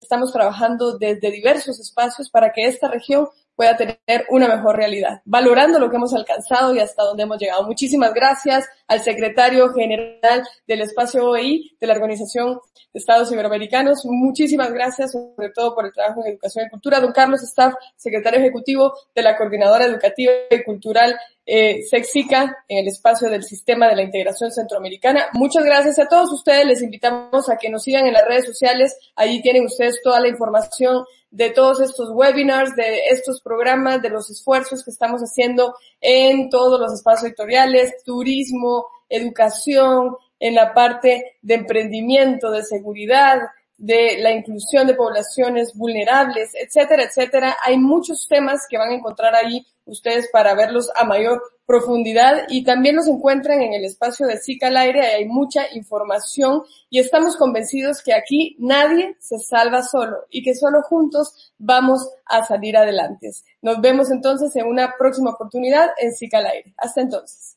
estamos 0.00 0.32
trabajando 0.32 0.98
desde 0.98 1.30
diversos 1.30 1.80
espacios 1.80 2.30
para 2.30 2.52
que 2.52 2.66
esta 2.66 2.88
región 2.88 3.28
pueda 3.56 3.76
tener 3.76 4.26
una 4.30 4.48
mejor 4.48 4.76
realidad, 4.76 5.22
valorando 5.24 5.78
lo 5.78 5.90
que 5.90 5.96
hemos 5.96 6.14
alcanzado 6.14 6.74
y 6.74 6.78
hasta 6.78 7.02
dónde 7.02 7.22
hemos 7.22 7.38
llegado. 7.38 7.64
Muchísimas 7.64 8.12
gracias 8.14 8.66
al 8.86 9.00
secretario 9.00 9.72
general 9.72 10.42
del 10.68 10.82
espacio 10.82 11.30
OEI 11.30 11.76
de 11.80 11.86
la 11.86 11.94
Organización 11.94 12.60
de 12.92 13.00
Estados 13.00 13.32
Iberoamericanos. 13.32 14.02
Muchísimas 14.04 14.72
gracias, 14.72 15.12
sobre 15.12 15.50
todo 15.50 15.74
por 15.74 15.86
el 15.86 15.92
trabajo 15.92 16.20
en 16.24 16.32
educación 16.32 16.66
y 16.66 16.70
cultura. 16.70 17.00
Don 17.00 17.12
Carlos 17.12 17.42
Staff, 17.42 17.74
secretario 17.96 18.40
ejecutivo 18.40 18.92
de 19.14 19.22
la 19.22 19.36
Coordinadora 19.36 19.86
Educativa 19.86 20.32
y 20.50 20.62
Cultural 20.62 21.16
eh, 21.46 21.82
Sexica 21.88 22.64
en 22.68 22.78
el 22.78 22.88
espacio 22.88 23.30
del 23.30 23.44
Sistema 23.44 23.88
de 23.88 23.96
la 23.96 24.02
Integración 24.02 24.50
Centroamericana. 24.50 25.26
Muchas 25.32 25.64
gracias 25.64 25.98
a 26.00 26.08
todos 26.08 26.32
ustedes. 26.32 26.66
Les 26.66 26.82
invitamos 26.82 27.48
a 27.48 27.56
que 27.56 27.70
nos 27.70 27.84
sigan 27.84 28.06
en 28.06 28.12
las 28.12 28.26
redes 28.26 28.46
sociales. 28.46 28.96
Allí 29.14 29.40
tienen 29.40 29.64
ustedes 29.64 30.00
toda 30.02 30.20
la 30.20 30.28
información 30.28 31.04
de 31.30 31.50
todos 31.50 31.80
estos 31.80 32.10
webinars, 32.12 32.74
de 32.74 33.08
estos 33.10 33.40
programas, 33.40 34.02
de 34.02 34.10
los 34.10 34.28
esfuerzos 34.30 34.84
que 34.84 34.90
estamos 34.90 35.20
haciendo 35.20 35.74
en 36.00 36.50
todos 36.50 36.80
los 36.80 36.92
espacios 36.92 37.28
sectoriales, 37.28 38.02
turismo, 38.04 38.86
educación, 39.08 40.16
en 40.38 40.54
la 40.54 40.74
parte 40.74 41.36
de 41.42 41.54
emprendimiento, 41.54 42.50
de 42.50 42.62
seguridad, 42.62 43.40
de 43.78 44.18
la 44.18 44.32
inclusión 44.32 44.86
de 44.86 44.94
poblaciones 44.94 45.74
vulnerables, 45.74 46.50
etcétera, 46.54 47.04
etcétera. 47.04 47.56
Hay 47.62 47.78
muchos 47.78 48.26
temas 48.28 48.66
que 48.68 48.78
van 48.78 48.90
a 48.90 48.94
encontrar 48.94 49.34
ahí 49.34 49.66
ustedes 49.86 50.28
para 50.30 50.54
verlos 50.54 50.90
a 50.96 51.04
mayor 51.04 51.42
profundidad 51.64 52.44
y 52.48 52.64
también 52.64 52.96
los 52.96 53.08
encuentran 53.08 53.60
en 53.60 53.74
el 53.74 53.84
espacio 53.84 54.26
de 54.26 54.38
SICA 54.38 54.68
al 54.68 54.76
aire, 54.76 55.00
hay 55.00 55.24
mucha 55.26 55.62
información 55.74 56.62
y 56.90 57.00
estamos 57.00 57.36
convencidos 57.36 58.02
que 58.02 58.14
aquí 58.14 58.56
nadie 58.58 59.16
se 59.18 59.38
salva 59.38 59.82
solo 59.82 60.26
y 60.30 60.42
que 60.42 60.54
solo 60.54 60.82
juntos 60.82 61.52
vamos 61.58 62.08
a 62.26 62.44
salir 62.44 62.76
adelante. 62.76 63.30
Nos 63.62 63.80
vemos 63.80 64.10
entonces 64.10 64.54
en 64.56 64.66
una 64.66 64.94
próxima 64.98 65.30
oportunidad 65.30 65.90
en 65.98 66.12
SICA 66.12 66.38
al 66.38 66.46
aire. 66.46 66.74
Hasta 66.76 67.00
entonces. 67.00 67.56